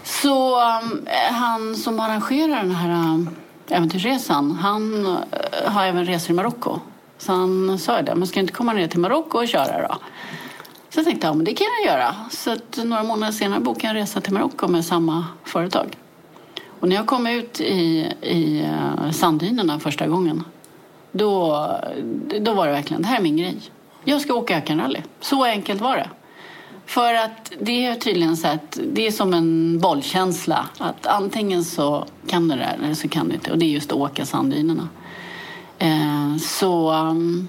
Så 0.04 0.60
um, 0.60 1.06
han 1.30 1.74
som 1.74 2.00
arrangerar 2.00 2.56
den 2.56 2.70
här 2.70 3.14
um, 3.14 3.30
äventyrsresan, 3.68 4.52
han 4.52 5.06
uh, 5.06 5.16
har 5.64 5.84
även 5.84 6.06
resor 6.06 6.30
i 6.30 6.34
Marocko. 6.34 6.78
Så 7.18 7.32
han 7.32 7.78
sa 7.78 8.02
det, 8.02 8.14
men 8.14 8.26
ska 8.26 8.40
inte 8.40 8.52
komma 8.52 8.72
ner 8.72 8.88
till 8.88 9.00
Marocko 9.00 9.38
och 9.38 9.48
köra 9.48 9.88
då? 9.88 9.94
Så 10.90 10.98
jag 10.98 11.04
tänkte, 11.04 11.26
ja 11.26 11.34
men 11.34 11.44
det 11.44 11.54
kan 11.54 11.66
jag 11.84 11.94
göra. 11.94 12.14
Så 12.30 12.52
att 12.52 12.78
några 12.84 13.02
månader 13.02 13.32
senare 13.32 13.60
bokade 13.60 13.86
jag 13.86 13.96
en 13.96 14.02
resa 14.02 14.20
till 14.20 14.32
Marocko 14.32 14.68
med 14.68 14.84
samma 14.84 15.24
företag. 15.44 15.96
Och 16.80 16.88
när 16.88 16.96
jag 16.96 17.06
kom 17.06 17.26
ut 17.26 17.60
i, 17.60 18.12
i 18.22 18.60
eh, 18.60 19.10
sanddynerna 19.10 19.80
första 19.80 20.06
gången, 20.06 20.44
då, 21.12 21.70
då 22.40 22.54
var 22.54 22.66
det 22.66 22.72
verkligen, 22.72 23.02
det 23.02 23.08
här 23.08 23.18
är 23.18 23.22
min 23.22 23.36
grej. 23.36 23.56
Jag 24.04 24.20
ska 24.20 24.34
åka 24.34 24.56
ökenrally. 24.56 25.02
Så 25.20 25.44
enkelt 25.44 25.80
var 25.80 25.96
det. 25.96 26.08
För 26.86 27.14
att 27.14 27.52
det 27.60 27.86
är 27.86 27.94
tydligen 27.94 28.36
så 28.36 28.48
att 28.48 28.78
det 28.92 29.06
är 29.06 29.10
som 29.10 29.34
en 29.34 29.78
bollkänsla. 29.80 30.68
Att 30.78 31.06
antingen 31.06 31.64
så 31.64 32.04
kan 32.26 32.48
du 32.48 32.56
det 32.56 32.64
eller 32.64 32.94
så 32.94 33.08
kan 33.08 33.28
du 33.28 33.34
inte. 33.34 33.52
Och 33.52 33.58
det 33.58 33.66
är 33.66 33.70
just 33.70 33.92
att 33.92 33.98
åka 33.98 34.26
sanddynerna. 34.26 34.88
Eh, 35.78 36.36
så 36.40 36.90
mm, 36.90 37.48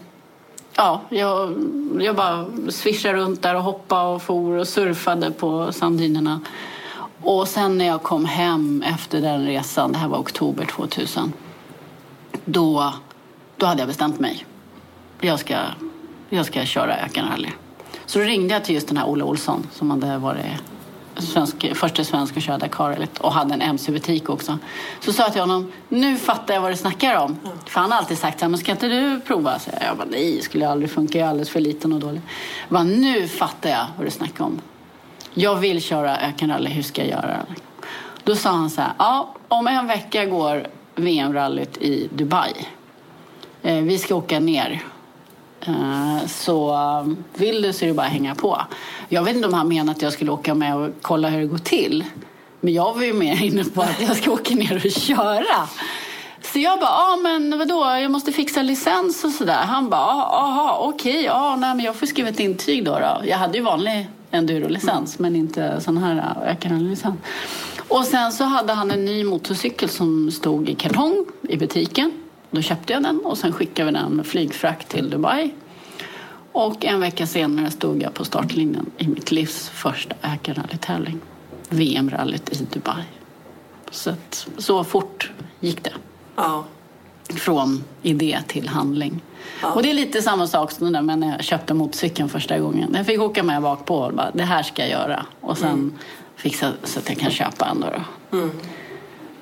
ja, 0.76 1.02
jag, 1.10 1.54
jag 2.00 2.16
bara 2.16 2.46
svischade 2.70 3.18
runt 3.18 3.42
där 3.42 3.56
och 3.56 3.64
hoppade 3.64 4.16
och 4.16 4.22
for 4.22 4.58
och 4.58 4.68
surfade 4.68 5.32
på 5.32 5.72
sanddynerna. 5.72 6.42
Och 7.28 7.48
sen 7.48 7.78
när 7.78 7.86
jag 7.86 8.04
kom 8.04 8.26
hem 8.26 8.84
efter 8.88 9.22
den 9.22 9.46
resan, 9.46 9.92
det 9.92 9.98
här 9.98 10.08
var 10.08 10.18
oktober 10.18 10.66
2000, 10.66 11.34
då, 12.46 12.94
då 13.58 13.66
hade 13.66 13.82
jag 13.82 13.88
bestämt 13.88 14.20
mig. 14.20 14.46
Jag 15.22 15.40
ska, 15.40 15.56
jag 16.30 16.46
ska 16.46 16.66
köra 16.66 16.98
ökenrally. 16.98 17.50
Så 18.06 18.20
då 18.20 18.26
ringde 18.26 18.54
jag 18.54 18.66
till 18.66 18.76
just 18.76 18.88
den 18.88 18.98
här 18.98 19.10
Olle 19.10 19.24
Olsson 19.24 19.68
som 19.72 19.92
hade 19.92 20.18
varit 20.18 20.46
svensk, 21.18 21.76
första 21.76 22.04
svensk 22.04 22.38
att 22.38 22.44
köra 22.44 22.58
Dakar 22.58 23.08
och 23.20 23.34
hade 23.34 23.54
en 23.54 23.62
MC-butik 23.62 24.30
också. 24.30 24.58
Så 25.00 25.14
sa 25.14 25.24
jag 25.24 25.32
till 25.32 25.42
honom, 25.42 25.72
nu 25.90 26.18
fattar 26.18 26.54
jag 26.54 26.62
vad 26.62 26.72
du 26.72 26.78
snackar 26.78 27.16
om. 27.16 27.38
Mm. 27.44 27.58
För 27.66 27.80
han 27.80 27.92
har 27.92 27.98
alltid 27.98 28.18
sagt 28.18 28.42
men 28.42 28.58
ska 28.58 28.72
inte 28.72 28.88
du 28.88 29.20
prova? 29.20 29.60
Så 29.60 29.70
jag 29.82 29.98
bara, 29.98 30.08
nej, 30.12 30.42
skulle 30.42 30.70
aldrig 30.70 30.92
funka, 30.92 31.18
jag 31.18 31.26
är 31.26 31.30
alldeles 31.30 31.50
för 31.50 31.60
liten 31.60 31.94
och 31.94 32.00
dålig. 32.00 32.22
Jag 32.68 32.74
bara, 32.74 32.84
nu 32.84 33.28
fattar 33.28 33.70
jag 33.70 33.86
vad 33.98 34.08
du 34.08 34.12
snackar 34.12 34.44
om. 34.44 34.62
Jag 35.40 35.56
vill 35.56 35.82
köra 35.82 36.18
ökenrally, 36.18 36.70
hur 36.70 36.84
ska 36.84 37.02
jag 37.02 37.10
göra? 37.10 37.46
Då 38.24 38.36
sa 38.36 38.50
han 38.50 38.70
så 38.70 38.82
här, 38.82 38.92
ja, 38.98 39.34
om 39.48 39.68
en 39.68 39.88
vecka 39.88 40.26
går 40.26 40.68
VM-rallyt 40.96 41.78
i 41.78 42.10
Dubai. 42.14 42.54
Eh, 43.62 43.76
vi 43.76 43.98
ska 43.98 44.16
åka 44.16 44.40
ner 44.40 44.84
Eh, 45.68 46.28
så 46.28 46.74
eh, 46.74 47.14
vill 47.34 47.62
du 47.62 47.74
så 47.74 47.86
är 47.86 47.88
det 47.90 47.94
bara 47.94 48.08
att 48.08 48.14
hänga 48.14 48.36
på. 48.36 48.62
Jag 49.10 49.24
vet 49.24 49.36
inte 49.36 49.48
om 49.48 49.54
han 49.54 49.68
menar 49.68 49.94
att 49.94 50.02
jag 50.02 50.14
skulle 50.14 50.32
åka 50.32 50.56
med 50.56 50.76
och 50.76 50.90
kolla 51.02 51.30
hur 51.30 51.40
det 51.40 51.48
går 51.48 51.58
till. 51.58 52.06
Men 52.60 52.74
jag 52.74 52.94
var 52.94 53.04
ju 53.04 53.14
mer 53.14 53.44
inne 53.44 53.64
på 53.64 53.82
att 53.82 54.02
jag 54.02 54.18
ska 54.18 54.32
åka 54.32 54.56
ner 54.56 54.82
och 54.86 54.92
köra. 54.92 55.68
Så 56.42 56.60
jag 56.60 56.80
bara, 56.80 56.90
ja 56.90 57.20
men 57.24 57.60
vadå, 57.60 57.86
jag 57.86 58.12
måste 58.12 58.32
fixa 58.32 58.62
licens 58.62 59.24
och 59.24 59.32
sådär. 59.32 59.64
Han 59.68 59.90
bara, 59.90 60.08
jaha 60.16 60.78
okej, 60.80 61.24
ja 61.24 61.56
nej 61.56 61.76
men 61.76 61.86
jag 61.86 61.96
får 61.96 62.06
skriva 62.06 62.30
ett 62.30 62.40
intyg 62.40 62.86
då. 62.86 63.00
då. 63.00 63.22
Jag 63.26 63.38
hade 63.38 63.58
ju 63.58 63.64
vanlig 63.64 64.08
endurolicens 64.32 65.20
men 65.20 65.36
inte 65.36 65.82
sån 65.82 65.98
här 65.98 66.44
ökenlicens. 66.46 67.16
Och 67.88 68.06
sen 68.06 68.32
så 68.32 68.44
hade 68.44 68.74
han 68.74 68.92
en 68.92 69.06
ny 69.06 69.24
motorcykel 69.24 69.90
som 69.90 70.32
stod 70.32 70.70
i 70.70 70.76
kartong 70.76 71.26
i 71.50 71.58
butiken. 71.58 72.12
Då 72.52 72.62
köpte 72.62 72.94
jag 72.94 73.04
den 73.04 73.20
och 73.20 73.38
sen 73.38 73.54
skickade 73.54 73.92
vi 73.92 73.98
den 73.98 74.12
med 74.12 74.26
flygfrakt 74.26 74.90
till 74.90 75.10
Dubai. 75.10 75.54
Och 76.52 76.86
en 76.86 77.00
vecka 77.00 77.28
senare 77.28 77.72
stod 77.72 78.04
jag 78.04 78.14
på 78.14 78.26
startlinjen 78.26 78.86
i 78.98 79.08
mitt 79.08 79.32
livs 79.32 79.70
första 79.70 80.16
ökenrallytävling. 80.24 81.20
VM-rallyt 81.70 82.62
i 82.62 82.68
Dubai. 82.74 83.04
Så, 83.92 84.10
att, 84.10 84.48
så 84.58 84.84
fort 84.84 85.32
gick 85.60 85.84
det. 85.84 85.94
Ja. 86.36 86.66
Från 87.30 87.84
idé 88.02 88.40
till 88.48 88.68
handling. 88.68 89.22
Ja. 89.62 89.72
Och 89.72 89.84
det 89.84 89.90
är 89.90 89.94
lite 89.94 90.22
samma 90.22 90.48
sak 90.48 90.72
som 90.72 90.92
när 90.92 91.32
jag 91.32 91.44
köpte 91.44 91.74
motorcykeln 91.74 92.30
första 92.30 92.60
gången. 92.60 92.94
Jag 92.98 93.06
fick 93.06 93.20
åka 93.20 93.44
med 93.44 93.62
bak 93.62 93.86
på 93.86 93.98
och 93.98 94.14
bara, 94.14 94.32
det 94.32 94.44
här 94.44 94.64
ska 94.64 94.82
jag 94.82 94.92
göra. 94.92 95.26
Och 95.42 95.58
sen 95.58 95.70
mm. 95.70 95.94
fixa 96.36 96.72
så 96.84 97.00
att 97.00 97.10
jag 97.10 97.18
kan 97.18 97.32
köpa 97.32 97.66
en 97.66 97.80
då. 97.80 97.88
då. 97.88 98.38
Mm. 98.38 98.52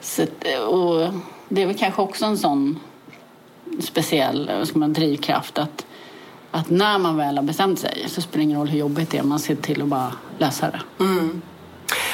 Så, 0.02 0.24
och 0.68 1.14
det 1.50 1.62
är 1.62 1.66
väl 1.66 1.78
kanske 1.78 2.02
också 2.02 2.26
en 2.26 2.38
sån 2.38 2.80
speciell 3.80 4.66
ska 4.66 4.80
man, 4.80 4.94
drivkraft. 4.94 5.58
Att, 5.58 5.86
att 6.52 6.70
när 6.70 7.00
man 7.00 7.18
väl 7.18 7.38
har 7.38 7.44
bestämt 7.44 7.80
sig 7.80 8.06
så 8.08 8.22
spelar 8.22 8.38
det 8.38 8.44
ingen 8.44 8.60
roll 8.60 8.68
hur 8.68 8.80
jobbigt 8.80 9.10
det 9.10 9.18
är. 9.18 9.24
Man 9.24 9.40
ser 9.40 9.56
till 9.56 9.82
att 9.82 9.88
bara 9.88 10.12
lösa 10.38 10.72
det. 10.72 11.04
Mm. 11.04 11.42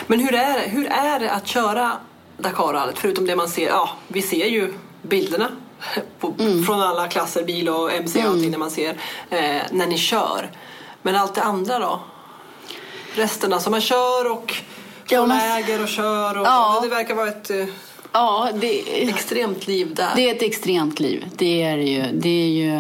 Men 0.08 0.20
hur 0.20 0.36
är, 0.36 0.70
hur 0.70 0.86
är 0.86 1.20
det 1.20 1.32
att 1.32 1.48
köra 1.48 1.92
Dakarrallyt? 2.38 3.00
Förutom 3.00 3.26
det 3.26 3.36
man 3.36 3.48
ser, 3.48 3.68
ja 3.68 3.90
vi 4.08 4.22
ser 4.22 4.46
ju 4.46 4.74
bilderna 5.02 5.48
på, 6.20 6.34
mm. 6.40 6.64
från 6.64 6.82
alla 6.82 7.08
klasser, 7.08 7.44
bil 7.44 7.70
och 7.70 7.94
MC 7.94 8.20
och 8.20 8.26
mm. 8.26 8.36
allting 8.36 8.52
när 8.52 8.58
man 8.58 8.72
ser 8.72 8.90
eh, 9.30 9.62
när 9.72 9.88
ni 9.88 9.98
kör. 9.98 10.52
Men 11.02 11.16
allt 11.16 11.36
det 11.36 11.44
andra 11.44 11.80
då? 11.80 12.00
Resten, 13.16 13.54
alltså 13.54 13.70
man 13.70 13.82
kör 13.82 14.32
och 14.32 14.56
ja, 15.10 15.26
man... 15.26 15.38
äger 15.38 15.84
och 15.84 15.90
kör 15.90 16.40
och 16.40 16.46
ja. 16.46 16.80
det 16.84 16.90
verkar 16.90 17.16
vara 17.16 17.28
ett 17.28 17.50
eh, 17.50 17.66
Ja, 18.14 18.50
det, 18.54 19.04
extremt 19.10 19.68
liv 19.68 19.96
där. 19.96 20.10
Det 20.16 20.30
är 20.30 20.36
ett 20.36 20.42
extremt 20.42 21.00
liv. 21.00 21.26
Det 21.36 21.62
är 21.62 21.78
ju. 21.78 22.04
Det 22.14 22.30
är 22.30 22.50
ju 22.50 22.72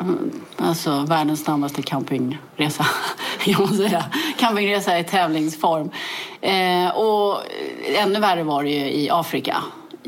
mm, 0.00 0.40
alltså, 0.56 1.04
världens 1.08 1.44
snabbaste 1.44 1.82
campingresa, 1.82 2.86
kan 3.38 3.62
man 3.62 3.76
säga. 3.76 4.04
Campingresa 4.38 4.98
i 4.98 5.04
tävlingsform. 5.04 5.90
Eh, 6.40 6.96
och 6.96 7.40
ännu 7.96 8.20
värre 8.20 8.42
var 8.42 8.62
det 8.64 8.70
ju 8.70 8.90
i 8.92 9.10
Afrika. 9.10 9.56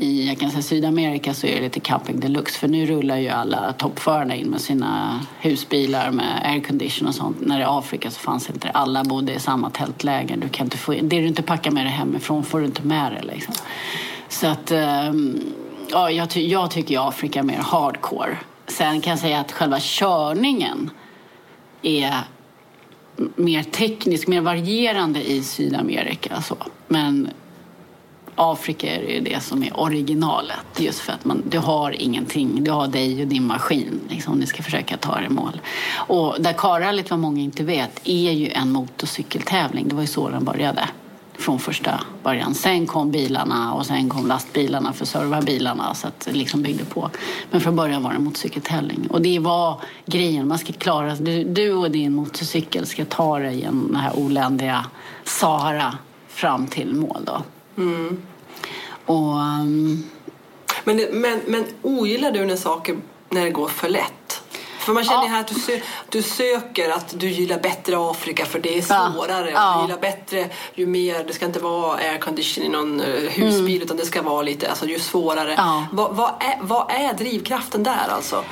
I 0.01 0.27
jag 0.27 0.39
kan 0.39 0.51
säga, 0.51 0.61
Sydamerika 0.61 1.33
så 1.33 1.47
är 1.47 1.55
det 1.55 1.61
lite 1.61 1.79
camping 1.79 2.19
deluxe 2.19 2.59
för 2.59 2.67
nu 2.67 2.85
rullar 2.85 3.17
ju 3.17 3.29
alla 3.29 3.73
toppförarna 3.73 4.35
in 4.35 4.47
med 4.47 4.61
sina 4.61 5.19
husbilar 5.39 6.11
med 6.11 6.41
aircondition 6.45 7.07
och 7.07 7.15
sånt. 7.15 7.37
När 7.41 7.57
det 7.57 7.63
är 7.63 7.79
Afrika 7.79 8.11
så 8.11 8.19
fanns 8.19 8.49
inte 8.49 8.67
det. 8.67 8.71
Alla 8.71 9.03
bodde 9.03 9.33
i 9.33 9.39
samma 9.39 9.69
tältläger. 9.69 10.37
Du 10.37 10.49
kan 10.49 10.65
inte 10.65 10.77
få 10.77 10.93
in, 10.93 11.09
det 11.09 11.19
du 11.19 11.27
inte 11.27 11.43
packar 11.43 11.71
med 11.71 11.85
dig 11.85 11.93
hemifrån 11.93 12.43
får 12.43 12.59
du 12.59 12.65
inte 12.65 12.81
med 12.81 13.11
dig. 13.11 13.21
Liksom. 13.23 13.53
Så 14.29 14.47
att, 14.47 14.71
ehm, 14.71 15.39
ja, 15.91 16.11
jag, 16.11 16.29
ty 16.29 16.47
jag 16.47 16.71
tycker 16.71 17.07
Afrika 17.07 17.39
är 17.39 17.43
mer 17.43 17.57
hardcore. 17.57 18.37
Sen 18.67 19.01
kan 19.01 19.11
jag 19.11 19.19
säga 19.19 19.39
att 19.39 19.51
själva 19.51 19.77
körningen 19.79 20.89
är 21.81 22.17
mer 23.35 23.63
teknisk, 23.63 24.27
mer 24.27 24.41
varierande 24.41 25.31
i 25.31 25.43
Sydamerika. 25.43 26.41
Så. 26.41 26.57
Men 26.87 27.29
Afrika 28.41 28.95
är 28.95 29.01
det 29.01 29.13
ju 29.13 29.19
det 29.19 29.43
som 29.43 29.63
är 29.63 29.79
originalet. 29.79 30.65
Just 30.77 30.99
för 30.99 31.13
att 31.13 31.25
man, 31.25 31.43
du 31.49 31.59
har 31.59 32.01
ingenting. 32.01 32.63
Du 32.63 32.71
har 32.71 32.87
dig 32.87 33.21
och 33.21 33.27
din 33.27 33.47
maskin. 33.47 33.99
Liksom, 34.09 34.39
du 34.39 34.45
ska 34.45 34.63
försöka 34.63 34.97
ta 34.97 35.15
dig 35.15 35.25
i 35.25 35.29
mål. 35.29 35.61
Och 35.95 36.41
Dakarrallyt, 36.41 37.09
vad 37.09 37.19
många 37.19 37.41
inte 37.41 37.63
vet, 37.63 38.01
är 38.03 38.31
ju 38.31 38.49
en 38.49 38.71
motorcykeltävling. 38.71 39.87
Det 39.87 39.95
var 39.95 40.01
ju 40.01 40.07
så 40.07 40.29
den 40.29 40.43
började 40.43 40.89
från 41.39 41.59
första 41.59 41.99
början. 42.23 42.53
Sen 42.53 42.87
kom 42.87 43.11
bilarna 43.11 43.73
och 43.73 43.85
sen 43.85 44.09
kom 44.09 44.27
lastbilarna 44.27 44.93
för 44.93 45.03
att 45.03 45.09
serva 45.09 45.41
bilarna 45.41 45.93
så 45.93 46.07
att 46.07 46.19
det 46.19 46.31
liksom 46.31 46.61
byggde 46.61 46.85
på. 46.85 47.09
Men 47.51 47.61
från 47.61 47.75
början 47.75 48.03
var 48.03 48.13
det 48.13 48.19
motorcykeltävling. 48.19 49.07
Och 49.09 49.21
det 49.21 49.39
var 49.39 49.81
grejen, 50.05 50.47
man 50.47 50.57
ska 50.57 50.73
klara 50.73 51.15
du, 51.15 51.43
du 51.43 51.73
och 51.73 51.91
din 51.91 52.13
motorcykel 52.13 52.85
ska 52.85 53.05
ta 53.05 53.39
dig 53.39 53.59
genom 53.59 53.87
den 53.87 53.95
här 53.95 54.19
oländiga 54.19 54.85
Sahara 55.23 55.97
fram 56.27 56.67
till 56.67 56.95
mål 56.95 57.21
då. 57.25 57.43
Mm. 57.79 58.21
Och, 59.05 59.33
um... 59.33 60.03
men, 60.83 60.97
men, 61.11 61.41
men 61.47 61.65
ogillar 61.81 62.31
du 62.31 62.45
när 62.45 62.55
saker 62.55 62.97
när 63.29 63.43
det 63.43 63.51
går 63.51 63.67
för 63.67 63.89
lätt? 63.89 64.41
För 64.79 64.93
man 64.93 65.03
känner 65.03 65.23
ja. 65.23 65.27
här 65.27 65.39
att 65.39 65.47
du, 65.47 65.55
sö 65.55 65.79
du, 66.09 66.21
söker 66.21 66.89
att 66.89 67.19
du 67.19 67.29
gillar 67.29 67.59
bättre 67.59 68.11
Afrika 68.11 68.45
för 68.45 68.59
det 68.59 68.77
är 68.77 68.81
svårare. 68.81 69.51
Ja. 69.51 69.75
Du 69.75 69.81
gillar 69.81 70.01
bättre 70.01 70.49
ju 70.75 70.85
mer, 70.85 71.23
det 71.23 71.33
ska 71.33 71.45
inte 71.45 71.59
vara 71.59 71.97
aircondition 71.97 72.63
i 72.63 72.69
någon 72.69 73.01
eh, 73.01 73.07
husbil 73.07 73.75
mm. 73.75 73.81
utan 73.81 73.97
det 73.97 74.05
ska 74.05 74.21
vara 74.21 74.41
lite, 74.41 74.69
alltså 74.69 74.85
ju 74.85 74.99
svårare. 74.99 75.53
Ja. 75.57 75.87
Vad, 75.91 76.15
vad, 76.15 76.29
är, 76.29 76.57
vad 76.61 76.91
är 76.91 77.13
drivkraften 77.13 77.83
där 77.83 78.07
alltså? 78.09 78.43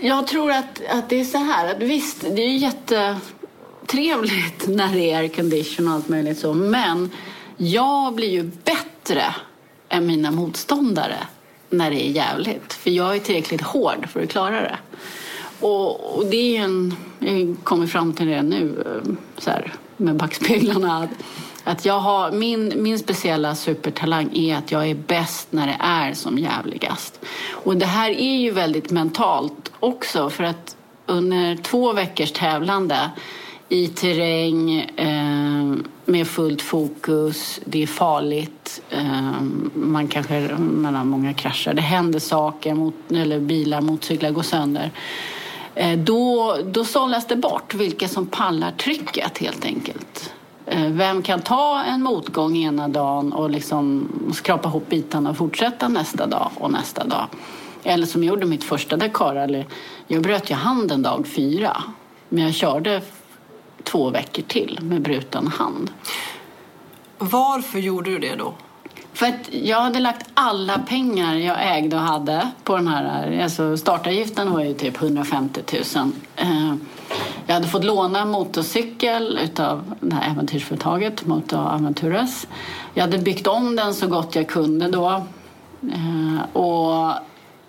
Jag 0.00 0.26
tror 0.26 0.50
att, 0.50 0.82
att 0.88 1.08
det 1.08 1.20
är 1.20 1.24
så 1.24 1.38
här, 1.38 1.70
att 1.70 1.78
visst 1.78 2.20
det 2.20 2.42
är 2.42 2.56
jättetrevligt 2.56 4.68
när 4.68 4.92
det 4.92 5.10
är 5.10 5.18
aircondition 5.18 5.88
och 5.88 5.94
allt 5.94 6.08
möjligt 6.08 6.38
så 6.38 6.54
men 6.54 7.10
jag 7.62 8.14
blir 8.14 8.30
ju 8.30 8.42
bättre 8.42 9.34
än 9.88 10.06
mina 10.06 10.30
motståndare 10.30 11.16
när 11.70 11.90
det 11.90 12.06
är 12.06 12.10
jävligt. 12.10 12.72
För 12.72 12.90
jag 12.90 13.16
är 13.16 13.20
tillräckligt 13.20 13.60
hård 13.60 14.08
för 14.08 14.22
att 14.22 14.28
klara 14.28 14.60
det. 14.60 14.78
Och, 15.60 16.16
och 16.16 16.26
det 16.26 16.56
är 16.56 16.62
en, 16.62 16.96
jag 17.18 17.56
kommer 17.64 17.86
fram 17.86 18.12
till 18.12 18.26
det 18.26 18.42
nu 18.42 18.84
eh, 18.86 19.12
så 19.38 19.50
här, 19.50 19.72
med 19.96 20.16
backspeglarna. 20.16 20.98
Att, 20.98 21.10
att 21.64 21.84
jag 21.84 22.00
har, 22.00 22.32
min, 22.32 22.72
min 22.76 22.98
speciella 22.98 23.54
supertalang 23.54 24.30
är 24.34 24.56
att 24.56 24.72
jag 24.72 24.90
är 24.90 24.94
bäst 24.94 25.52
när 25.52 25.66
det 25.66 25.76
är 25.80 26.14
som 26.14 26.38
jävligast. 26.38 27.20
Och 27.50 27.76
det 27.76 27.86
här 27.86 28.10
är 28.10 28.36
ju 28.36 28.50
väldigt 28.50 28.90
mentalt 28.90 29.72
också 29.80 30.30
för 30.30 30.44
att 30.44 30.76
under 31.06 31.56
två 31.56 31.92
veckors 31.92 32.32
tävlande 32.32 33.10
i 33.72 33.88
terräng 33.88 34.80
eh, 34.80 35.74
med 36.04 36.26
fullt 36.26 36.62
fokus. 36.62 37.60
Det 37.64 37.82
är 37.82 37.86
farligt. 37.86 38.82
Eh, 38.90 39.40
man 39.74 40.08
kanske, 40.08 40.40
menar, 40.58 41.04
många 41.04 41.34
kraschar. 41.34 41.74
Det 41.74 41.82
händer 41.82 42.18
saker, 42.18 42.74
mot, 42.74 42.94
eller 43.10 43.40
bilar, 43.40 43.80
motorcyklar 43.80 44.30
går 44.30 44.42
sönder. 44.42 44.90
Eh, 45.74 45.98
då, 45.98 46.56
då 46.64 46.84
sållas 46.84 47.26
det 47.26 47.36
bort 47.36 47.74
vilka 47.74 48.08
som 48.08 48.26
pallar 48.26 48.70
trycket 48.70 49.38
helt 49.38 49.64
enkelt. 49.64 50.34
Eh, 50.66 50.86
vem 50.86 51.22
kan 51.22 51.40
ta 51.40 51.82
en 51.82 52.02
motgång 52.02 52.56
ena 52.56 52.88
dagen 52.88 53.32
och 53.32 53.50
liksom 53.50 54.08
skrapa 54.34 54.68
ihop 54.68 54.88
bitarna 54.88 55.30
och 55.30 55.36
fortsätta 55.36 55.88
nästa 55.88 56.26
dag 56.26 56.50
och 56.54 56.72
nästa 56.72 57.04
dag? 57.04 57.26
Eller 57.84 58.06
som 58.06 58.24
jag 58.24 58.28
gjorde 58.34 58.46
mitt 58.46 58.64
första 58.64 58.96
Dakar, 58.96 59.64
jag 60.06 60.22
bröt 60.22 60.50
ju 60.50 60.54
handen 60.54 61.02
dag 61.02 61.26
fyra. 61.26 61.82
Men 62.28 62.44
jag 62.44 62.54
körde 62.54 63.02
två 63.84 64.10
veckor 64.10 64.42
till 64.42 64.78
med 64.82 65.02
bruten 65.02 65.46
hand. 65.46 65.90
Varför 67.18 67.78
gjorde 67.78 68.10
du 68.10 68.18
det 68.18 68.34
då? 68.34 68.54
För 69.12 69.26
att 69.26 69.52
jag 69.52 69.80
hade 69.80 70.00
lagt 70.00 70.30
alla 70.34 70.78
pengar 70.78 71.34
jag 71.34 71.76
ägde 71.76 71.96
och 71.96 72.02
hade 72.02 72.50
på 72.64 72.76
den 72.76 72.88
här. 72.88 73.40
Alltså 73.42 73.76
startavgiften 73.76 74.52
var 74.52 74.60
ju 74.60 74.74
typ 74.74 75.02
150 75.02 75.60
000. 75.96 76.12
Eh, 76.36 76.74
jag 77.46 77.54
hade 77.54 77.66
fått 77.66 77.84
låna 77.84 78.24
motorcykel 78.24 79.38
av 79.58 79.94
det 80.00 80.14
här 80.14 80.30
äventyrsföretaget, 80.30 81.26
Motor 81.26 81.58
Aventuras. 81.58 82.46
Jag 82.94 83.02
hade 83.02 83.18
byggt 83.18 83.46
om 83.46 83.76
den 83.76 83.94
så 83.94 84.06
gott 84.06 84.34
jag 84.34 84.48
kunde 84.48 84.88
då. 84.88 85.24
Eh, 85.82 86.56
och 86.56 87.12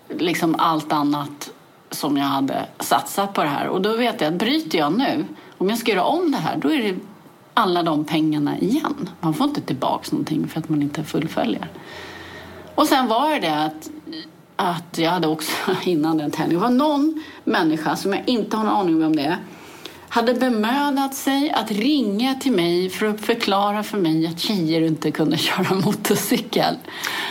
liksom 0.08 0.54
allt 0.58 0.92
annat 0.92 1.50
som 1.90 2.16
jag 2.16 2.26
hade 2.26 2.66
satsat 2.80 3.32
på 3.32 3.42
det 3.42 3.48
här. 3.48 3.66
Och 3.66 3.82
då 3.82 3.96
vet 3.96 4.20
jag 4.20 4.32
att 4.32 4.38
bryter 4.38 4.78
jag 4.78 4.98
nu, 4.98 5.24
om 5.62 5.68
jag 5.68 5.78
ska 5.78 5.90
göra 5.90 6.04
om 6.04 6.30
det 6.30 6.38
här, 6.38 6.56
då 6.56 6.72
är 6.72 6.78
det 6.82 6.94
alla 7.54 7.82
de 7.82 8.04
pengarna 8.04 8.58
igen. 8.58 9.10
Man 9.20 9.34
får 9.34 9.46
inte 9.46 9.60
tillbaka 9.60 10.08
någonting 10.10 10.48
för 10.48 10.60
att 10.60 10.68
man 10.68 10.82
inte 10.82 11.04
fullföljer. 11.04 11.68
Och 12.74 12.86
sen 12.86 13.08
var 13.08 13.40
det 13.40 13.64
att, 13.64 13.90
att 14.56 14.98
jag 14.98 15.10
hade 15.10 15.28
också 15.28 15.52
innan 15.84 16.18
den 16.18 16.30
tävlingen, 16.30 16.62
det 16.62 16.68
var 16.68 16.74
någon 16.74 17.22
människa 17.44 17.96
som 17.96 18.12
jag 18.12 18.22
inte 18.26 18.56
har 18.56 18.64
någon 18.64 18.74
aning 18.74 18.94
om 18.94 19.00
vem 19.00 19.16
det 19.16 19.22
är, 19.22 19.36
hade 20.12 20.34
bemödat 20.34 21.14
sig 21.14 21.50
att 21.50 21.70
ringa 21.70 22.34
till 22.34 22.52
mig 22.52 22.90
för 22.90 23.06
att 23.06 23.20
förklara 23.20 23.82
för 23.82 23.98
mig 23.98 24.26
att 24.26 24.40
tjejer 24.40 24.80
inte 24.80 25.10
kunde 25.10 25.36
köra 25.38 25.74
motorcykel. 25.74 26.76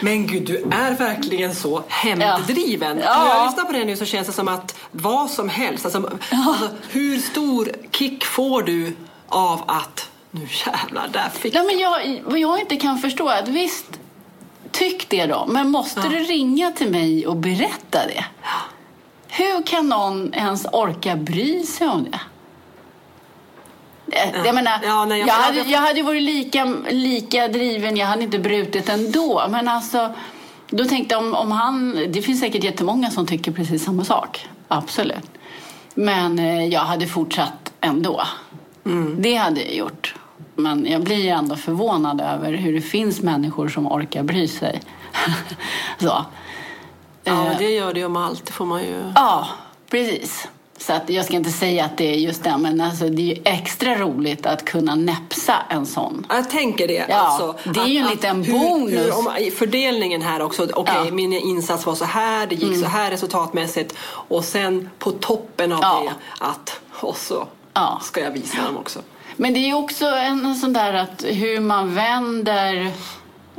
Men 0.02 0.28
gud, 0.28 0.48
du 0.48 0.58
är 0.58 0.98
verkligen 0.98 1.56
så 1.56 1.84
hämnddriven. 1.88 2.98
Ja. 2.98 3.04
Ja. 3.06 3.24
När 3.24 3.36
jag 3.36 3.46
lyssnar 3.46 3.66
på 3.66 3.72
det 3.72 3.86
nu 3.86 3.98
så 3.98 4.06
känns 4.06 4.28
det 4.28 4.34
som 4.34 4.48
att 4.48 4.80
vad 4.92 5.30
som 5.30 5.50
helst, 5.50 5.86
alltså, 5.86 6.12
ja. 6.32 6.38
alltså, 6.48 6.70
hur 6.90 7.20
stor 7.20 7.72
kick 7.92 8.26
får 8.26 8.64
du 8.64 8.96
av 9.28 9.64
att 9.68 10.10
nu 10.32 10.48
jävlar, 10.66 11.08
där 11.14 11.30
fick 11.30 11.54
Nej, 11.54 11.66
men 11.66 11.80
jag. 11.80 12.22
Vad 12.26 12.40
jag 12.40 12.60
inte 12.60 12.76
kan 12.76 12.98
förstå 12.98 13.30
är 13.30 13.44
att 13.44 13.48
visst, 13.48 14.00
tyck 14.72 15.10
det 15.10 15.26
då, 15.26 15.46
men 15.50 15.70
måste 15.70 16.02
ja. 16.04 16.10
du 16.10 16.18
ringa 16.18 16.72
till 16.72 16.92
mig 16.92 17.28
och 17.28 17.36
berätta 17.36 18.00
det? 18.08 18.26
Hur 19.28 19.64
kan 19.64 19.90
någon 19.90 20.34
ens 20.34 20.66
orka 20.74 21.16
bry 21.16 21.64
sig 21.64 21.88
om 21.88 22.04
det? 22.12 22.20
Ja. 24.12 24.46
Jag 24.46 24.56
menar, 24.56 24.80
ja, 24.84 25.06
nej, 25.06 25.20
jag, 25.20 25.28
jag, 25.28 25.34
hade, 25.34 25.60
jag 25.60 25.80
hade 25.80 26.04
varit 26.04 26.22
lika, 26.24 26.66
lika 26.90 27.48
driven, 27.48 27.98
jag 27.98 28.08
hade 28.08 28.24
inte 28.24 28.40
brutit 28.40 28.90
ändå. 28.90 29.44
Men 29.50 29.68
alltså, 29.68 30.14
då 30.70 30.86
tänkte 30.86 31.16
jag 31.16 31.24
om, 31.24 31.36
om 31.36 31.52
han... 31.52 32.06
Det 32.10 32.22
finns 32.22 32.40
säkert 32.40 32.64
jättemånga 32.64 33.12
som 33.12 33.28
tycker 33.28 33.52
precis 33.52 33.84
samma 33.84 34.04
sak. 34.04 34.48
Absolut. 34.68 35.32
Men 35.94 36.40
eh, 36.40 36.66
jag 36.66 36.82
hade 36.82 37.08
fortsatt 37.08 37.74
ändå. 37.82 38.22
Mm. 38.86 39.22
Det 39.22 39.36
hade 39.36 39.62
jag 39.62 39.76
gjort. 39.76 40.16
Men 40.56 40.86
jag 40.86 41.04
blir 41.04 41.30
ändå 41.32 41.56
förvånad 41.56 42.22
över 42.22 42.54
hur 42.54 42.74
det 42.74 42.82
finns 42.82 43.22
människor 43.22 43.70
som 43.70 43.88
orkar 43.88 44.24
bry 44.24 44.48
sig. 44.48 44.82
så. 46.00 46.26
Ja, 47.24 47.52
eh, 47.52 47.58
det 47.58 47.70
gör 47.70 47.94
det 47.94 48.06
om 48.06 48.16
allt. 48.16 48.46
Det 48.46 48.52
får 48.52 48.66
man 48.66 48.82
ju... 48.82 49.04
Ja, 49.16 49.48
precis. 49.90 50.48
Så 50.82 50.94
att 50.94 51.10
jag 51.10 51.26
ska 51.26 51.36
inte 51.36 51.52
säga 51.52 51.86
att 51.86 51.98
det 51.98 52.14
är 52.14 52.16
just 52.16 52.44
det, 52.44 52.58
men 52.58 52.82
alltså, 52.82 53.10
det 53.10 53.22
är 53.22 53.36
ju 53.36 53.42
extra 53.46 53.96
roligt 53.96 54.46
att 54.46 54.66
kunna 54.66 54.96
näpsa 54.96 55.56
en 55.70 55.86
sån. 55.86 56.26
Jag 56.30 56.50
tänker 56.50 56.88
det. 56.88 57.06
Ja, 57.10 57.16
alltså, 57.16 57.72
det 57.74 57.80
är 57.80 57.86
ju 57.86 57.98
en 57.98 58.06
att, 58.06 58.12
liten 58.12 58.44
hur, 58.44 58.54
bonus. 58.54 59.06
Hur, 59.06 59.18
om, 59.18 59.52
fördelningen 59.58 60.22
här 60.22 60.42
också. 60.42 60.64
Okej, 60.64 60.82
okay, 60.82 61.06
ja. 61.06 61.12
min 61.12 61.34
insats 61.34 61.86
var 61.86 61.96
så 61.96 62.06
här, 62.06 62.48
det 62.48 62.56
gick 62.56 62.64
mm. 62.64 62.82
så 62.82 62.88
här 62.88 63.12
resultatmässigt. 63.12 63.96
Och 64.04 64.46
sen 64.46 64.90
på 65.00 65.12
toppen 65.12 65.72
av 65.72 65.80
ja. 65.82 66.04
det 66.06 66.46
att, 66.46 66.80
och 66.92 67.18
så 67.18 67.48
ja. 67.74 68.00
ska 68.04 68.22
jag 68.22 68.32
visa 68.32 68.64
dem 68.66 68.78
också. 68.78 69.00
Men 69.36 69.54
det 69.54 69.60
är 69.60 69.76
också 69.76 70.06
en 70.06 70.56
sån 70.56 70.74
där 70.74 70.94
att 70.94 71.24
hur 71.28 71.60
man 71.60 71.96
vänder 71.96 72.92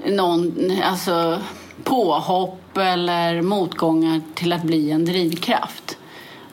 någon, 0.06 0.72
alltså 0.84 1.40
påhopp 1.84 2.76
eller 2.78 3.42
motgångar 3.42 4.20
till 4.34 4.52
att 4.52 4.62
bli 4.62 4.90
en 4.90 5.04
drivkraft. 5.04 5.98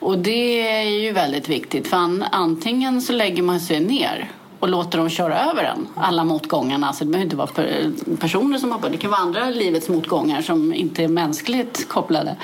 Och 0.00 0.18
det 0.18 0.68
är 0.68 0.82
ju 0.82 1.12
väldigt 1.12 1.48
viktigt 1.48 1.88
för 1.88 2.24
antingen 2.32 3.02
så 3.02 3.12
lägger 3.12 3.42
man 3.42 3.60
sig 3.60 3.80
ner 3.80 4.30
och 4.60 4.68
låter 4.68 4.98
dem 4.98 5.08
köra 5.08 5.40
över 5.40 5.64
en, 5.64 5.88
alla 5.94 6.24
motgångarna. 6.24 6.86
Alltså 6.86 7.04
det 7.04 7.10
behöver 7.10 7.24
inte 7.24 7.36
vara 7.36 7.50
personer 8.20 8.58
som 8.58 8.72
har 8.72 8.90
det 8.90 8.96
kan 8.96 9.10
vara 9.10 9.20
andra 9.20 9.50
livets 9.50 9.88
motgångar 9.88 10.42
som 10.42 10.74
inte 10.74 11.04
är 11.04 11.08
mänskligt 11.08 11.88
kopplade. 11.88 12.36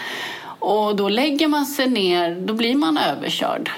Och 0.58 0.96
då 0.96 1.08
lägger 1.08 1.48
man 1.48 1.66
sig 1.66 1.90
ner, 1.90 2.34
då 2.34 2.54
blir 2.54 2.74
man 2.74 2.98
överkörd. 2.98 3.70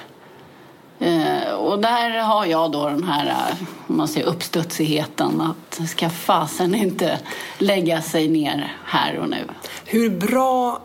Eh, 0.98 1.52
och 1.52 1.78
där 1.78 2.18
har 2.18 2.46
jag 2.46 2.72
då 2.72 2.88
den 2.88 3.04
här 3.04 3.26
eh, 3.26 3.66
man 3.86 4.08
säger, 4.08 4.26
uppstudsigheten 4.26 5.40
att 5.40 5.88
ska 5.88 6.10
fasen 6.10 6.74
inte 6.74 7.18
lägga 7.58 8.02
sig 8.02 8.28
ner 8.28 8.76
här 8.84 9.18
och 9.18 9.28
nu. 9.28 9.44
Hur 9.84 10.10
bra 10.10 10.80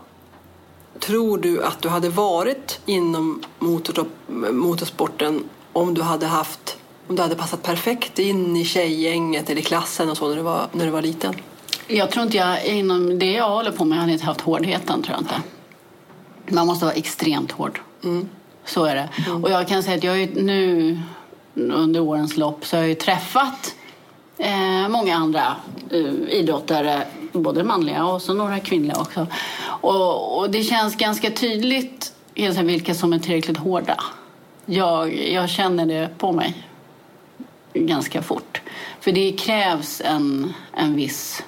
tror 1.00 1.38
du 1.38 1.64
att 1.64 1.82
du 1.82 1.88
hade 1.88 2.08
varit 2.08 2.80
inom 2.86 3.42
motorsporten 4.50 5.44
om 5.72 5.94
du 5.94 6.02
hade 6.02 6.26
haft 6.26 6.76
om 7.08 7.16
du 7.16 7.22
hade 7.22 7.34
passat 7.34 7.62
perfekt 7.62 8.18
in 8.18 8.56
i 8.56 8.64
tjejgänget 8.64 9.50
eller 9.50 9.60
klassen 9.60 10.10
och 10.10 10.16
så 10.16 10.28
när 10.28 10.36
du 10.36 10.42
var, 10.42 10.66
när 10.72 10.84
du 10.84 10.90
var 10.90 11.02
liten? 11.02 11.34
Jag 11.86 12.10
tror 12.10 12.24
inte 12.24 12.36
jag, 12.36 12.66
inom 12.66 13.18
det 13.18 13.32
jag 13.32 13.48
håller 13.48 13.70
på 13.70 13.84
med, 13.84 13.98
hade 13.98 14.12
inte 14.12 14.24
haft 14.24 14.40
hårdheten 14.40 15.02
tror 15.02 15.16
jag 15.16 15.20
inte. 15.20 15.42
Man 16.48 16.66
måste 16.66 16.84
vara 16.84 16.94
extremt 16.94 17.52
hård. 17.52 17.80
Mm. 18.04 18.28
Så 18.64 18.84
är 18.84 18.94
det. 18.94 19.08
Och 19.42 19.50
jag 19.50 19.68
kan 19.68 19.82
säga 19.82 19.96
att 19.96 20.04
jag 20.04 20.36
nu 20.36 20.98
under 21.54 22.00
årens 22.00 22.36
lopp 22.36 22.66
så 22.66 22.76
har 22.76 22.82
jag 22.82 22.88
ju 22.88 22.94
träffat 22.94 23.74
eh, 24.38 24.88
många 24.88 25.16
andra 25.16 25.56
eh, 25.90 26.14
idrottare, 26.28 27.06
både 27.34 27.64
manliga 27.64 28.04
och 28.04 28.22
så 28.22 28.34
några 28.34 28.60
kvinnliga 28.60 28.96
också. 28.96 29.26
Och, 29.64 30.38
och 30.38 30.50
det 30.50 30.62
känns 30.62 30.96
ganska 30.96 31.30
tydligt 31.30 32.12
vilka 32.62 32.94
som 32.94 33.12
är 33.12 33.18
tillräckligt 33.18 33.56
hårda. 33.56 33.96
Jag, 34.66 35.28
jag 35.28 35.50
känner 35.50 35.86
det 35.86 36.08
på 36.18 36.32
mig 36.32 36.54
ganska 37.74 38.22
fort. 38.22 38.60
För 39.00 39.12
det 39.12 39.32
krävs 39.32 40.02
en, 40.04 40.54
en 40.72 40.96
viss 40.96 41.44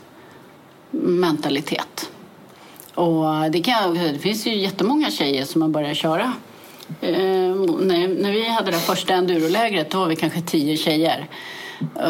mentalitet. 0.91 2.11
Och 2.95 3.51
det, 3.51 3.63
kan, 3.63 3.95
det 3.95 4.19
finns 4.19 4.47
ju 4.47 4.57
jättemånga 4.57 5.11
tjejer 5.11 5.45
som 5.45 5.63
har 5.63 5.69
börjat 5.69 5.97
köra. 5.97 6.33
Eh, 7.01 7.15
när, 7.81 8.23
när 8.23 8.33
vi 8.33 8.49
hade 8.49 8.71
det 8.71 8.79
första 8.79 9.15
endurolägret 9.15 9.91
då 9.91 9.99
var 9.99 10.07
vi 10.07 10.17
kanske 10.17 10.41
tio 10.41 10.77
tjejer. 10.77 11.27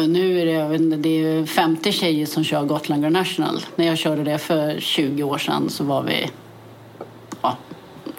Nu 0.07 0.41
är 0.41 0.45
det, 0.45 0.95
det 0.97 1.09
är 1.09 1.45
50 1.45 1.91
tjejer 1.91 2.25
som 2.25 2.43
kör 2.43 2.63
Gotland 2.63 3.01
Grand 3.01 3.13
National. 3.13 3.65
När 3.75 3.85
jag 3.85 3.97
körde 3.97 4.23
det 4.23 4.37
för 4.37 4.79
20 4.79 5.23
år 5.23 5.37
sedan 5.37 5.69
så 5.69 5.83
var 5.83 6.03
vi 6.03 6.29
ja, 7.41 7.57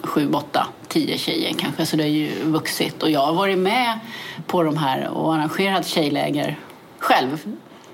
sju, 0.03 0.31
åtta, 0.33 0.67
tio 0.87 1.17
tjejer 1.17 1.53
kanske. 1.53 1.85
Så 1.85 1.97
det 1.97 2.03
är 2.03 2.07
ju 2.07 2.43
vuxit. 2.43 3.03
Och 3.03 3.09
jag 3.09 3.25
har 3.25 3.33
varit 3.33 3.57
med 3.57 3.99
på 4.47 4.63
de 4.63 4.77
här 4.77 5.09
och 5.09 5.35
arrangerat 5.35 5.87
tjejläger 5.87 6.59
själv. 6.99 7.47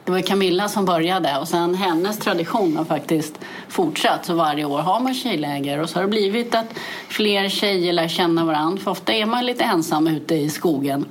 Det 0.06 0.12
var 0.12 0.22
Camilla 0.22 0.70
som 0.70 0.86
började 0.86 1.38
och 1.38 1.48
sen 1.48 1.76
hennes 1.76 2.20
tradition 2.20 2.78
har 2.78 2.86
faktiskt 2.86 3.40
fortsatt. 3.68 4.26
Så 4.26 4.34
varje 4.34 4.66
år 4.66 4.80
har 4.80 5.00
man 5.00 5.14
tjejläger 5.14 5.80
och 5.80 5.90
så 5.90 5.98
har 5.98 6.04
det 6.04 6.10
blivit 6.10 6.56
att 6.56 6.80
fler 7.08 7.50
tjejer 7.50 7.94
lär 7.94 8.08
känna 8.08 8.46
varandra. 8.46 8.84
För 8.84 8.92
ofta 8.92 9.14
är 9.14 9.26
man 9.26 9.46
lite 9.46 9.64
ensam 9.64 10.08
ute 10.08 10.36
i 10.36 10.50
skogen. 10.50 11.06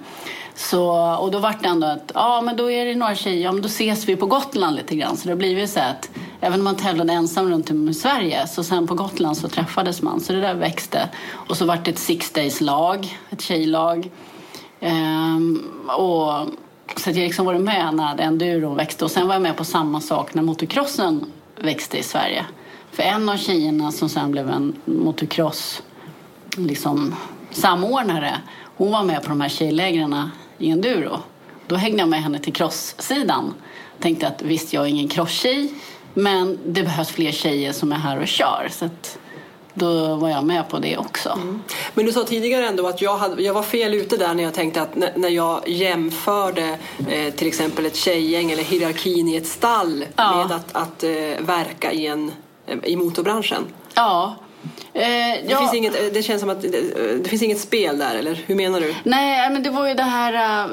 Så, 0.57 1.15
och 1.21 1.31
då 1.31 1.39
vart 1.39 1.63
det 1.63 1.69
ändå 1.69 1.87
att, 1.87 2.13
ja 2.15 2.41
men 2.45 2.57
då 2.57 2.71
är 2.71 2.87
det 2.87 2.95
några 2.95 3.15
tjejer, 3.15 3.45
ja 3.45 3.53
men 3.53 3.63
då 3.63 3.67
ses 3.67 4.09
vi 4.09 4.17
på 4.17 4.27
Gotland 4.27 4.77
lite 4.77 4.97
grann. 4.97 5.17
Så 5.17 5.25
det 5.25 5.31
har 5.31 5.37
blivit 5.37 5.71
så 5.71 5.81
att 5.81 6.11
även 6.41 6.61
om 6.61 6.65
man 6.65 6.77
tävlade 6.77 7.13
ensam 7.13 7.51
runt 7.51 7.71
om 7.71 7.89
i 7.89 7.95
Sverige 7.95 8.47
så 8.47 8.65
sen 8.65 8.87
på 8.87 8.95
Gotland 8.95 9.37
så 9.37 9.49
träffades 9.49 10.03
man. 10.03 10.21
Så 10.21 10.33
det 10.33 10.41
där 10.41 10.55
växte. 10.55 11.09
Och 11.33 11.57
så 11.57 11.65
vart 11.65 11.85
det 11.85 11.91
ett 11.91 11.99
six 11.99 12.31
days-lag, 12.31 13.19
ett 13.31 13.41
tjejlag. 13.41 14.11
Ehm, 14.81 15.71
och, 15.87 16.49
så 16.97 17.11
att 17.11 17.17
jag 17.17 17.25
liksom 17.25 17.47
var 17.47 17.55
med 17.55 17.95
när 17.95 18.21
enduron 18.21 18.77
växte. 18.77 19.05
Och 19.05 19.11
sen 19.11 19.27
var 19.27 19.35
jag 19.35 19.43
med 19.43 19.57
på 19.57 19.65
samma 19.65 20.01
sak 20.01 20.35
när 20.35 20.43
motocrossen 20.43 21.25
växte 21.57 21.99
i 21.99 22.03
Sverige. 22.03 22.47
För 22.91 23.03
en 23.03 23.29
av 23.29 23.37
tjejerna 23.37 23.93
som 23.93 24.09
sen 24.09 24.31
blev 24.33 24.51
en 24.51 24.77
motocross 24.85 25.83
liksom, 26.57 27.15
samordnare 27.51 28.41
hon 28.77 28.93
var 28.93 29.03
med 29.03 29.23
på 29.23 29.29
de 29.29 29.41
här 29.41 29.49
tjejlägren 29.49 30.31
i 30.59 30.71
enduro. 30.71 31.19
Då 31.67 31.77
hängde 31.77 31.99
jag 31.99 32.09
med 32.09 32.23
henne 32.23 32.39
till 32.39 32.53
crosssidan. 32.53 33.55
Tänkte 34.01 34.29
att 34.29 34.43
visst, 34.43 34.73
jag 34.73 34.85
är 34.85 34.89
ingen 34.89 35.09
crosstjej 35.09 35.73
men 36.15 36.59
det 36.67 36.83
behövs 36.83 37.09
fler 37.09 37.33
tjejer 37.33 37.73
som 37.73 37.93
är 37.93 37.97
här 37.97 38.21
och 38.21 38.29
kör. 38.29 38.69
Så 38.71 38.85
att 38.85 39.19
då 39.75 40.15
var 40.17 40.29
jag 40.29 40.45
med 40.45 40.69
på 40.69 40.79
det 40.79 40.97
också. 40.97 41.29
Mm. 41.31 41.63
Men 41.95 42.07
du 42.07 42.13
sa 42.13 42.25
tidigare 42.25 42.67
ändå 42.67 42.87
att 42.87 43.03
jag, 43.03 43.17
hade, 43.17 43.43
jag 43.43 43.55
var 43.55 43.63
fel 43.63 43.95
ute 43.95 44.17
där 44.17 44.35
när 44.35 44.43
jag 44.43 44.55
tänkte 44.55 44.83
att 44.83 44.97
när, 45.17 45.29
jag 45.29 45.69
jämförde 45.69 46.79
eh, 47.09 47.35
till 47.35 47.47
exempel 47.47 47.87
ett 47.87 47.97
tjejgäng 47.97 48.51
eller 48.51 48.63
hierarkin 48.63 49.29
i 49.29 49.37
ett 49.37 49.47
stall 49.47 50.05
ja. 50.17 50.37
med 50.37 50.57
att, 50.57 50.77
att 50.77 51.05
eh, 51.05 51.11
verka 51.41 51.93
i, 51.93 52.07
en, 52.07 52.33
eh, 52.67 52.79
i 52.83 52.97
motorbranschen. 52.97 53.65
Ja, 53.95 54.35
det, 54.93 55.45
ja. 55.49 55.59
finns 55.59 55.75
inget, 55.75 56.15
det 56.15 56.23
känns 56.23 56.41
som 56.41 56.51
att 56.51 56.63
det, 56.63 56.69
det, 57.23 57.29
finns 57.29 57.43
inget 57.43 57.61
spel 57.61 57.99
där, 57.99 58.15
eller 58.15 58.35
hur 58.47 58.55
menar 58.55 58.81
du? 58.81 58.95
Nej, 59.05 59.51
men 59.51 59.63
det 59.63 59.71
var 59.71 59.89
ju 59.89 59.95
det 59.95 60.03
här 60.03 60.69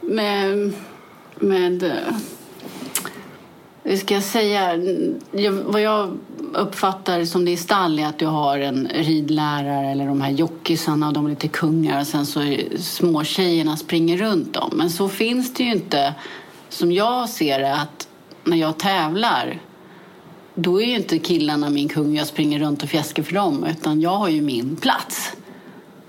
med... 0.00 0.72
med 1.36 1.92
hur 3.88 3.96
ska 3.96 4.14
jag 4.14 4.22
säga? 4.22 4.72
Vad 5.64 5.80
jag 5.80 6.18
uppfattar 6.54 7.24
som 7.24 7.44
det 7.44 7.52
är 7.52 7.56
stall 7.56 7.98
är 7.98 8.06
att 8.06 8.18
du 8.18 8.26
har 8.26 8.58
en 8.58 8.88
ridlärare 8.94 9.90
eller 9.90 10.06
de 10.06 10.20
här 10.20 10.30
jockisarna 10.30 11.06
och 11.06 11.12
de 11.12 11.26
är 11.26 11.30
lite 11.30 11.48
kungar 11.48 12.00
och 12.00 12.06
sen 12.06 12.26
så 12.26 12.56
småtjejerna 12.78 13.76
springer 13.76 14.16
runt 14.16 14.54
dem. 14.54 14.70
Men 14.74 14.90
så 14.90 15.08
finns 15.08 15.54
det 15.54 15.62
ju 15.62 15.72
inte 15.72 16.14
som 16.68 16.92
jag 16.92 17.28
ser 17.28 17.58
det 17.58 17.74
att 17.74 18.08
när 18.44 18.56
jag 18.56 18.78
tävlar 18.78 19.60
då 20.56 20.82
är 20.82 20.86
ju 20.86 20.96
inte 20.96 21.18
killarna 21.18 21.70
min 21.70 21.88
kung 21.88 22.16
jag 22.16 22.26
springer 22.26 22.58
runt 22.58 22.82
och 22.82 22.88
fjäskar 22.88 23.22
för 23.22 23.32
dem 23.32 23.64
utan 23.64 24.00
jag 24.00 24.10
har 24.10 24.28
ju 24.28 24.40
min 24.40 24.76
plats. 24.76 25.32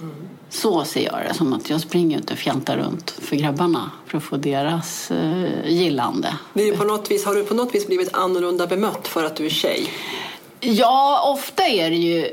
Mm. 0.02 0.16
Så 0.50 0.84
ser 0.84 1.06
jag 1.06 1.20
det, 1.30 1.34
som 1.34 1.54
att 1.54 1.70
jag 1.70 1.82
springer 1.82 2.18
inte 2.18 2.34
och 2.34 2.40
fjantar 2.40 2.78
runt 2.78 3.12
för 3.12 3.36
grabbarna 3.36 3.92
för 4.06 4.18
att 4.18 4.24
få 4.24 4.38
deras 4.38 5.12
eh, 5.12 5.68
gillande. 5.68 6.34
Det 6.54 6.70
är 6.70 6.78
på 6.78 6.84
något 6.84 7.12
vis, 7.12 7.26
har 7.26 7.36
du 7.36 7.44
på 7.44 7.54
något 7.54 7.76
vis 7.76 7.88
blivit 7.88 8.14
annorlunda 8.14 8.68
bemött 8.68 9.08
för 9.08 9.26
att 9.26 9.36
du 9.36 9.46
är 9.46 9.50
tjej? 9.50 9.90
Ja, 10.60 11.34
ofta 11.34 11.64
är 11.64 11.90
det 11.90 11.96
ju 11.96 12.32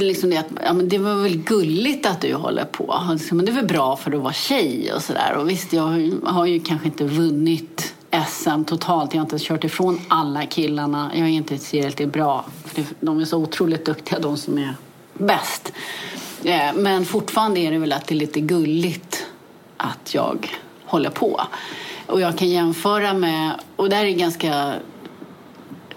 Liksom 0.00 0.30
det, 0.30 0.36
att, 0.36 0.46
ja, 0.64 0.72
men 0.72 0.88
det 0.88 0.98
var 0.98 1.14
väl 1.14 1.36
gulligt 1.36 2.06
att 2.06 2.20
du 2.20 2.34
håller 2.34 2.64
på. 2.64 3.16
Men 3.30 3.44
det 3.44 3.50
är 3.50 3.54
väl 3.54 3.66
bra 3.66 3.96
för 3.96 4.12
att 4.12 4.22
vara 4.22 4.32
tjej 4.32 4.92
och 4.92 5.02
sådär. 5.02 5.36
Och 5.36 5.50
visst, 5.50 5.72
jag 5.72 6.10
har 6.24 6.46
ju 6.46 6.60
kanske 6.60 6.86
inte 6.86 7.04
vunnit 7.04 7.94
SM 8.10 8.64
totalt. 8.64 9.14
Jag 9.14 9.20
har 9.20 9.24
inte 9.24 9.38
kört 9.38 9.64
ifrån 9.64 10.00
alla 10.08 10.46
killarna. 10.46 11.10
Jag 11.14 11.28
är 11.28 11.32
inte 11.32 11.58
tillräckligt 11.58 12.12
bra. 12.12 12.44
För 12.64 12.84
de 13.00 13.20
är 13.20 13.24
så 13.24 13.38
otroligt 13.38 13.84
duktiga, 13.86 14.18
de 14.18 14.36
som 14.36 14.58
är 14.58 14.74
bäst. 15.14 15.72
Eh, 16.44 16.74
men 16.74 17.04
fortfarande 17.04 17.60
är 17.60 17.70
det 17.70 17.78
väl 17.78 17.92
att 17.92 18.06
det 18.06 18.14
är 18.14 18.16
lite 18.16 18.40
gulligt 18.40 19.26
att 19.76 20.14
jag 20.14 20.58
håller 20.84 21.10
på. 21.10 21.40
Och 22.06 22.20
jag 22.20 22.38
kan 22.38 22.48
jämföra 22.48 23.14
med, 23.14 23.52
och 23.76 23.88
det 23.88 23.96
här 23.96 24.04
är 24.04 24.10
ganska 24.10 24.74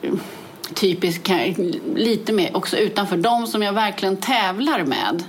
eh, 0.01 0.13
typiskt, 0.73 1.29
lite 1.95 2.33
mer 2.33 2.57
också 2.57 2.77
utanför, 2.77 3.17
de 3.17 3.47
som 3.47 3.63
jag 3.63 3.73
verkligen 3.73 4.17
tävlar 4.17 4.83
med. 4.83 5.23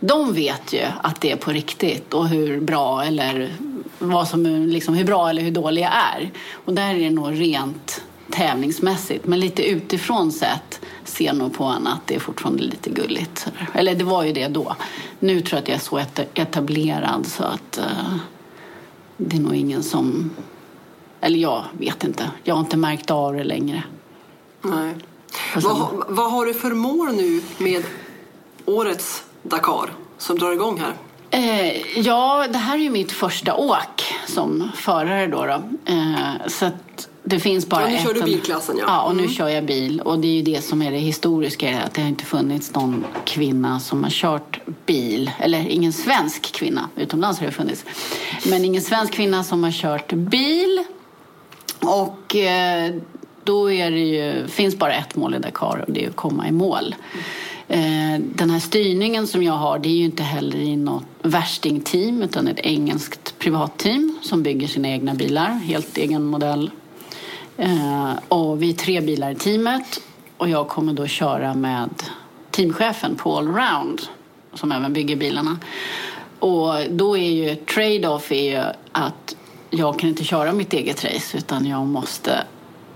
De 0.00 0.32
vet 0.32 0.72
ju 0.72 0.82
att 1.02 1.20
det 1.20 1.32
är 1.32 1.36
på 1.36 1.50
riktigt 1.50 2.14
och 2.14 2.28
hur 2.28 2.60
bra 2.60 3.04
eller 3.04 3.52
vad 3.98 4.28
som, 4.28 4.66
liksom, 4.66 4.94
hur 4.94 5.04
bra 5.04 5.30
eller 5.30 5.42
hur 5.42 5.50
dålig 5.50 5.82
jag 5.82 5.92
är. 5.92 6.30
Och 6.64 6.72
där 6.72 6.94
är 6.94 6.98
det 6.98 7.10
nog 7.10 7.40
rent 7.40 8.02
tävlingsmässigt. 8.30 9.26
Men 9.26 9.40
lite 9.40 9.62
utifrån 9.62 10.32
sett 10.32 10.80
ser 11.04 11.32
nog 11.32 11.54
på 11.54 11.64
en 11.64 11.86
att 11.86 12.06
det 12.06 12.14
är 12.14 12.20
fortfarande 12.20 12.62
lite 12.62 12.90
gulligt. 12.90 13.46
Eller 13.74 13.94
det 13.94 14.04
var 14.04 14.24
ju 14.24 14.32
det 14.32 14.48
då. 14.48 14.76
Nu 15.18 15.40
tror 15.40 15.56
jag 15.56 15.62
att 15.62 15.68
jag 15.68 15.74
är 15.74 15.80
så 15.80 16.24
etablerad 16.34 17.26
så 17.26 17.44
att 17.44 17.78
uh, 17.78 18.16
det 19.16 19.36
är 19.36 19.40
nog 19.40 19.54
ingen 19.54 19.82
som... 19.82 20.30
Eller 21.20 21.38
jag 21.38 21.64
vet 21.78 22.04
inte. 22.04 22.30
Jag 22.44 22.54
har 22.54 22.60
inte 22.60 22.76
märkt 22.76 23.10
av 23.10 23.34
det 23.34 23.44
längre. 23.44 23.82
Nej. 24.62 24.94
Vad, 25.56 26.04
vad 26.08 26.32
har 26.32 26.46
du 26.46 26.54
för 26.54 26.70
mål 26.70 27.14
nu 27.14 27.42
med 27.58 27.84
årets 28.64 29.24
Dakar 29.42 29.90
som 30.18 30.38
drar 30.38 30.52
igång 30.52 30.80
här? 30.80 30.94
Eh, 31.34 31.98
ja, 31.98 32.46
det 32.50 32.58
här 32.58 32.74
är 32.74 32.82
ju 32.82 32.90
mitt 32.90 33.12
första 33.12 33.54
åk 33.54 34.04
som 34.26 34.70
förare 34.74 35.26
då. 35.26 35.46
då. 35.46 35.62
Eh, 35.92 36.46
så 36.46 36.70
det 37.22 37.40
finns 37.40 37.68
bara 37.68 37.82
ja, 37.82 37.88
nu 37.88 37.98
kör 37.98 38.14
du 38.14 38.22
bilklassen 38.22 38.76
ja. 38.78 38.84
Ja, 38.86 39.02
och 39.02 39.10
mm. 39.10 39.24
nu 39.24 39.32
kör 39.32 39.48
jag 39.48 39.64
bil. 39.64 40.00
Och 40.00 40.18
det 40.18 40.28
är 40.28 40.32
ju 40.32 40.42
det 40.42 40.64
som 40.64 40.82
är 40.82 40.90
det 40.90 40.98
historiska, 40.98 41.82
att 41.82 41.94
det 41.94 42.00
har 42.00 42.08
inte 42.08 42.24
funnits 42.24 42.74
någon 42.74 43.04
kvinna 43.24 43.80
som 43.80 44.02
har 44.02 44.10
kört 44.10 44.60
bil. 44.86 45.30
Eller 45.38 45.68
ingen 45.68 45.92
svensk 45.92 46.52
kvinna, 46.52 46.88
utomlands 46.96 47.38
har 47.38 47.46
det 47.46 47.52
funnits. 47.52 47.84
Men 48.46 48.64
ingen 48.64 48.82
svensk 48.82 49.12
kvinna 49.12 49.44
som 49.44 49.64
har 49.64 49.70
kört 49.70 50.12
bil. 50.12 50.84
Och 51.80 52.36
eh, 52.36 52.94
då 53.44 53.72
är 53.72 53.90
det 53.90 54.00
ju, 54.00 54.48
finns 54.48 54.78
bara 54.78 54.94
ett 54.94 55.16
mål 55.16 55.34
i 55.34 55.38
Dakar 55.38 55.84
och 55.86 55.92
det 55.92 56.04
är 56.04 56.08
att 56.08 56.16
komma 56.16 56.48
i 56.48 56.52
mål. 56.52 56.94
Mm. 57.12 57.24
Eh, 57.68 58.20
den 58.34 58.50
här 58.50 58.58
styrningen 58.58 59.26
som 59.26 59.42
jag 59.42 59.52
har 59.52 59.78
det 59.78 59.88
är 59.88 59.96
ju 59.96 60.04
inte 60.04 60.22
heller 60.22 60.58
i 60.58 60.76
något 60.76 61.04
värstingteam 61.22 62.22
utan 62.22 62.48
ett 62.48 62.60
engelskt 62.60 63.38
privatteam 63.38 64.18
som 64.22 64.42
bygger 64.42 64.68
sina 64.68 64.88
egna 64.88 65.14
bilar, 65.14 65.48
helt 65.48 65.98
egen 65.98 66.24
modell. 66.24 66.70
Eh, 67.56 68.12
och 68.28 68.62
vi 68.62 68.70
är 68.70 68.74
tre 68.74 69.00
bilar 69.00 69.30
i 69.30 69.34
teamet 69.34 70.00
och 70.36 70.48
jag 70.48 70.68
kommer 70.68 70.92
då 70.92 71.06
köra 71.06 71.54
med 71.54 71.90
teamchefen 72.50 73.16
Paul 73.16 73.46
Round 73.46 74.02
som 74.54 74.72
även 74.72 74.92
bygger 74.92 75.16
bilarna. 75.16 75.58
Och 76.38 76.74
då 76.90 77.16
är 77.16 77.30
ju 77.30 77.54
trade-off 77.54 78.32
är 78.32 78.50
ju 78.50 78.64
att 78.92 79.36
jag 79.70 79.98
kan 79.98 80.08
inte 80.08 80.24
köra 80.24 80.52
mitt 80.52 80.72
eget 80.72 81.04
race 81.04 81.38
utan 81.38 81.66
jag 81.66 81.86
måste 81.86 82.44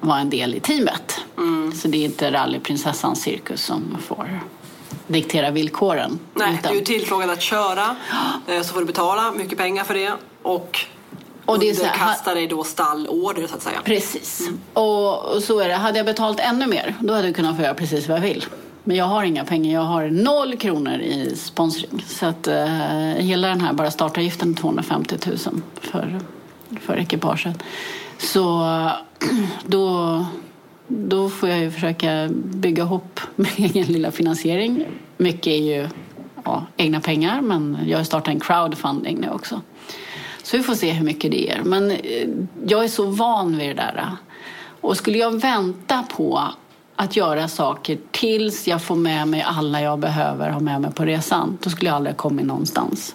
vara 0.00 0.18
en 0.18 0.30
del 0.30 0.54
i 0.54 0.60
teamet. 0.60 1.20
Mm. 1.38 1.72
Så 1.72 1.88
det 1.88 1.98
är 1.98 2.04
inte 2.04 2.32
rallyprinsessans 2.32 3.22
cirkus 3.22 3.64
som 3.64 3.96
får 4.00 4.40
diktera 5.06 5.50
villkoren. 5.50 6.18
Nej, 6.34 6.58
utan... 6.60 6.72
du 6.72 6.78
är 6.78 6.84
tillfrågad 6.84 7.30
att 7.30 7.42
köra 7.42 7.96
eh, 8.46 8.62
så 8.62 8.72
får 8.72 8.80
du 8.80 8.86
betala 8.86 9.32
mycket 9.32 9.58
pengar 9.58 9.84
för 9.84 9.94
det 9.94 10.12
och 10.42 10.86
och 11.48 11.58
det 11.58 11.70
underkastar 11.70 12.34
dig 12.34 12.46
då 12.46 12.64
stallorder 12.64 13.46
så 13.46 13.54
att 13.54 13.62
säga. 13.62 13.80
Precis. 13.84 14.40
Mm. 14.40 14.60
Och, 14.72 15.24
och, 15.24 15.42
så 15.42 15.60
är 15.60 15.68
det. 15.68 15.74
Hade 15.74 15.98
jag 15.98 16.06
betalt 16.06 16.40
ännu 16.40 16.66
mer 16.66 16.94
då 17.00 17.14
hade 17.14 17.26
jag 17.26 17.36
kunnat 17.36 17.56
få 17.56 17.62
göra 17.62 17.74
precis 17.74 18.08
vad 18.08 18.16
jag 18.16 18.22
vill. 18.22 18.44
Men 18.84 18.96
jag 18.96 19.04
har 19.04 19.24
inga 19.24 19.44
pengar. 19.44 19.74
Jag 19.74 19.80
har 19.80 20.08
noll 20.08 20.56
kronor 20.56 20.98
i 20.98 21.36
sponsring. 21.36 22.04
Så 22.06 22.26
att 22.26 22.46
eh, 22.46 22.66
hela 23.16 23.48
den 23.48 23.60
här 23.60 23.72
bara 23.72 23.90
startavgiften 23.90 24.52
är 24.52 24.56
250 24.56 25.16
000 25.26 25.38
för, 25.80 26.20
för 26.80 26.96
ekipaget. 26.96 27.62
Så 28.18 28.70
då, 29.66 30.24
då 30.88 31.28
får 31.28 31.48
jag 31.48 31.58
ju 31.58 31.70
försöka 31.70 32.28
bygga 32.32 32.82
ihop 32.82 33.20
min 33.36 33.52
egen 33.56 33.86
lilla 33.86 34.10
finansiering. 34.10 34.84
Mycket 35.16 35.46
är 35.46 35.76
ju 35.76 35.88
ja, 36.44 36.66
egna 36.76 37.00
pengar, 37.00 37.40
men 37.40 37.78
jag 37.86 37.98
har 37.98 38.04
startat 38.04 38.34
en 38.34 38.40
crowdfunding 38.40 39.18
nu 39.20 39.30
också. 39.30 39.60
Så 40.42 40.56
vi 40.56 40.62
får 40.62 40.74
se 40.74 40.92
hur 40.92 41.04
mycket 41.04 41.30
det 41.30 41.36
ger. 41.36 41.60
Men 41.64 41.90
eh, 41.90 42.28
jag 42.66 42.84
är 42.84 42.88
så 42.88 43.04
van 43.04 43.58
vid 43.58 43.68
det 43.68 43.74
där. 43.74 44.16
Och 44.80 44.96
skulle 44.96 45.18
jag 45.18 45.40
vänta 45.40 46.04
på 46.16 46.42
att 46.96 47.16
göra 47.16 47.48
saker 47.48 47.98
tills 48.10 48.68
jag 48.68 48.82
får 48.82 48.96
med 48.96 49.28
mig 49.28 49.42
alla 49.42 49.82
jag 49.82 49.98
behöver 49.98 50.50
ha 50.50 50.60
med 50.60 50.80
mig 50.80 50.92
på 50.92 51.04
resan, 51.04 51.58
då 51.62 51.70
skulle 51.70 51.90
jag 51.90 51.96
aldrig 51.96 52.16
komma 52.16 52.42
någonstans. 52.42 53.14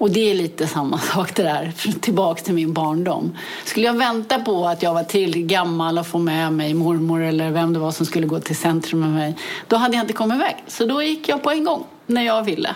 Och 0.00 0.10
det 0.10 0.30
är 0.30 0.34
lite 0.34 0.66
samma 0.66 0.98
sak 1.14 1.34
det 1.34 1.42
där, 1.42 1.72
tillbaks 2.00 2.42
till 2.42 2.54
min 2.54 2.72
barndom. 2.72 3.36
Skulle 3.64 3.86
jag 3.86 3.94
vänta 3.94 4.38
på 4.38 4.66
att 4.66 4.82
jag 4.82 4.94
var 4.94 5.04
till 5.04 5.46
gammal 5.46 5.98
och 5.98 6.06
få 6.06 6.18
med 6.18 6.52
mig 6.52 6.74
mormor 6.74 7.22
eller 7.22 7.50
vem 7.50 7.72
det 7.72 7.78
var 7.78 7.90
som 7.90 8.06
skulle 8.06 8.26
gå 8.26 8.40
till 8.40 8.56
centrum 8.56 9.00
med 9.00 9.10
mig, 9.10 9.36
då 9.68 9.76
hade 9.76 9.96
jag 9.96 10.02
inte 10.04 10.12
kommit 10.12 10.34
iväg. 10.34 10.56
Så 10.66 10.86
då 10.86 11.02
gick 11.02 11.28
jag 11.28 11.42
på 11.42 11.50
en 11.50 11.64
gång, 11.64 11.84
när 12.06 12.22
jag 12.22 12.42
ville. 12.42 12.74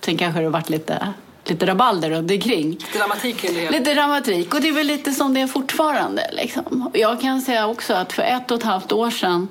Sen 0.00 0.16
kanske 0.16 0.40
det 0.40 0.48
varit 0.48 0.70
lite 0.70 1.08
lite 1.44 1.66
rabalder 1.66 2.10
runt 2.10 2.30
omkring. 2.30 2.70
Lite 2.70 2.98
dramatik 2.98 3.36
kring 3.36 3.54
det 3.54 3.70
Lite 3.70 3.94
dramatik. 3.94 4.54
Och 4.54 4.60
det 4.60 4.68
är 4.68 4.72
väl 4.72 4.86
lite 4.86 5.12
som 5.12 5.34
det 5.34 5.40
är 5.40 5.46
fortfarande. 5.46 6.30
Liksom. 6.32 6.90
Jag 6.94 7.20
kan 7.20 7.42
säga 7.42 7.66
också 7.66 7.94
att 7.94 8.12
för 8.12 8.22
ett 8.22 8.50
och 8.50 8.58
ett 8.58 8.64
halvt 8.64 8.92
år 8.92 9.10
sedan 9.10 9.48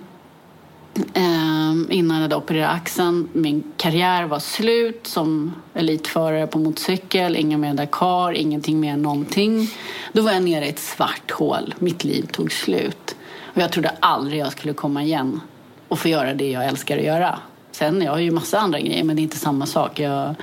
Ehm, 1.14 1.88
innan 1.92 2.18
jag 2.18 2.22
hade 2.22 2.36
opererat 2.36 2.76
axeln. 2.76 3.30
Min 3.34 3.64
karriär 3.78 4.24
var 4.24 4.40
slut 4.40 5.08
som 5.08 5.56
elitförare 5.74 6.48
på 6.48 6.60
motorcykel. 6.60 7.36
Ingen 7.36 7.60
mer 7.60 7.74
Dakar, 7.74 8.34
ingenting 8.34 8.80
mer 8.80 8.98
någonting. 8.98 9.70
Då 10.14 10.22
var 10.22 10.32
jag 10.32 10.44
nere 10.44 10.66
i 10.66 10.70
ett 10.70 10.80
svart 10.80 11.32
hål. 11.32 11.74
Mitt 11.80 12.04
liv 12.04 12.28
tog 12.32 12.52
slut. 12.52 13.16
Och 13.54 13.62
jag 13.62 13.72
trodde 13.72 13.92
aldrig 14.00 14.40
jag 14.40 14.52
skulle 14.52 14.74
komma 14.74 15.04
igen 15.04 15.42
och 15.88 16.00
få 16.00 16.08
göra 16.08 16.34
det 16.34 16.52
jag 16.52 16.66
älskar 16.66 16.98
att 16.98 17.04
göra. 17.04 17.40
Sen, 17.72 18.02
jag 18.02 18.12
har 18.12 18.20
ju 18.20 18.32
massa 18.32 18.60
andra 18.60 18.80
grejer, 18.80 19.04
men 19.04 19.16
det 19.16 19.22
är 19.22 19.24
inte 19.24 19.38
samma 19.38 19.66
sak. 19.66 20.00
Jag, 20.00 20.36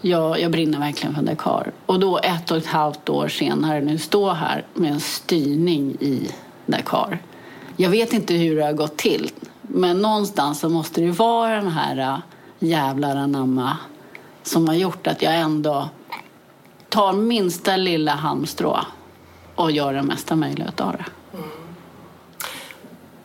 jag, 0.00 0.40
jag 0.40 0.50
brinner 0.50 0.78
verkligen 0.78 1.14
för 1.14 1.22
Dakar. 1.22 1.72
Och 1.86 2.00
då 2.00 2.18
ett 2.18 2.50
och 2.50 2.56
ett 2.56 2.66
halvt 2.66 3.08
år 3.08 3.28
senare 3.28 3.80
nu 3.80 3.98
stå 3.98 4.32
här 4.32 4.64
med 4.74 4.92
en 4.92 5.00
styrning 5.00 5.96
i 6.00 6.28
Dakar. 6.66 7.18
Jag 7.80 7.90
vet 7.90 8.12
inte 8.12 8.34
hur 8.34 8.56
det 8.56 8.64
har 8.64 8.72
gått 8.72 8.96
till. 8.96 9.30
Men 9.62 10.02
någonstans 10.02 10.60
så 10.60 10.68
måste 10.68 11.00
det 11.00 11.10
vara 11.10 11.54
den 11.54 11.68
här 11.68 11.98
äh, 11.98 12.18
jävlar 12.58 13.16
anamma 13.16 13.76
som 14.42 14.68
har 14.68 14.74
gjort 14.74 15.06
att 15.06 15.22
jag 15.22 15.34
ändå 15.34 15.88
tar 16.88 17.12
minsta 17.12 17.76
lilla 17.76 18.12
halmstrå 18.12 18.78
och 19.54 19.70
gör 19.70 19.94
det 19.94 20.02
mesta 20.02 20.36
möjliga 20.36 20.72
av 20.76 20.92
det. 20.92 21.04
Mm. 21.34 21.48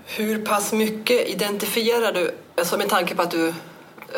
Hur 0.06 0.45
pass 0.45 0.74
mycket 0.74 1.30
identifierar 1.30 2.14
du, 2.14 2.36
alltså 2.58 2.78
med 2.78 2.89
tanke 2.89 3.16
på 3.16 3.22
att 3.22 3.32
du 3.32 3.54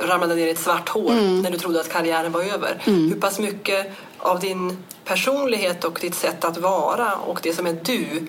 ramlade 0.01 0.35
ner 0.35 0.47
i 0.47 0.49
ett 0.49 0.59
svart 0.59 0.89
hål 0.89 1.11
mm. 1.11 1.41
när 1.41 1.51
du 1.51 1.57
trodde 1.57 1.79
att 1.79 1.91
karriären 1.91 2.31
var 2.31 2.43
över. 2.43 2.81
Mm. 2.85 3.09
Hur 3.09 3.19
pass 3.19 3.39
mycket 3.39 3.91
av 4.17 4.39
din 4.39 4.83
personlighet 5.05 5.83
och 5.83 5.97
ditt 6.01 6.15
sätt 6.15 6.45
att 6.45 6.57
vara 6.57 7.15
och 7.15 7.39
det 7.43 7.53
som 7.53 7.67
är 7.67 7.77
du 7.83 8.27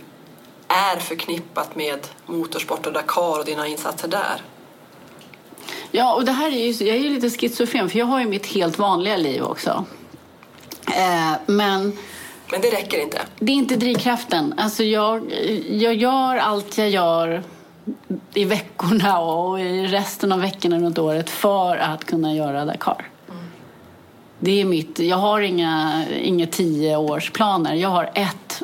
är 0.69 1.01
förknippat 1.01 1.77
med 1.77 1.99
motorsport 2.27 2.87
och 2.87 2.93
Dakar 2.93 3.39
och 3.39 3.45
dina 3.45 3.67
insatser 3.67 4.09
där? 4.09 4.43
Ja, 5.91 6.15
och 6.15 6.25
det 6.25 6.33
här 6.33 6.47
är 6.47 6.73
ju, 6.73 6.87
jag 6.87 6.97
är 6.97 7.01
ju 7.01 7.11
lite 7.11 7.31
schizofren 7.31 7.91
för 7.91 7.99
jag 7.99 8.07
har 8.07 8.21
ju 8.21 8.27
mitt 8.27 8.47
helt 8.47 8.79
vanliga 8.79 9.17
liv 9.17 9.43
också. 9.43 9.85
Eh, 10.87 11.33
men... 11.47 11.99
Men 12.51 12.61
det 12.61 12.71
räcker 12.71 13.03
inte? 13.03 13.19
Det 13.39 13.53
är 13.53 13.57
inte 13.57 13.77
drivkraften. 13.77 14.55
Alltså 14.57 14.85
jag, 14.85 15.33
jag 15.71 15.95
gör 15.95 16.37
allt 16.37 16.79
jag 16.79 16.91
gör 16.91 17.43
i 18.35 18.45
veckorna 18.45 19.19
och 19.19 19.61
i 19.61 19.87
resten 19.87 20.33
av 20.33 20.41
veckorna 20.41 20.79
runt 20.79 20.99
året 20.99 21.31
för 21.31 21.77
att 21.77 22.05
kunna 22.05 22.35
göra 22.35 22.65
Dakar. 22.65 23.09
Mm. 23.29 23.43
Det 24.39 24.61
är 24.61 24.65
mitt, 24.65 24.99
jag 24.99 25.17
har 25.17 25.41
inga, 25.41 26.05
inga 26.23 26.47
tioårsplaner. 26.47 27.75
Jag 27.75 27.89
har 27.89 28.11
ett 28.15 28.63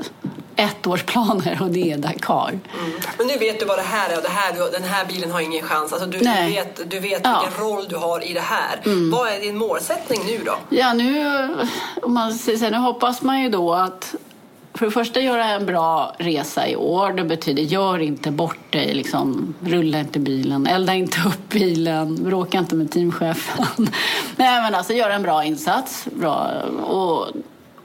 ettårsplaner 0.56 1.62
och 1.62 1.70
det 1.70 1.92
är 1.92 1.98
Dakar. 1.98 2.48
Mm. 2.48 2.92
Men 3.18 3.26
nu 3.26 3.36
vet 3.38 3.60
du 3.60 3.66
vad 3.66 3.78
det 3.78 3.82
här 3.82 4.10
är 4.10 4.16
och 4.16 4.22
det 4.22 4.28
här, 4.28 4.72
den 4.72 4.84
här 4.84 5.04
bilen 5.04 5.30
har 5.30 5.40
ingen 5.40 5.62
chans. 5.62 5.92
Alltså 5.92 6.08
du, 6.08 6.18
du 6.18 6.24
vet, 6.24 6.90
du 6.90 7.00
vet 7.00 7.20
ja. 7.24 7.44
vilken 7.44 7.64
roll 7.64 7.86
du 7.88 7.96
har 7.96 8.30
i 8.30 8.32
det 8.32 8.40
här. 8.40 8.80
Mm. 8.84 9.10
Vad 9.10 9.28
är 9.28 9.40
din 9.40 9.58
målsättning 9.58 10.20
nu 10.26 10.40
då? 10.44 10.54
Ja, 10.68 10.92
nu, 10.92 11.48
om 12.02 12.14
man 12.14 12.34
säger, 12.34 12.70
nu 12.70 12.76
hoppas 12.76 13.22
man 13.22 13.42
ju 13.42 13.48
då 13.48 13.74
att 13.74 14.14
för 14.74 14.86
det 14.86 14.92
första 14.92 15.20
göra 15.20 15.44
en 15.44 15.66
bra 15.66 16.14
resa 16.18 16.68
i 16.68 16.76
år. 16.76 17.12
Det 17.12 17.24
betyder 17.24 17.62
gör 17.62 17.98
inte 17.98 18.30
bort 18.30 18.72
dig, 18.72 18.94
liksom, 18.94 19.54
rulla 19.60 20.00
inte 20.00 20.18
bilen, 20.18 20.66
elda 20.66 20.94
inte 20.94 21.18
upp 21.26 21.48
bilen, 21.48 22.24
bråka 22.24 22.58
inte 22.58 22.74
med 22.74 22.90
teamchefen. 22.90 23.66
Nej, 24.36 24.62
men 24.62 24.74
alltså 24.74 24.92
göra 24.92 25.14
en 25.14 25.22
bra 25.22 25.44
insats. 25.44 26.06
Bra. 26.12 26.50
Och, 26.82 27.28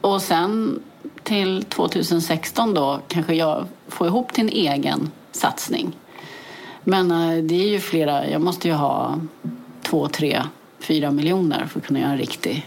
och 0.01 0.21
sen 0.21 0.79
till 1.27 1.63
2016 1.63 2.73
då 2.73 2.99
kanske 3.07 3.35
jag 3.35 3.65
får 3.87 4.07
ihop 4.07 4.33
till 4.33 4.43
en 4.43 4.49
egen 4.49 5.11
satsning. 5.31 5.95
Men 6.83 7.11
eh, 7.11 7.43
det 7.43 7.55
är 7.55 7.67
ju 7.67 7.79
flera, 7.79 8.29
jag 8.29 8.41
måste 8.41 8.67
ju 8.67 8.73
ha 8.73 9.19
två, 9.83 10.07
tre, 10.07 10.43
fyra 10.79 11.11
miljoner 11.11 11.65
för 11.65 11.79
att 11.79 11.85
kunna 11.85 11.99
göra 11.99 12.11
en 12.11 12.17
riktig 12.17 12.65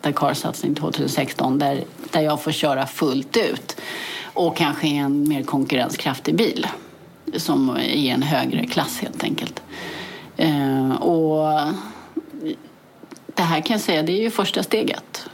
Dakar-satsning 0.00 0.74
2016 0.74 1.58
där, 1.58 1.84
där 2.10 2.20
jag 2.20 2.42
får 2.42 2.52
köra 2.52 2.86
fullt 2.86 3.36
ut 3.36 3.76
och 4.22 4.56
kanske 4.56 4.86
i 4.88 4.96
en 4.96 5.28
mer 5.28 5.42
konkurrenskraftig 5.42 6.36
bil 6.36 6.66
som 7.36 7.70
är 7.70 7.80
i 7.80 8.08
en 8.08 8.22
högre 8.22 8.66
klass 8.66 8.98
helt 9.00 9.24
enkelt. 9.24 9.62
Eh, 10.36 10.92
och 10.92 11.74
det 13.26 13.42
här 13.42 13.60
kan 13.60 13.74
jag 13.74 13.80
säga, 13.80 14.02
det 14.02 14.12
är 14.12 14.22
ju 14.22 14.30
första 14.30 14.62
steget. 14.62 15.28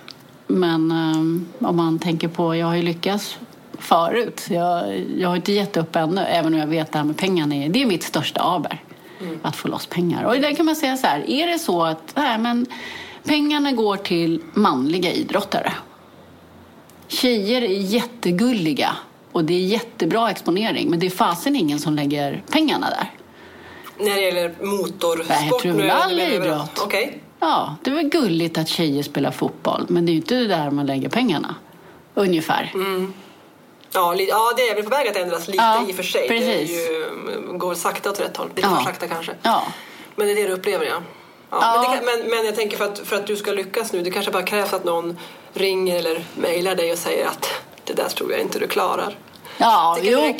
Men 0.52 0.92
um, 0.92 1.46
om 1.58 1.76
man 1.76 1.98
tänker 1.98 2.28
på, 2.28 2.56
jag 2.56 2.66
har 2.66 2.74
ju 2.74 2.82
lyckats 2.82 3.38
förut. 3.78 4.46
Jag, 4.50 5.00
jag 5.16 5.28
har 5.28 5.36
inte 5.36 5.52
gett 5.52 5.76
upp 5.76 5.96
ännu, 5.96 6.20
även 6.20 6.54
om 6.54 6.60
jag 6.60 6.66
vet 6.66 6.86
att 6.86 6.92
det 6.92 6.98
här 6.98 7.04
med 7.04 7.16
pengarna 7.16 7.54
är, 7.54 7.68
det 7.68 7.82
är 7.82 7.86
mitt 7.86 8.02
största 8.02 8.40
aber. 8.40 8.82
Mm. 9.20 9.38
Att 9.42 9.56
få 9.56 9.68
loss 9.68 9.86
pengar. 9.86 10.24
Och 10.24 10.34
där 10.34 10.54
kan 10.54 10.66
man 10.66 10.76
säga 10.76 10.96
så 10.96 11.06
här, 11.06 11.30
är 11.30 11.46
det 11.46 11.58
så 11.58 11.82
att 11.82 12.12
nej, 12.16 12.38
men 12.38 12.66
pengarna 13.24 13.72
går 13.72 13.96
till 13.96 14.42
manliga 14.54 15.12
idrottare. 15.12 15.72
Tjejer 17.08 17.62
är 17.62 17.80
jättegulliga 17.80 18.96
och 19.32 19.44
det 19.44 19.54
är 19.54 19.66
jättebra 19.66 20.30
exponering 20.30 20.90
men 20.90 20.98
det 20.98 21.06
är 21.06 21.10
fasen 21.10 21.56
ingen 21.56 21.78
som 21.78 21.94
lägger 21.94 22.42
pengarna 22.50 22.90
där. 22.90 23.10
När 24.04 24.14
det 24.14 24.20
gäller 24.20 24.54
motorsport? 24.60 25.36
Jag 25.50 25.58
tror 25.60 25.88
all 25.88 26.20
idrott. 26.20 26.78
Okay. 26.86 27.10
Ja, 27.42 27.76
det 27.82 27.90
är 27.90 27.94
väl 27.94 28.08
gulligt 28.08 28.58
att 28.58 28.68
tjejer 28.68 29.02
spelar 29.02 29.30
fotboll, 29.30 29.86
men 29.88 30.06
det 30.06 30.10
är 30.10 30.12
ju 30.12 30.18
inte 30.18 30.34
där 30.34 30.70
man 30.70 30.86
lägger 30.86 31.08
pengarna. 31.08 31.54
Ungefär. 32.14 32.70
Mm. 32.74 33.14
Ja, 33.92 34.14
ja, 34.14 34.52
det 34.56 34.68
är 34.68 34.74
väl 34.74 34.84
på 34.84 34.90
väg 34.90 35.08
att 35.08 35.16
ändras 35.16 35.48
lite 35.48 35.62
ja, 35.62 35.88
i 35.88 35.92
och 35.92 35.96
för 35.96 36.02
sig. 36.02 36.28
Precis. 36.28 36.70
Det 36.70 36.92
ju, 36.92 37.04
mm, 37.04 37.58
går 37.58 37.74
sakta 37.74 38.10
åt 38.10 38.20
rätt 38.20 38.36
håll. 38.36 38.48
Lite 38.56 38.68
ja. 38.68 38.76
för 38.76 38.84
sakta 38.84 39.08
kanske. 39.08 39.32
Ja. 39.42 39.62
Men 40.16 40.26
det 40.26 40.32
är 40.32 40.36
det 40.36 40.46
du 40.46 40.52
upplever, 40.52 40.86
ja. 40.86 41.02
ja, 41.50 41.58
ja. 41.60 41.82
Men, 41.88 41.98
kan, 41.98 42.04
men, 42.04 42.30
men, 42.30 42.46
jag 42.46 42.54
tänker 42.54 42.76
för 42.76 42.84
att, 42.84 42.98
för 42.98 43.16
att 43.16 43.26
du 43.26 43.36
ska 43.36 43.52
lyckas 43.52 43.92
nu, 43.92 44.02
det 44.02 44.10
kanske 44.10 44.32
bara 44.32 44.42
krävs 44.42 44.72
att 44.72 44.84
någon 44.84 45.18
ringer 45.52 45.98
eller 45.98 46.24
mejlar 46.34 46.74
dig 46.74 46.92
och 46.92 46.98
säger 46.98 47.26
att 47.26 47.48
det 47.84 47.92
där 47.92 48.08
tror 48.08 48.32
jag 48.32 48.40
inte 48.40 48.58
du 48.58 48.66
klarar. 48.66 49.16
Ja, 49.62 49.98
jo, 50.02 50.34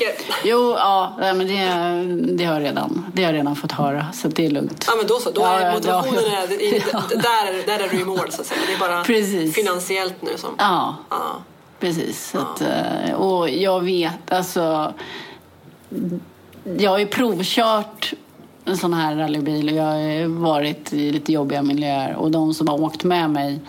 jo 0.45 0.75
ja, 0.79 1.17
men 1.19 1.39
det, 1.39 2.37
det, 2.37 2.45
har 2.45 2.55
jag 2.55 2.63
redan, 2.63 3.07
det 3.15 3.23
har 3.23 3.33
jag 3.33 3.39
redan 3.39 3.57
fått 3.57 3.73
höra, 3.73 4.07
så 4.13 4.29
det 4.29 4.47
är 4.47 4.51
lugnt. 4.51 4.85
Ja, 4.89 4.95
men 4.97 5.07
då 5.07 5.19
så. 5.19 5.31
Då 5.31 5.45
är 5.45 5.75
motivationen, 5.75 6.23
ja, 6.33 6.47
ja. 6.49 6.55
I, 6.61 6.83
där, 7.09 7.67
där 7.67 7.85
är 7.85 7.89
du 7.89 8.01
i 8.01 8.05
mål, 8.05 8.33
så 8.33 8.41
att 8.41 8.47
säga. 8.47 8.61
Det 8.67 8.75
är 8.75 8.79
bara 8.79 9.05
precis. 9.05 9.55
finansiellt 9.55 10.23
nu 10.23 10.31
som... 10.37 10.55
Ja, 10.59 10.97
ja. 11.11 11.43
precis. 11.81 12.35
Att, 12.35 12.61
eh, 12.61 13.15
och 13.15 13.49
jag 13.49 13.81
vet, 13.81 14.33
alltså... 14.33 14.95
Jag 16.79 16.91
har 16.91 16.99
ju 16.99 17.07
provkört 17.07 18.15
en 18.65 18.77
sån 18.77 18.95
här 18.95 19.17
rallybil 19.17 19.69
och 19.69 19.75
jag 19.75 19.85
har 19.85 20.41
varit 20.41 20.93
i 20.93 21.13
lite 21.13 21.33
jobbiga 21.33 21.63
miljöer 21.63 22.15
och 22.15 22.31
de 22.31 22.55
som 22.55 22.69
har 22.69 22.83
åkt 22.83 23.05
med 23.05 23.31
mig, 23.31 23.61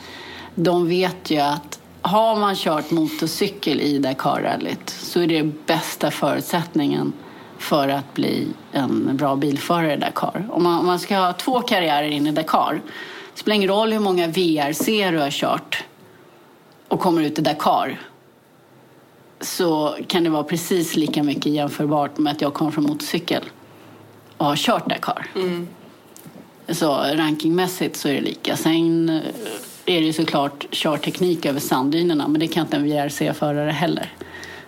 de 0.56 0.88
vet 0.88 1.32
ju 1.32 1.40
att 1.40 1.80
har 2.04 2.36
man 2.36 2.56
kört 2.56 2.92
motorcykel 2.92 3.82
i 3.82 4.00
Dakarrallyt 4.00 4.90
så 4.90 5.20
är 5.20 5.28
det 5.28 5.44
bästa 5.66 6.12
förutsättningen 6.12 7.14
för 7.58 7.88
att 7.88 8.14
bli 8.14 8.48
en 8.72 9.18
bra 9.18 9.36
bilförare 9.36 9.94
i 9.94 9.98
Dakar. 9.98 10.48
Om 10.52 10.64
man, 10.64 10.80
om 10.80 10.86
man 10.86 11.00
ska 11.00 11.18
ha 11.18 11.34
två 11.34 11.62
karriärer 11.62 12.08
in 12.08 12.28
i 12.28 12.32
Dakar 12.32 12.82
det 13.34 13.40
spelar 13.40 13.56
ingen 13.56 13.70
roll 13.70 13.94
hur 13.94 14.00
många 14.00 14.28
VRC 14.28 15.12
du 15.12 15.20
har 15.20 15.32
kört 15.32 15.84
och 16.88 17.00
kommer 17.00 17.22
ut 17.22 17.40
i 17.40 17.42
Dakar 17.42 18.00
så 19.42 19.96
kan 20.08 20.24
det 20.24 20.30
vara 20.30 20.44
precis 20.44 20.96
lika 20.96 21.24
mycket 21.24 21.46
jämförbart 21.46 22.18
med 22.18 22.32
att 22.32 22.42
jag 22.42 22.54
kommer 22.54 22.72
från 22.72 22.84
motorcykel 22.84 23.44
och 24.38 24.46
har 24.46 24.56
kört 24.56 24.90
Dakar. 24.90 25.28
Mm. 25.36 25.68
Så 26.68 26.88
rankingmässigt 26.96 27.96
så 27.96 28.08
är 28.08 28.14
det 28.14 28.22
lika. 28.22 28.58
Sen 28.58 29.10
eh, 29.10 29.22
är 29.86 30.00
det 30.00 30.06
ju 30.06 30.14
såklart 30.14 30.66
körteknik 30.72 31.46
över 31.46 31.60
sanddynerna 31.60 32.28
men 32.28 32.40
det 32.40 32.48
kan 32.48 32.66
inte 32.66 32.78
en 32.78 32.84
VRC-förare 32.84 33.72
heller. 33.72 34.14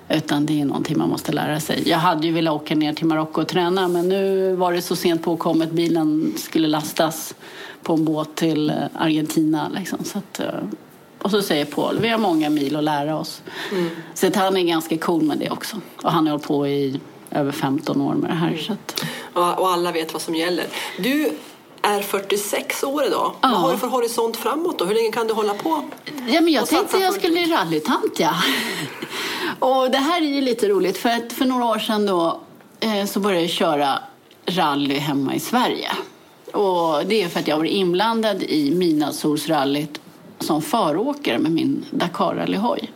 Utan 0.10 0.46
det 0.46 0.62
är 0.62 0.66
någonting 0.66 0.98
man 0.98 1.10
måste 1.10 1.32
lära 1.32 1.60
sig. 1.60 1.90
Jag 1.90 1.98
hade 1.98 2.28
ju 2.28 2.34
velat 2.34 2.54
åka 2.54 2.76
ner 2.76 2.94
till 2.94 3.06
Marocko 3.06 3.42
och 3.42 3.48
träna 3.48 3.88
men 3.88 4.10
nu 4.10 4.56
var 4.56 4.74
det 4.74 4.82
så 4.82 4.96
sent 4.96 5.24
påkommet. 5.24 5.72
Bilen 5.72 6.34
skulle 6.38 6.68
lastas 6.68 7.36
på 7.84 7.94
en 7.94 8.06
båt 8.06 8.36
till 8.36 8.70
eh, 8.70 8.76
Argentina. 8.94 9.72
Liksom. 9.76 10.04
Så 10.04 10.18
att, 10.18 10.40
eh, 10.40 10.48
och 11.22 11.32
så 11.32 11.42
säger 11.42 11.66
Paul, 11.66 12.00
vi 12.00 12.10
har 12.10 12.18
många 12.18 12.50
mil 12.50 12.76
att 12.76 12.84
lära 12.84 13.18
oss. 13.18 13.42
Mm. 13.72 13.90
Så 14.14 14.28
att 14.28 14.36
han 14.36 14.58
är 14.58 14.64
ganska 14.64 14.98
cool 14.98 15.22
med 15.22 15.38
det 15.38 15.50
också. 15.50 15.78
Och 16.04 16.12
han 16.12 16.26
har 16.26 16.32
hållit 16.32 16.48
på 16.48 16.68
i 16.68 17.00
över 17.32 17.52
15 17.52 18.02
år 18.02 18.14
med 18.14 18.30
det 18.30 18.36
här. 18.36 18.58
Så 18.58 18.74
att... 18.74 19.06
Och 19.34 19.70
alla 19.70 19.92
vet 19.92 20.14
vad 20.14 20.22
som 20.22 20.36
gäller. 20.36 20.66
Du 21.00 21.32
är 21.86 22.02
46 22.02 22.84
år 22.84 23.06
idag. 23.06 23.32
Ja. 23.42 23.50
Vad 23.50 23.60
har 23.62 23.72
du 23.72 23.78
för 23.78 23.88
horisont 23.88 24.38
framåt 24.38 24.80
då? 24.80 24.86
Hur 24.86 24.96
länge 24.96 25.12
kan 25.12 25.28
du 25.28 25.34
hålla 25.34 25.54
på? 25.54 25.84
Ja, 26.28 26.42
men 26.42 26.54
jag 26.54 26.68
tänkte 26.68 26.98
att 26.98 27.04
jag 27.04 27.14
skulle 27.14 27.34
bli 27.34 27.46
rallytant, 27.46 28.20
ja. 28.20 28.34
och 29.60 29.92
det 29.92 29.98
här 29.98 30.22
är 30.22 30.26
ju 30.26 30.42
lite 30.42 30.68
roligt 30.68 30.98
för 30.98 31.10
att 31.10 31.34
för 31.34 31.46
några 31.46 31.66
år 31.66 31.80
sedan 31.80 32.06
då 32.06 32.40
eh, 32.80 33.06
så 33.06 33.20
började 33.20 33.42
jag 33.42 33.52
köra 33.52 34.00
rally 34.46 34.98
hemma 34.98 35.36
i 35.36 35.40
Sverige. 35.40 35.92
Och 36.54 37.06
det 37.06 37.24
är 37.24 37.30
för 37.30 37.40
att 37.40 37.48
jag 37.48 37.58
var 37.58 37.66
inblandad 37.66 38.44
i 38.44 38.72
Midnattssolsrallyt 38.72 40.02
som 40.40 40.62
föråkare 40.62 41.38
med 41.38 41.52
min 41.52 41.86
Dakar-rallyhoj. 41.92 42.92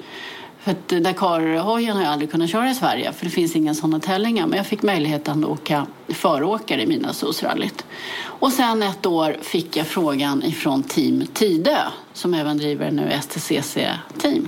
För 0.61 0.71
att 0.71 0.87
Dakar-hojen 0.87 1.95
har 1.95 2.03
jag 2.03 2.11
aldrig 2.11 2.31
kunnat 2.31 2.49
köra 2.49 2.69
i 2.69 2.75
Sverige 2.75 3.13
för 3.13 3.25
det 3.25 3.31
finns 3.31 3.55
inga 3.55 3.73
sådana 3.73 3.99
tävlingar. 3.99 4.47
Men 4.47 4.57
jag 4.57 4.67
fick 4.67 4.81
möjligheten 4.81 5.43
att 5.43 5.49
åka 5.49 5.87
föråkare 6.09 6.83
i 6.83 6.87
Midnattssolsrallyt. 6.87 7.85
Och 8.21 8.51
sen 8.51 8.83
ett 8.83 9.05
år 9.05 9.37
fick 9.41 9.77
jag 9.77 9.87
frågan 9.87 10.43
ifrån 10.43 10.83
Team 10.83 11.27
Tidö 11.33 11.77
som 12.13 12.33
även 12.33 12.57
driver 12.57 12.91
nu 12.91 13.11
STCC-team 13.21 14.47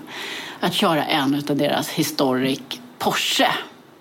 att 0.60 0.74
köra 0.74 1.06
en 1.06 1.44
av 1.50 1.58
deras 1.58 1.90
historic 1.90 2.62
Porsche, 2.98 3.48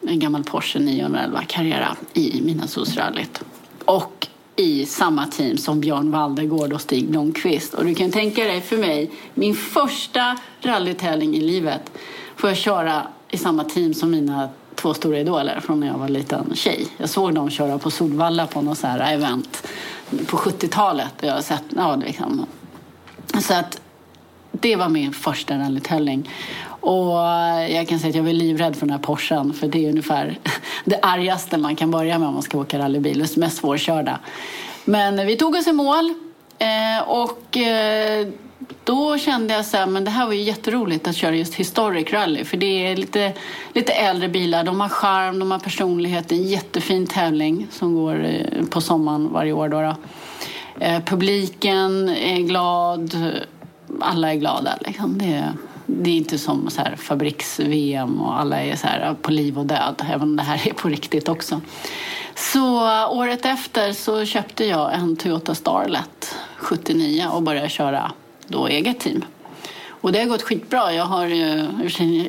en 0.09 0.19
gammal 0.19 0.45
Porsche 0.45 0.79
911 0.79 1.43
Carrera 1.47 1.97
i 2.15 2.41
Midnattssolsrallyt. 2.41 3.43
Och 3.85 4.27
i 4.57 4.87
samma 4.87 5.27
team 5.27 5.57
som 5.57 5.81
Björn 5.81 6.11
Waldegård 6.11 6.73
och 6.73 6.81
Stig 6.81 7.11
Blomqvist. 7.11 7.75
Och 7.75 7.85
du 7.85 7.95
kan 7.95 8.11
tänka 8.11 8.45
dig 8.45 8.61
för 8.61 8.77
mig, 8.77 9.11
min 9.35 9.55
första 9.55 10.37
rallytävling 10.61 11.37
i 11.37 11.41
livet 11.41 11.91
får 12.37 12.51
jag 12.51 12.57
köra 12.57 13.07
i 13.31 13.39
samma 13.39 13.65
team 13.65 13.95
som 13.95 14.11
mina 14.11 14.49
två 14.75 14.95
stora 14.95 15.19
idoler 15.19 15.61
från 15.61 15.81
när 15.81 15.87
jag 15.87 15.99
var 15.99 16.09
liten 16.09 16.53
tjej. 16.55 16.87
Jag 16.97 17.09
såg 17.09 17.35
dem 17.35 17.51
köra 17.51 17.79
på 17.79 17.91
Solvalla 17.91 18.47
på 18.47 18.63
något 18.63 18.79
så 18.79 18.87
här 18.87 19.15
event 19.15 19.67
på 20.27 20.37
70-talet. 20.37 21.15
Jag 21.21 21.35
har 21.35 21.43
sett, 21.43 21.65
ja, 21.77 21.97
liksom. 21.97 22.47
Så 23.43 23.55
att 23.55 23.80
det 24.53 24.77
var 24.77 24.89
min 24.89 25.13
första 25.13 25.59
rallytävling. 25.59 26.31
Och 26.81 27.17
jag 27.71 27.89
kan 27.89 27.99
säga 27.99 28.09
att 28.11 28.17
jag 28.17 28.23
var 28.23 28.33
livrädd 28.33 28.77
för 28.77 28.87
den 28.87 28.91
här 28.91 28.99
Porschen 28.99 29.53
för 29.53 29.69
det 29.69 29.85
är 29.85 29.91
ungefär 29.91 30.39
det 30.85 30.99
argaste 31.03 31.59
man 31.59 31.77
kan 31.77 31.91
börja 31.91 32.19
med 32.19 32.29
om 32.29 32.35
man 32.35 32.43
ska 32.43 32.59
åka 32.59 32.79
rallybil. 32.79 33.19
Det 33.19 33.37
mest 33.37 33.57
svårkörda. 33.57 34.19
Men 34.85 35.27
vi 35.27 35.37
tog 35.37 35.55
oss 35.55 35.67
i 35.67 35.73
mål 35.73 36.15
eh, 36.59 37.09
och 37.09 37.57
eh, 37.57 38.29
då 38.85 39.19
kände 39.19 39.55
jag 39.55 39.65
så 39.65 39.77
här, 39.77 39.87
men 39.87 40.05
det 40.05 40.11
här 40.11 40.27
var 40.27 40.33
ju 40.33 40.43
jätteroligt 40.43 41.09
att 41.09 41.17
köra 41.17 41.37
just 41.37 41.55
Historic 41.55 42.13
Rally 42.13 42.45
för 42.45 42.57
det 42.57 42.87
är 42.87 42.97
lite, 42.97 43.33
lite 43.73 43.93
äldre 43.93 44.29
bilar, 44.29 44.65
de 44.65 44.81
har 44.81 44.89
charm, 44.89 45.39
de 45.39 45.51
har 45.51 45.59
personlighet, 45.59 46.29
det 46.29 46.35
är 46.35 46.39
en 46.39 46.49
jättefin 46.49 47.07
tävling 47.07 47.67
som 47.71 47.95
går 47.95 48.25
eh, 48.25 48.65
på 48.71 48.81
sommaren 48.81 49.33
varje 49.33 49.53
år. 49.53 49.69
Då, 49.69 49.81
då. 49.81 49.95
Publiken 51.07 52.09
är 52.09 52.39
glad, 52.39 53.17
alla 54.01 54.33
är 54.33 54.37
glada. 54.37 54.79
Liksom. 54.87 55.19
Det, 55.19 55.33
är, 55.33 55.53
det 55.87 56.11
är 56.11 56.15
inte 56.15 56.39
som 56.39 56.71
så 56.71 56.81
här 56.81 56.97
fabriks-VM 56.97 58.21
och 58.21 58.41
alla 58.41 58.63
är 58.63 58.77
så 58.77 58.87
här 58.87 59.15
på 59.15 59.31
liv 59.31 59.59
och 59.59 59.67
död, 59.67 60.03
även 60.11 60.23
om 60.23 60.37
det 60.37 60.43
här 60.43 60.69
är 60.69 60.73
på 60.73 60.89
riktigt 60.89 61.29
också. 61.29 61.61
Så 62.35 62.81
året 63.09 63.47
efter 63.47 63.93
så 63.93 64.25
köpte 64.25 64.65
jag 64.65 64.95
en 64.95 65.17
Toyota 65.17 65.55
Starlet 65.55 66.37
79 66.57 67.27
och 67.33 67.43
började 67.43 67.69
köra 67.69 68.13
då 68.47 68.67
eget 68.67 69.01
team. 69.01 69.25
Och 70.01 70.13
det 70.13 70.19
har 70.19 70.27
gått 70.27 70.43
skitbra. 70.43 70.93
Jag, 70.93 71.05
har 71.05 71.27
ju, 71.27 71.69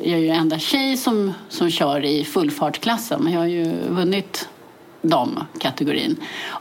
jag 0.02 0.12
är 0.12 0.16
ju 0.16 0.28
enda 0.28 0.58
tjej 0.58 0.96
som, 0.96 1.32
som 1.48 1.70
kör 1.70 2.04
i 2.04 2.24
fullfartklassen 2.24 3.22
men 3.24 3.32
jag 3.32 3.40
har 3.40 3.46
ju 3.46 3.72
vunnit 3.88 4.48
damkategorin 5.02 6.16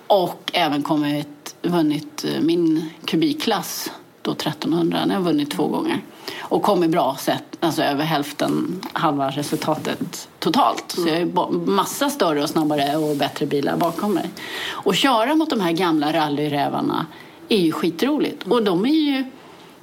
och 0.08 0.52
även 0.54 0.84
kommit, 0.84 1.56
vunnit 1.62 2.26
min 2.42 2.90
kubikklass 3.06 3.92
då 4.22 4.32
1300. 4.32 5.00
Den 5.00 5.10
har 5.10 5.18
jag 5.18 5.24
vunnit 5.24 5.52
två 5.52 5.68
gånger 5.68 6.02
och 6.40 6.64
kommit 6.64 6.90
bra 6.90 7.18
sett, 7.20 7.44
alltså 7.60 7.84
över 7.84 8.04
hälften, 8.04 8.82
halva 8.94 9.30
resultatet 9.30 10.30
totalt. 10.40 10.84
Så 10.88 11.08
jag 11.08 11.36
har 11.36 11.52
massa 11.52 12.10
större 12.10 12.44
och 12.44 12.50
snabbare 12.50 12.98
och 12.98 13.16
bättre 13.16 13.46
bilar 13.46 13.78
bakom 13.78 14.14
mig. 14.14 14.30
Och 14.70 14.96
köra 14.96 15.36
mot 15.36 15.50
de 15.50 15.62
här 15.62 15.72
gamla 15.72 16.14
rallyrävarna 16.14 17.06
är 17.50 17.58
ju 17.58 17.72
skitroligt. 17.72 18.44
Och 18.48 18.64
de 18.64 18.86
är 18.86 18.90
ju, 18.90 19.24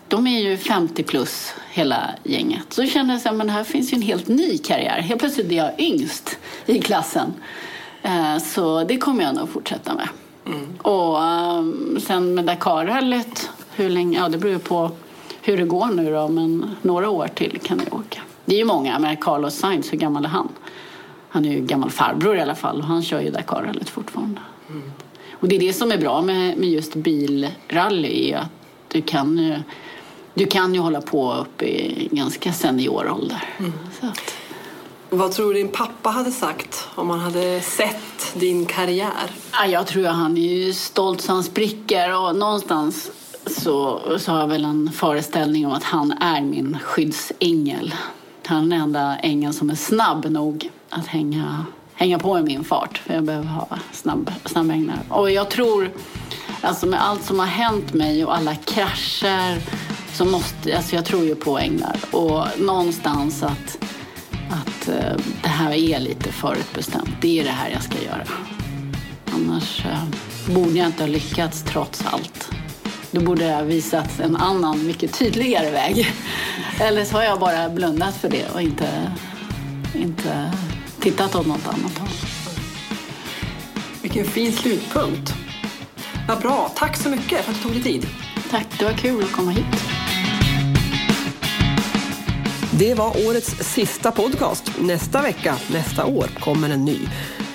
de 0.08 0.26
är 0.26 0.40
ju 0.40 0.56
50 0.56 1.02
plus 1.02 1.54
hela 1.70 2.10
gänget. 2.24 2.72
Så 2.72 2.86
kände 2.86 3.20
jag 3.24 3.40
att 3.40 3.50
här 3.50 3.64
finns 3.64 3.92
ju 3.92 3.96
en 3.96 4.02
helt 4.02 4.28
ny 4.28 4.58
karriär. 4.58 5.00
Helt 5.00 5.20
plötsligt 5.20 5.52
är 5.52 5.56
jag 5.56 5.80
yngst 5.80 6.38
i 6.66 6.78
klassen. 6.78 7.34
Eh, 8.02 8.38
så 8.38 8.84
det 8.84 8.96
kommer 8.96 9.24
jag 9.24 9.34
nog 9.34 9.48
fortsätta 9.48 9.94
med. 9.94 10.08
Mm. 10.46 10.78
Och 10.78 11.22
ehm, 11.24 12.00
sen 12.00 12.34
med 12.34 12.44
Dakarrallyt, 12.44 13.50
hur 13.78 13.90
länge, 13.90 14.18
ja 14.18 14.28
det 14.28 14.38
beror 14.38 14.52
ju 14.52 14.58
på 14.58 14.90
hur 15.42 15.56
det 15.56 15.64
går 15.64 15.86
nu 15.86 16.12
då, 16.12 16.28
men 16.28 16.76
några 16.82 17.10
år 17.10 17.28
till 17.28 17.58
kan 17.62 17.80
jag 17.84 18.00
åka. 18.00 18.20
Det 18.44 18.54
är 18.54 18.58
ju 18.58 18.64
många, 18.64 18.98
men 18.98 19.16
Carlos 19.16 19.54
Sainz, 19.54 19.92
hur 19.92 19.98
gammal 19.98 20.24
är 20.24 20.28
han? 20.28 20.48
Han 21.28 21.44
är 21.44 21.52
ju 21.52 21.60
gammal 21.60 21.90
farbror 21.90 22.36
i 22.36 22.40
alla 22.40 22.54
fall 22.54 22.78
och 22.78 22.84
han 22.84 23.02
kör 23.02 23.20
ju 23.20 23.30
Dakarrallyt 23.30 23.88
fortfarande. 23.88 24.40
Mm. 24.68 24.92
Och 25.32 25.48
det 25.48 25.56
är 25.56 25.60
det 25.60 25.72
som 25.72 25.92
är 25.92 25.98
bra 25.98 26.22
med, 26.22 26.58
med 26.58 26.68
just 26.68 26.94
bilrally, 26.94 28.30
är 28.30 28.36
att 28.36 28.48
du 28.88 29.02
kan 29.02 29.38
ju, 29.38 29.56
du 30.34 30.46
kan 30.46 30.74
ju 30.74 30.80
hålla 30.80 31.00
på 31.00 31.34
upp 31.34 31.62
i 31.62 32.08
ganska 32.12 32.52
senior 32.52 33.10
ålder. 33.10 33.44
Mm. 33.58 33.72
Vad 35.10 35.32
tror 35.32 35.54
du 35.54 35.60
din 35.60 35.68
pappa 35.68 36.10
hade 36.10 36.30
sagt 36.30 36.88
om 36.94 37.10
han 37.10 37.20
hade 37.20 37.60
sett 37.60 38.34
din 38.34 38.66
karriär? 38.66 39.30
Ja, 39.52 39.66
jag 39.66 39.86
tror 39.86 40.06
att 40.06 40.14
han 40.14 40.38
är 40.38 40.72
stolt 40.72 41.20
så 41.20 41.32
han 41.32 41.44
spricker 41.44 42.16
och 42.18 42.36
någonstans 42.36 43.10
så, 43.48 44.00
så 44.18 44.32
har 44.32 44.40
jag 44.40 44.48
väl 44.48 44.64
en 44.64 44.92
föreställning 44.92 45.66
om 45.66 45.72
att 45.72 45.84
han 45.84 46.12
är 46.12 46.40
min 46.40 46.78
skyddsängel. 46.78 47.94
Han 48.46 48.72
är 48.72 48.76
den 48.76 48.82
enda 48.82 49.18
ängeln 49.18 49.52
som 49.52 49.70
är 49.70 49.74
snabb 49.74 50.24
nog 50.24 50.70
att 50.90 51.06
hänga, 51.06 51.66
hänga 51.94 52.18
på 52.18 52.38
i 52.38 52.42
min 52.42 52.64
fart. 52.64 52.98
För 52.98 53.14
jag 53.14 53.24
behöver 53.24 53.46
ha 53.46 53.68
snabb, 53.92 54.32
snabba 54.44 54.72
änglar. 54.72 54.98
Och 55.08 55.30
jag 55.30 55.50
tror, 55.50 55.90
alltså 56.60 56.86
med 56.86 57.04
allt 57.04 57.24
som 57.24 57.38
har 57.38 57.46
hänt 57.46 57.94
mig 57.94 58.24
och 58.24 58.36
alla 58.36 58.54
krascher 58.54 59.60
så 60.12 60.24
måste, 60.24 60.76
alltså 60.76 60.96
jag 60.96 61.04
tror 61.04 61.24
ju 61.24 61.34
på 61.34 61.58
änglar. 61.58 61.96
Och 62.10 62.44
någonstans 62.58 63.42
att, 63.42 63.78
att 64.50 64.88
eh, 64.88 65.16
det 65.42 65.48
här 65.48 65.72
är 65.72 66.00
lite 66.00 66.32
förutbestämt. 66.32 67.10
Det 67.20 67.40
är 67.40 67.44
det 67.44 67.50
här 67.50 67.70
jag 67.70 67.82
ska 67.82 68.02
göra. 68.04 68.24
Annars 69.34 69.84
eh, 69.86 70.54
borde 70.54 70.78
jag 70.78 70.86
inte 70.86 71.02
ha 71.02 71.08
lyckats 71.08 71.62
trots 71.62 72.04
allt. 72.06 72.50
Då 73.10 73.20
borde 73.20 73.44
jag 73.44 73.54
ha 73.54 73.62
visat 73.62 74.20
en 74.20 74.36
annan, 74.36 74.86
mycket 74.86 75.18
tydligare 75.18 75.70
väg. 75.70 76.12
Eller 76.80 77.04
så 77.04 77.16
har 77.16 77.22
jag 77.22 77.40
bara 77.40 77.68
blundat 77.68 78.16
för 78.16 78.28
det 78.28 78.48
och 78.54 78.62
inte, 78.62 79.12
inte 79.94 80.52
tittat 81.00 81.34
åt 81.34 81.46
något 81.46 81.66
annat 81.66 81.98
håll. 81.98 82.08
Vilken 84.02 84.24
fin 84.24 84.52
slutpunkt. 84.52 85.34
Vad 86.28 86.40
bra. 86.40 86.72
Tack 86.76 86.96
så 86.96 87.08
mycket 87.08 87.44
för 87.44 87.50
att 87.52 87.56
du 87.56 87.62
tog 87.62 87.72
dig 87.72 87.82
tid. 87.82 88.06
Tack, 88.50 88.66
det 88.78 88.84
var 88.84 88.92
kul 88.92 89.24
att 89.24 89.32
komma 89.32 89.50
hit. 89.50 89.64
Det 92.78 92.94
var 92.94 93.26
årets 93.26 93.74
sista 93.74 94.12
podcast. 94.12 94.72
Nästa 94.80 95.22
vecka, 95.22 95.56
nästa 95.72 96.04
år, 96.04 96.26
kommer 96.40 96.70
en 96.70 96.84
ny. 96.84 96.98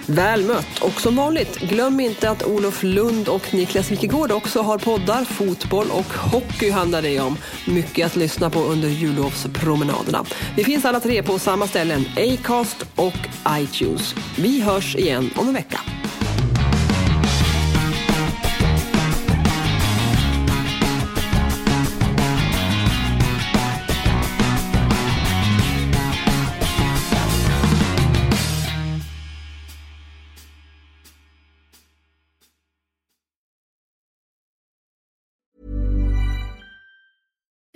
Väl 0.07 0.45
mött! 0.45 0.79
Och 0.81 1.01
som 1.01 1.15
vanligt, 1.15 1.59
glöm 1.59 1.99
inte 1.99 2.29
att 2.29 2.43
Olof 2.43 2.83
Lund 2.83 3.27
och 3.27 3.53
Niklas 3.53 3.91
Wikegård 3.91 4.31
också 4.31 4.61
har 4.61 4.77
poddar. 4.77 5.25
Fotboll 5.25 5.87
och 5.91 6.13
hockey 6.13 6.69
handlar 6.69 7.01
det 7.01 7.19
om. 7.19 7.37
Mycket 7.67 8.05
att 8.05 8.15
lyssna 8.15 8.49
på 8.49 8.59
under 8.59 8.87
jullovspromenaderna. 8.87 10.25
Vi 10.55 10.63
finns 10.63 10.85
alla 10.85 10.99
tre 10.99 11.23
på 11.23 11.39
samma 11.39 11.67
ställen, 11.67 12.05
Acast 12.17 12.85
och 12.95 13.17
iTunes. 13.49 14.15
Vi 14.37 14.61
hörs 14.61 14.95
igen 14.95 15.29
om 15.35 15.47
en 15.47 15.53
vecka. 15.53 15.79